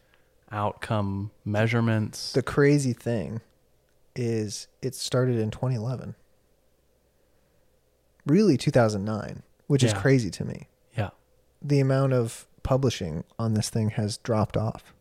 outcome 0.54 1.32
measurements. 1.44 2.32
The 2.32 2.44
crazy 2.44 2.94
thing 2.94 3.42
is 4.16 4.70
it 4.82 4.96
started 4.96 5.38
in 5.38 5.52
2011. 5.52 6.16
Really 8.26 8.56
2009, 8.56 9.44
which 9.68 9.84
is 9.84 9.92
crazy 9.92 10.30
to 10.30 10.46
me. 10.46 10.70
yeah. 10.96 11.10
The 11.62 11.82
amount 11.82 12.14
of 12.14 12.48
publishing 12.64 13.26
on 13.38 13.54
this 13.54 13.70
thing 13.70 13.90
has 13.90 14.16
dropped 14.16 14.56
off, 14.56 14.94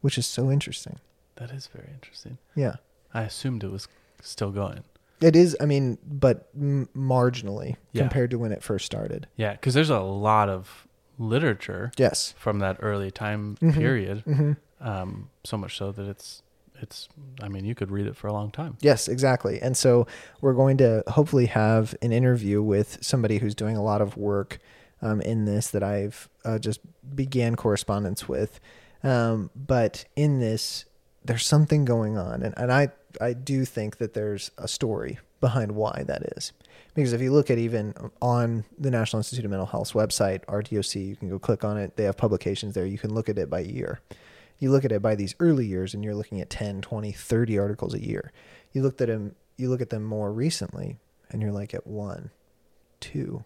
which 0.00 0.18
is 0.18 0.26
so 0.26 0.50
interesting. 0.50 0.98
That 1.36 1.50
is 1.50 1.66
very 1.68 1.88
interesting. 1.92 2.38
Yeah. 2.54 2.76
I 3.14 3.22
assumed 3.22 3.64
it 3.64 3.70
was 3.70 3.88
still 4.22 4.50
going. 4.50 4.84
It 5.20 5.36
is, 5.36 5.56
I 5.60 5.66
mean, 5.66 5.98
but 6.06 6.48
m- 6.54 6.88
marginally 6.96 7.76
Yeah. 7.92 8.02
compared 8.02 8.30
to 8.30 8.38
when 8.38 8.52
it 8.52 8.62
first 8.62 8.86
started. 8.86 9.26
Yeah, 9.36 9.52
because 9.52 9.74
there's 9.74 9.90
a 9.90 10.00
lot 10.00 10.48
of 10.48 10.86
literature 11.18 11.92
Yes. 11.96 12.34
from 12.38 12.58
that 12.60 12.76
early 12.80 13.10
time 13.10 13.56
Mhm. 13.60 13.74
period. 13.74 14.20
hmm 14.20 14.52
Um, 14.82 15.28
so 15.44 15.58
much 15.58 15.76
so 15.76 15.92
that 15.92 16.06
it's 16.08 16.42
it's. 16.82 17.10
I 17.42 17.48
mean, 17.48 17.66
you 17.66 17.74
could 17.74 17.90
read 17.90 18.06
it 18.06 18.16
for 18.16 18.26
a 18.26 18.32
long 18.32 18.50
time. 18.50 18.78
Yes, 18.80 19.06
exactly. 19.08 19.60
And 19.60 19.76
so 19.76 20.06
we're 20.40 20.54
going 20.54 20.78
to 20.78 21.04
hopefully 21.08 21.44
have 21.44 21.94
an 22.00 22.10
interview 22.10 22.62
with 22.62 22.96
somebody 23.02 23.36
who's 23.36 23.54
doing 23.54 23.76
a 23.76 23.82
lot 23.82 24.00
of 24.00 24.16
work 24.16 24.58
um, 25.02 25.20
in 25.20 25.44
this 25.44 25.68
that 25.72 25.82
I've 25.82 26.30
uh, 26.46 26.58
just 26.58 26.80
began 27.14 27.54
correspondence 27.54 28.26
with. 28.30 28.60
Um, 29.02 29.50
but 29.54 30.04
in 30.16 30.40
this, 30.40 30.84
there's 31.24 31.46
something 31.46 31.84
going 31.84 32.18
on, 32.18 32.42
and, 32.42 32.54
and 32.56 32.72
I 32.72 32.90
I 33.20 33.32
do 33.32 33.64
think 33.64 33.96
that 33.98 34.14
there's 34.14 34.50
a 34.58 34.68
story 34.68 35.18
behind 35.40 35.72
why 35.72 36.04
that 36.06 36.22
is. 36.36 36.52
Because 36.94 37.12
if 37.12 37.20
you 37.20 37.32
look 37.32 37.50
at 37.50 37.58
even 37.58 37.94
on 38.20 38.64
the 38.78 38.90
National 38.90 39.20
Institute 39.20 39.44
of 39.44 39.50
Mental 39.50 39.66
Health's 39.66 39.92
website, 39.92 40.44
RDoC, 40.46 41.06
you 41.06 41.16
can 41.16 41.28
go 41.28 41.38
click 41.38 41.64
on 41.64 41.78
it. 41.78 41.96
They 41.96 42.04
have 42.04 42.16
publications 42.16 42.74
there. 42.74 42.84
You 42.84 42.98
can 42.98 43.14
look 43.14 43.28
at 43.28 43.38
it 43.38 43.48
by 43.48 43.60
year. 43.60 44.00
You 44.58 44.70
look 44.70 44.84
at 44.84 44.92
it 44.92 45.00
by 45.00 45.14
these 45.14 45.34
early 45.40 45.66
years 45.66 45.94
and 45.94 46.04
you're 46.04 46.14
looking 46.14 46.40
at 46.40 46.50
10, 46.50 46.82
20, 46.82 47.12
30 47.12 47.58
articles 47.58 47.94
a 47.94 48.04
year. 48.04 48.32
You 48.72 48.82
looked 48.82 49.00
at 49.00 49.08
them 49.08 49.34
you 49.56 49.68
look 49.68 49.82
at 49.82 49.90
them 49.90 50.02
more 50.02 50.32
recently 50.32 50.98
and 51.30 51.42
you're 51.42 51.52
like 51.52 51.74
at 51.74 51.86
1, 51.86 52.30
2. 53.00 53.44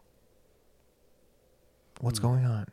What's 2.01 2.19
mm. 2.19 2.23
going 2.23 2.45
on? 2.45 2.67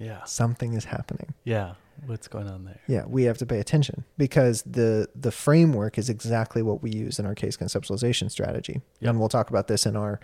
Yeah. 0.00 0.24
Something 0.24 0.72
is 0.74 0.86
happening. 0.86 1.34
Yeah 1.44 1.74
what's 2.06 2.28
going 2.28 2.48
on 2.48 2.64
there. 2.64 2.80
Yeah, 2.86 3.04
we 3.06 3.24
have 3.24 3.38
to 3.38 3.46
pay 3.46 3.58
attention 3.58 4.04
because 4.16 4.62
the 4.62 5.08
the 5.14 5.32
framework 5.32 5.98
is 5.98 6.08
exactly 6.08 6.62
what 6.62 6.82
we 6.82 6.90
use 6.90 7.18
in 7.18 7.26
our 7.26 7.34
case 7.34 7.56
conceptualization 7.56 8.30
strategy. 8.30 8.80
Yep. 9.00 9.10
And 9.10 9.20
we'll 9.20 9.28
talk 9.28 9.50
about 9.50 9.68
this 9.68 9.86
in 9.86 9.96
our 9.96 10.20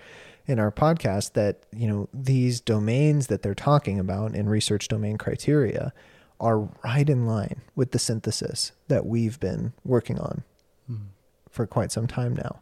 in 0.46 0.58
our 0.58 0.70
podcast 0.70 1.32
that, 1.32 1.64
you 1.72 1.88
know, 1.88 2.08
these 2.14 2.60
domains 2.60 3.26
that 3.26 3.42
they're 3.42 3.54
talking 3.54 3.98
about 3.98 4.34
in 4.34 4.48
research 4.48 4.88
domain 4.88 5.18
criteria 5.18 5.92
are 6.38 6.68
right 6.84 7.08
in 7.08 7.26
line 7.26 7.62
with 7.74 7.90
the 7.90 7.98
synthesis 7.98 8.72
that 8.88 9.06
we've 9.06 9.40
been 9.40 9.72
working 9.84 10.20
on 10.20 10.44
mm. 10.90 11.06
for 11.50 11.66
quite 11.66 11.90
some 11.90 12.06
time 12.06 12.34
now. 12.34 12.60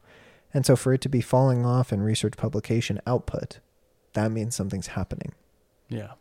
And 0.54 0.64
so 0.64 0.76
for 0.76 0.92
it 0.94 1.00
to 1.02 1.08
be 1.08 1.20
falling 1.20 1.66
off 1.66 1.92
in 1.92 2.00
research 2.00 2.36
publication 2.36 3.00
output, 3.06 3.58
that 4.12 4.30
means 4.30 4.54
something's 4.54 4.88
happening. 4.88 5.34
Yeah 5.88 6.12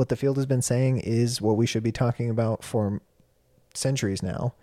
what 0.00 0.08
the 0.08 0.16
field 0.16 0.38
has 0.38 0.46
been 0.46 0.62
saying 0.62 0.96
is 1.00 1.42
what 1.42 1.58
we 1.58 1.66
should 1.66 1.82
be 1.82 1.92
talking 1.92 2.30
about 2.30 2.64
for 2.64 3.02
centuries 3.74 4.22
now 4.22 4.54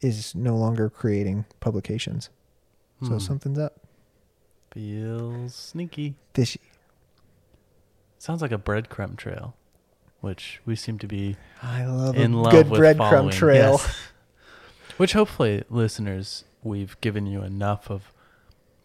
is 0.00 0.32
no 0.32 0.56
longer 0.56 0.88
creating 0.88 1.44
publications. 1.58 2.30
Hmm. 3.00 3.08
So 3.08 3.18
something's 3.18 3.58
up. 3.58 3.80
Feels 4.72 5.56
sneaky. 5.56 6.14
Fishy. 6.34 6.60
Sounds 8.18 8.40
like 8.40 8.52
a 8.52 8.58
breadcrumb 8.58 9.16
trail, 9.16 9.56
which 10.20 10.60
we 10.64 10.76
seem 10.76 11.00
to 11.00 11.08
be 11.08 11.36
I 11.60 11.84
love 11.84 12.16
in 12.16 12.34
love 12.34 12.52
good 12.52 12.70
with 12.70 12.78
breadcrumb 12.80 13.32
trail. 13.32 13.80
Yes. 13.80 13.98
which 14.98 15.14
hopefully 15.14 15.64
listeners 15.68 16.44
we've 16.62 16.96
given 17.00 17.26
you 17.26 17.42
enough 17.42 17.90
of 17.90 18.12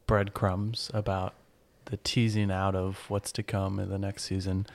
breadcrumbs 0.07 0.89
about 0.95 1.35
the 1.85 1.97
teasing 1.97 2.49
out 2.49 2.73
of 2.73 3.07
what's 3.07 3.31
to 3.33 3.43
come 3.43 3.79
in 3.79 3.89
the 3.89 3.99
next 3.99 4.23
season 4.23 4.65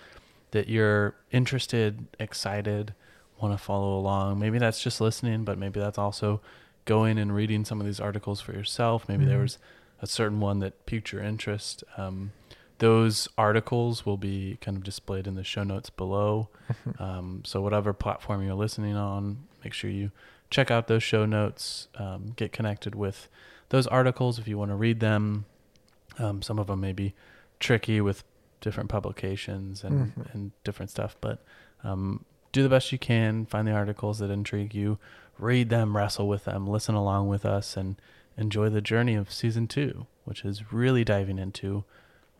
that 0.53 0.69
you're 0.69 1.15
interested, 1.31 2.07
excited, 2.19 2.95
want 3.41 3.57
to 3.57 3.63
follow 3.63 3.99
along. 3.99 4.39
Maybe 4.39 4.59
that's 4.59 4.83
just 4.83 5.01
listening, 5.01 5.45
but 5.45 5.59
maybe 5.59 5.81
that's 5.81 5.99
also 5.99 6.41
going 6.85 7.19
and 7.19 7.35
reading 7.35 7.65
some 7.65 7.81
of 7.81 7.87
these 7.87 8.01
articles 8.01 8.41
for 8.41 8.53
yourself. 8.53 9.09
Maybe 9.09 9.23
mm-hmm. 9.23 9.31
there 9.31 9.41
was 9.41 9.59
a 10.01 10.07
certain 10.07 10.41
one 10.41 10.61
that 10.61 10.87
piqued 10.87 11.13
your 11.13 11.23
interest. 11.23 11.85
Um, 11.97 12.33
those 12.79 13.29
articles 13.39 14.05
will 14.05 14.17
be 14.17 14.59
kind 14.61 14.77
of 14.77 14.85
displayed 14.85 15.27
in 15.27 15.35
the 15.35 15.45
show 15.45 15.65
notes 15.65 15.91
below. 15.91 16.49
Um, 16.99 17.43
so, 17.45 17.61
whatever 17.61 17.93
platform 17.93 18.43
you're 18.45 18.55
listening 18.55 18.97
on, 18.97 19.47
make 19.63 19.73
sure 19.73 19.91
you 19.91 20.11
check 20.51 20.71
out 20.71 20.89
those 20.89 21.03
show 21.03 21.27
notes, 21.27 21.89
um, 21.97 22.33
get 22.37 22.53
connected 22.53 22.95
with 22.95 23.29
those 23.69 23.87
articles 23.87 24.39
if 24.39 24.49
you 24.49 24.59
want 24.59 24.71
to 24.71 24.75
read 24.75 25.01
them. 25.01 25.45
Um, 26.19 26.43
some 26.43 26.59
of 26.59 26.69
them 26.69 26.81
may 26.81 26.93
be 26.93 27.15
tricky 27.61 28.01
with 28.01 28.25
different 28.61 28.89
publications 28.89 29.85
and, 29.85 30.09
mm-hmm. 30.09 30.23
and 30.33 30.53
different 30.65 30.91
stuff. 30.91 31.17
But 31.21 31.43
um, 31.85 32.25
do 32.53 32.63
the 32.63 32.69
best 32.69 32.93
you 32.93 32.99
can, 32.99 33.47
find 33.47 33.67
the 33.67 33.73
articles 33.73 34.19
that 34.19 34.31
intrigue 34.31 34.75
you, 34.75 34.99
read 35.39 35.69
them, 35.69 35.97
wrestle 35.97 36.29
with 36.29 36.45
them, 36.45 36.67
listen 36.67 36.95
along 36.95 37.29
with 37.29 37.45
us, 37.45 37.77
and 37.77 38.01
enjoy 38.37 38.69
the 38.69 38.81
journey 38.81 39.15
of 39.15 39.33
season 39.33 39.67
two, 39.67 40.07
which 40.25 40.45
is 40.45 40.73
really 40.73 41.05
diving 41.05 41.39
into 41.39 41.85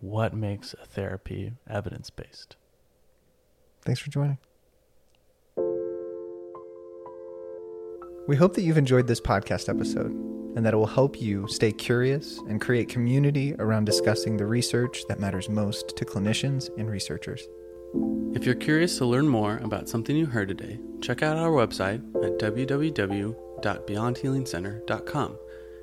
what 0.01 0.35
makes 0.35 0.75
a 0.75 0.87
therapy 0.87 1.53
evidence 1.69 2.11
based. 2.11 2.57
Thanks 3.83 4.01
for 4.01 4.11
joining. 4.11 4.39
We 8.27 8.35
hope 8.35 8.55
that 8.55 8.63
you've 8.63 8.79
enjoyed 8.79 9.07
this 9.07 9.21
podcast 9.21 9.69
episode 9.69 10.26
and 10.57 10.67
that 10.67 10.75
it 10.75 10.77
will 10.77 10.87
help 10.87 11.21
you 11.21 11.47
stay 11.47 11.71
curious 11.71 12.39
and 12.49 12.61
create 12.61 12.89
community 12.89 13.55
around 13.59 13.85
discussing 13.85 14.37
the 14.37 14.47
research 14.47 15.07
that 15.07 15.21
matters 15.21 15.49
most 15.49 15.97
to 15.97 16.05
clinicians 16.05 16.77
and 16.79 16.91
researchers. 16.91 17.47
If 18.35 18.45
you're 18.45 18.55
curious 18.55 18.99
to 18.99 19.07
learn 19.07 19.27
more 19.29 19.57
about 19.59 19.89
something 19.89 20.17
you 20.17 20.27
heard 20.27 20.49
today, 20.49 20.81
check 21.01 21.23
out 21.23 21.37
our 21.37 21.51
website 21.51 22.03
at 22.25 22.39
www.beyondhealingcenter.com 22.39 25.39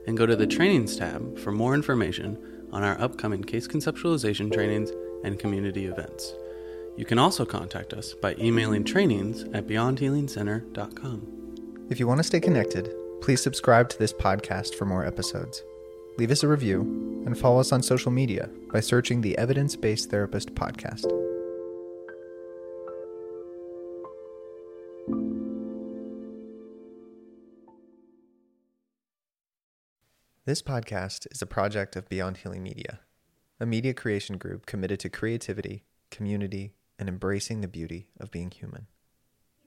and 0.06 0.18
go 0.18 0.26
to 0.26 0.36
the 0.36 0.48
Trainings 0.48 0.98
tab 0.98 1.40
for 1.40 1.52
more 1.52 1.76
information 1.76 2.68
on 2.72 2.84
our 2.84 3.00
upcoming 3.00 3.44
case 3.44 3.68
conceptualization 3.68 4.52
trainings 4.52 4.92
and 5.24 5.38
community 5.40 5.86
events. 5.86 6.34
You 6.98 7.06
can 7.06 7.20
also 7.20 7.46
contact 7.46 7.94
us 7.94 8.14
by 8.14 8.36
emailing 8.40 8.84
trainings 8.84 9.44
at 9.54 9.68
beyondhealingcenter.com. 9.68 11.28
If 11.90 12.00
you 12.00 12.08
want 12.08 12.20
to 12.20 12.24
stay 12.24 12.40
connected, 12.40 12.96
Please 13.24 13.42
subscribe 13.42 13.88
to 13.88 13.98
this 13.98 14.12
podcast 14.12 14.76
for 14.76 14.84
more 14.84 15.06
episodes. 15.06 15.64
Leave 16.18 16.30
us 16.30 16.44
a 16.44 16.48
review 16.50 16.82
and 17.26 17.40
follow 17.40 17.62
us 17.62 17.72
on 17.72 17.82
social 17.82 18.12
media 18.12 18.50
by 18.74 18.82
searching 18.82 19.22
the 19.22 19.38
Evidence 19.38 19.78
Based 19.78 20.10
Therapist 20.10 20.54
Podcast. 20.56 21.06
This 30.44 30.62
podcast 30.62 31.26
is 31.32 31.42
a 31.42 31.46
project 31.46 31.96
of 31.96 32.10
Beyond 32.10 32.36
Healing 32.36 32.62
Media, 32.62 33.00
a 33.58 33.66
media 33.66 33.94
creation 33.94 34.38
group 34.38 34.66
committed 34.66 35.00
to 35.00 35.10
creativity, 35.10 35.86
community, 36.12 36.74
and 37.00 37.08
embracing 37.08 37.62
the 37.62 37.70
beauty 37.70 38.10
of 38.20 38.32
being 38.32 38.52
human. 38.52 38.88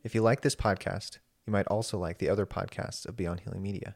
If 0.04 0.14
you 0.14 0.20
like 0.20 0.42
this 0.42 0.54
podcast, 0.54 1.20
you 1.46 1.52
might 1.52 1.66
also 1.68 1.98
like 1.98 2.18
the 2.18 2.28
other 2.28 2.46
podcasts 2.46 3.06
of 3.06 3.16
Beyond 3.16 3.40
Healing 3.40 3.62
Media. 3.62 3.94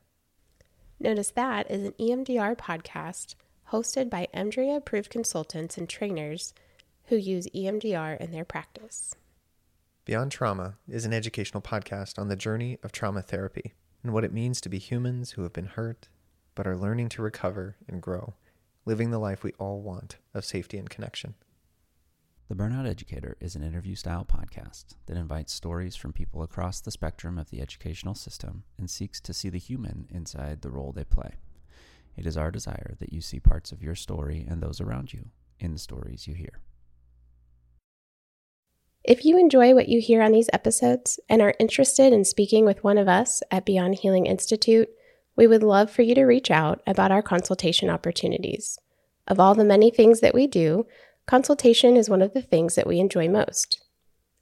Notice 0.98 1.30
That 1.30 1.70
is 1.70 1.84
an 1.84 1.92
EMDR 1.98 2.56
podcast 2.56 3.34
hosted 3.72 4.10
by 4.10 4.28
EMDRIA 4.34 4.76
approved 4.76 5.10
consultants 5.10 5.76
and 5.78 5.88
trainers 5.88 6.54
who 7.06 7.16
use 7.16 7.48
EMDR 7.54 8.20
in 8.20 8.30
their 8.30 8.44
practice. 8.44 9.14
Beyond 10.04 10.32
Trauma 10.32 10.74
is 10.88 11.04
an 11.04 11.12
educational 11.12 11.60
podcast 11.60 12.18
on 12.18 12.28
the 12.28 12.36
journey 12.36 12.78
of 12.82 12.92
trauma 12.92 13.22
therapy 13.22 13.74
and 14.02 14.12
what 14.12 14.24
it 14.24 14.32
means 14.32 14.60
to 14.60 14.68
be 14.68 14.78
humans 14.78 15.32
who 15.32 15.42
have 15.42 15.52
been 15.52 15.66
hurt 15.66 16.08
but 16.54 16.66
are 16.66 16.76
learning 16.76 17.08
to 17.10 17.22
recover 17.22 17.76
and 17.88 18.02
grow, 18.02 18.34
living 18.84 19.10
the 19.10 19.18
life 19.18 19.42
we 19.42 19.52
all 19.58 19.80
want 19.80 20.16
of 20.34 20.44
safety 20.44 20.78
and 20.78 20.90
connection. 20.90 21.34
The 22.50 22.56
Burnout 22.56 22.84
Educator 22.84 23.36
is 23.38 23.54
an 23.54 23.62
interview 23.62 23.94
style 23.94 24.26
podcast 24.28 24.96
that 25.06 25.16
invites 25.16 25.52
stories 25.52 25.94
from 25.94 26.12
people 26.12 26.42
across 26.42 26.80
the 26.80 26.90
spectrum 26.90 27.38
of 27.38 27.48
the 27.50 27.60
educational 27.60 28.16
system 28.16 28.64
and 28.76 28.90
seeks 28.90 29.20
to 29.20 29.32
see 29.32 29.50
the 29.50 29.58
human 29.60 30.08
inside 30.10 30.62
the 30.62 30.70
role 30.72 30.90
they 30.90 31.04
play. 31.04 31.36
It 32.16 32.26
is 32.26 32.36
our 32.36 32.50
desire 32.50 32.96
that 32.98 33.12
you 33.12 33.20
see 33.20 33.38
parts 33.38 33.70
of 33.70 33.84
your 33.84 33.94
story 33.94 34.44
and 34.50 34.60
those 34.60 34.80
around 34.80 35.12
you 35.12 35.26
in 35.60 35.70
the 35.74 35.78
stories 35.78 36.26
you 36.26 36.34
hear. 36.34 36.58
If 39.04 39.24
you 39.24 39.38
enjoy 39.38 39.72
what 39.72 39.88
you 39.88 40.00
hear 40.00 40.20
on 40.20 40.32
these 40.32 40.50
episodes 40.52 41.20
and 41.28 41.40
are 41.40 41.54
interested 41.60 42.12
in 42.12 42.24
speaking 42.24 42.64
with 42.64 42.82
one 42.82 42.98
of 42.98 43.06
us 43.06 43.44
at 43.52 43.64
Beyond 43.64 44.00
Healing 44.00 44.26
Institute, 44.26 44.88
we 45.36 45.46
would 45.46 45.62
love 45.62 45.88
for 45.88 46.02
you 46.02 46.16
to 46.16 46.24
reach 46.24 46.50
out 46.50 46.82
about 46.84 47.12
our 47.12 47.22
consultation 47.22 47.88
opportunities. 47.88 48.76
Of 49.28 49.38
all 49.38 49.54
the 49.54 49.64
many 49.64 49.92
things 49.92 50.18
that 50.18 50.34
we 50.34 50.48
do, 50.48 50.88
Consultation 51.30 51.96
is 51.96 52.10
one 52.10 52.22
of 52.22 52.34
the 52.34 52.42
things 52.42 52.74
that 52.74 52.88
we 52.88 52.98
enjoy 52.98 53.28
most. 53.28 53.80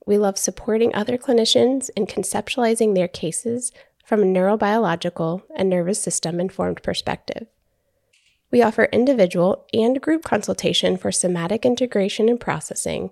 We 0.07 0.17
love 0.17 0.39
supporting 0.39 0.95
other 0.95 1.19
clinicians 1.19 1.91
in 1.95 2.07
conceptualizing 2.07 2.95
their 2.95 3.07
cases 3.07 3.73
from 4.07 4.23
a 4.23 4.25
neurobiological 4.25 5.43
and 5.55 5.69
nervous 5.69 6.01
system 6.01 6.41
informed 6.41 6.83
perspective. 6.83 7.47
We 8.51 8.63
offer 8.63 8.85
individual 8.85 9.67
and 9.75 10.01
group 10.01 10.25
consultation 10.25 10.97
for 10.97 11.13
somatic 11.13 11.67
integration 11.67 12.31
and 12.31 12.41
processing, 12.41 13.11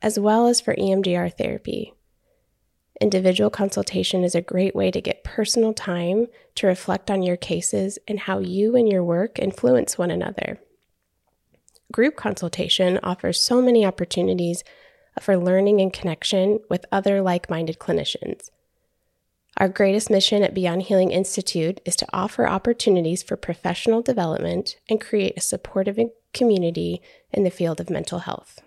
as 0.00 0.16
well 0.16 0.46
as 0.46 0.60
for 0.60 0.76
EMDR 0.76 1.36
therapy. 1.36 1.94
Individual 3.00 3.50
consultation 3.50 4.22
is 4.22 4.36
a 4.36 4.40
great 4.40 4.76
way 4.76 4.92
to 4.92 5.00
get 5.00 5.24
personal 5.24 5.74
time 5.74 6.28
to 6.54 6.68
reflect 6.68 7.10
on 7.10 7.24
your 7.24 7.36
cases 7.36 7.98
and 8.06 8.20
how 8.20 8.38
you 8.38 8.76
and 8.76 8.88
your 8.88 9.02
work 9.02 9.40
influence 9.40 9.98
one 9.98 10.12
another 10.12 10.60
group 11.92 12.16
consultation 12.16 12.98
offers 13.02 13.40
so 13.40 13.62
many 13.62 13.84
opportunities 13.84 14.62
for 15.20 15.36
learning 15.36 15.80
and 15.80 15.92
connection 15.92 16.60
with 16.68 16.86
other 16.92 17.20
like 17.22 17.50
minded 17.50 17.78
clinicians. 17.78 18.50
Our 19.56 19.68
greatest 19.68 20.08
mission 20.08 20.44
at 20.44 20.54
Beyond 20.54 20.82
Healing 20.82 21.10
Institute 21.10 21.80
is 21.84 21.96
to 21.96 22.06
offer 22.12 22.48
opportunities 22.48 23.24
for 23.24 23.36
professional 23.36 24.02
development 24.02 24.76
and 24.88 25.00
create 25.00 25.34
a 25.36 25.40
supportive 25.40 25.98
community 26.32 27.02
in 27.32 27.42
the 27.42 27.50
field 27.50 27.80
of 27.80 27.90
mental 27.90 28.20
health. 28.20 28.60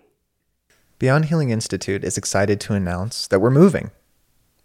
Beyond 0.98 1.26
Healing 1.26 1.50
Institute 1.50 2.04
is 2.04 2.18
excited 2.18 2.60
to 2.60 2.74
announce 2.74 3.26
that 3.28 3.40
we're 3.40 3.50
moving. 3.50 3.90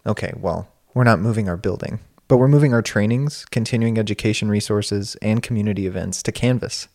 Okay, 0.06 0.34
well, 0.36 0.68
we're 0.92 1.04
not 1.04 1.18
moving 1.18 1.48
our 1.48 1.56
building, 1.56 2.00
but 2.28 2.36
we're 2.36 2.46
moving 2.46 2.74
our 2.74 2.82
trainings, 2.82 3.46
continuing 3.46 3.98
education 3.98 4.50
resources, 4.50 5.16
and 5.22 5.42
community 5.42 5.86
events 5.86 6.22
to 6.24 6.32
Canvas. 6.32 6.88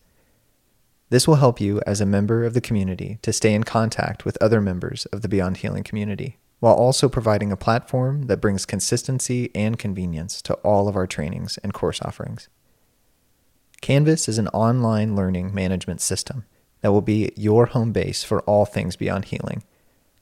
This 1.13 1.27
will 1.27 1.35
help 1.35 1.61
you 1.61 1.79
as 1.85 2.01
a 2.01 2.07
member 2.07 2.43
of 2.43 2.55
the 2.55 2.59
community 2.59 3.19
to 3.21 3.31
stay 3.31 3.53
in 3.53 3.65
contact 3.65 4.25
with 4.25 4.35
other 4.41 4.59
members 4.59 5.05
of 5.13 5.21
the 5.21 5.27
Beyond 5.27 5.57
Healing 5.57 5.83
community, 5.83 6.39
while 6.59 6.73
also 6.73 7.07
providing 7.07 7.51
a 7.51 7.55
platform 7.55 8.23
that 8.23 8.41
brings 8.41 8.65
consistency 8.65 9.51
and 9.53 9.77
convenience 9.77 10.41
to 10.41 10.55
all 10.63 10.87
of 10.87 10.95
our 10.95 11.05
trainings 11.05 11.59
and 11.59 11.71
course 11.71 12.01
offerings. 12.01 12.49
Canvas 13.79 14.27
is 14.27 14.39
an 14.39 14.47
online 14.47 15.15
learning 15.15 15.53
management 15.53 16.01
system 16.01 16.45
that 16.81 16.91
will 16.91 17.03
be 17.03 17.31
your 17.35 17.67
home 17.67 17.91
base 17.91 18.23
for 18.23 18.41
all 18.49 18.65
things 18.65 18.95
beyond 18.95 19.25
healing, 19.25 19.61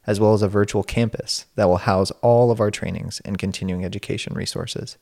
as 0.05 0.19
well 0.19 0.33
as 0.33 0.41
a 0.41 0.49
virtual 0.49 0.83
campus 0.83 1.45
that 1.55 1.69
will 1.69 1.77
house 1.77 2.11
all 2.21 2.51
of 2.51 2.59
our 2.59 2.69
trainings 2.69 3.21
and 3.23 3.37
continuing 3.37 3.85
education 3.85 4.33
resources. 4.33 4.97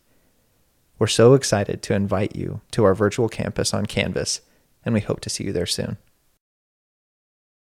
We're 1.00 1.08
so 1.08 1.34
excited 1.34 1.82
to 1.82 1.96
invite 1.96 2.36
you 2.36 2.62
to 2.74 2.84
our 2.84 2.94
virtual 2.94 3.28
campus 3.28 3.74
on 3.74 3.88
Canvas, 3.88 4.42
and 4.86 4.94
we 4.94 5.02
hope 5.02 5.20
to 5.22 5.30
see 5.30 5.44
you 5.44 5.54
there 5.54 5.66
soon. 5.66 5.98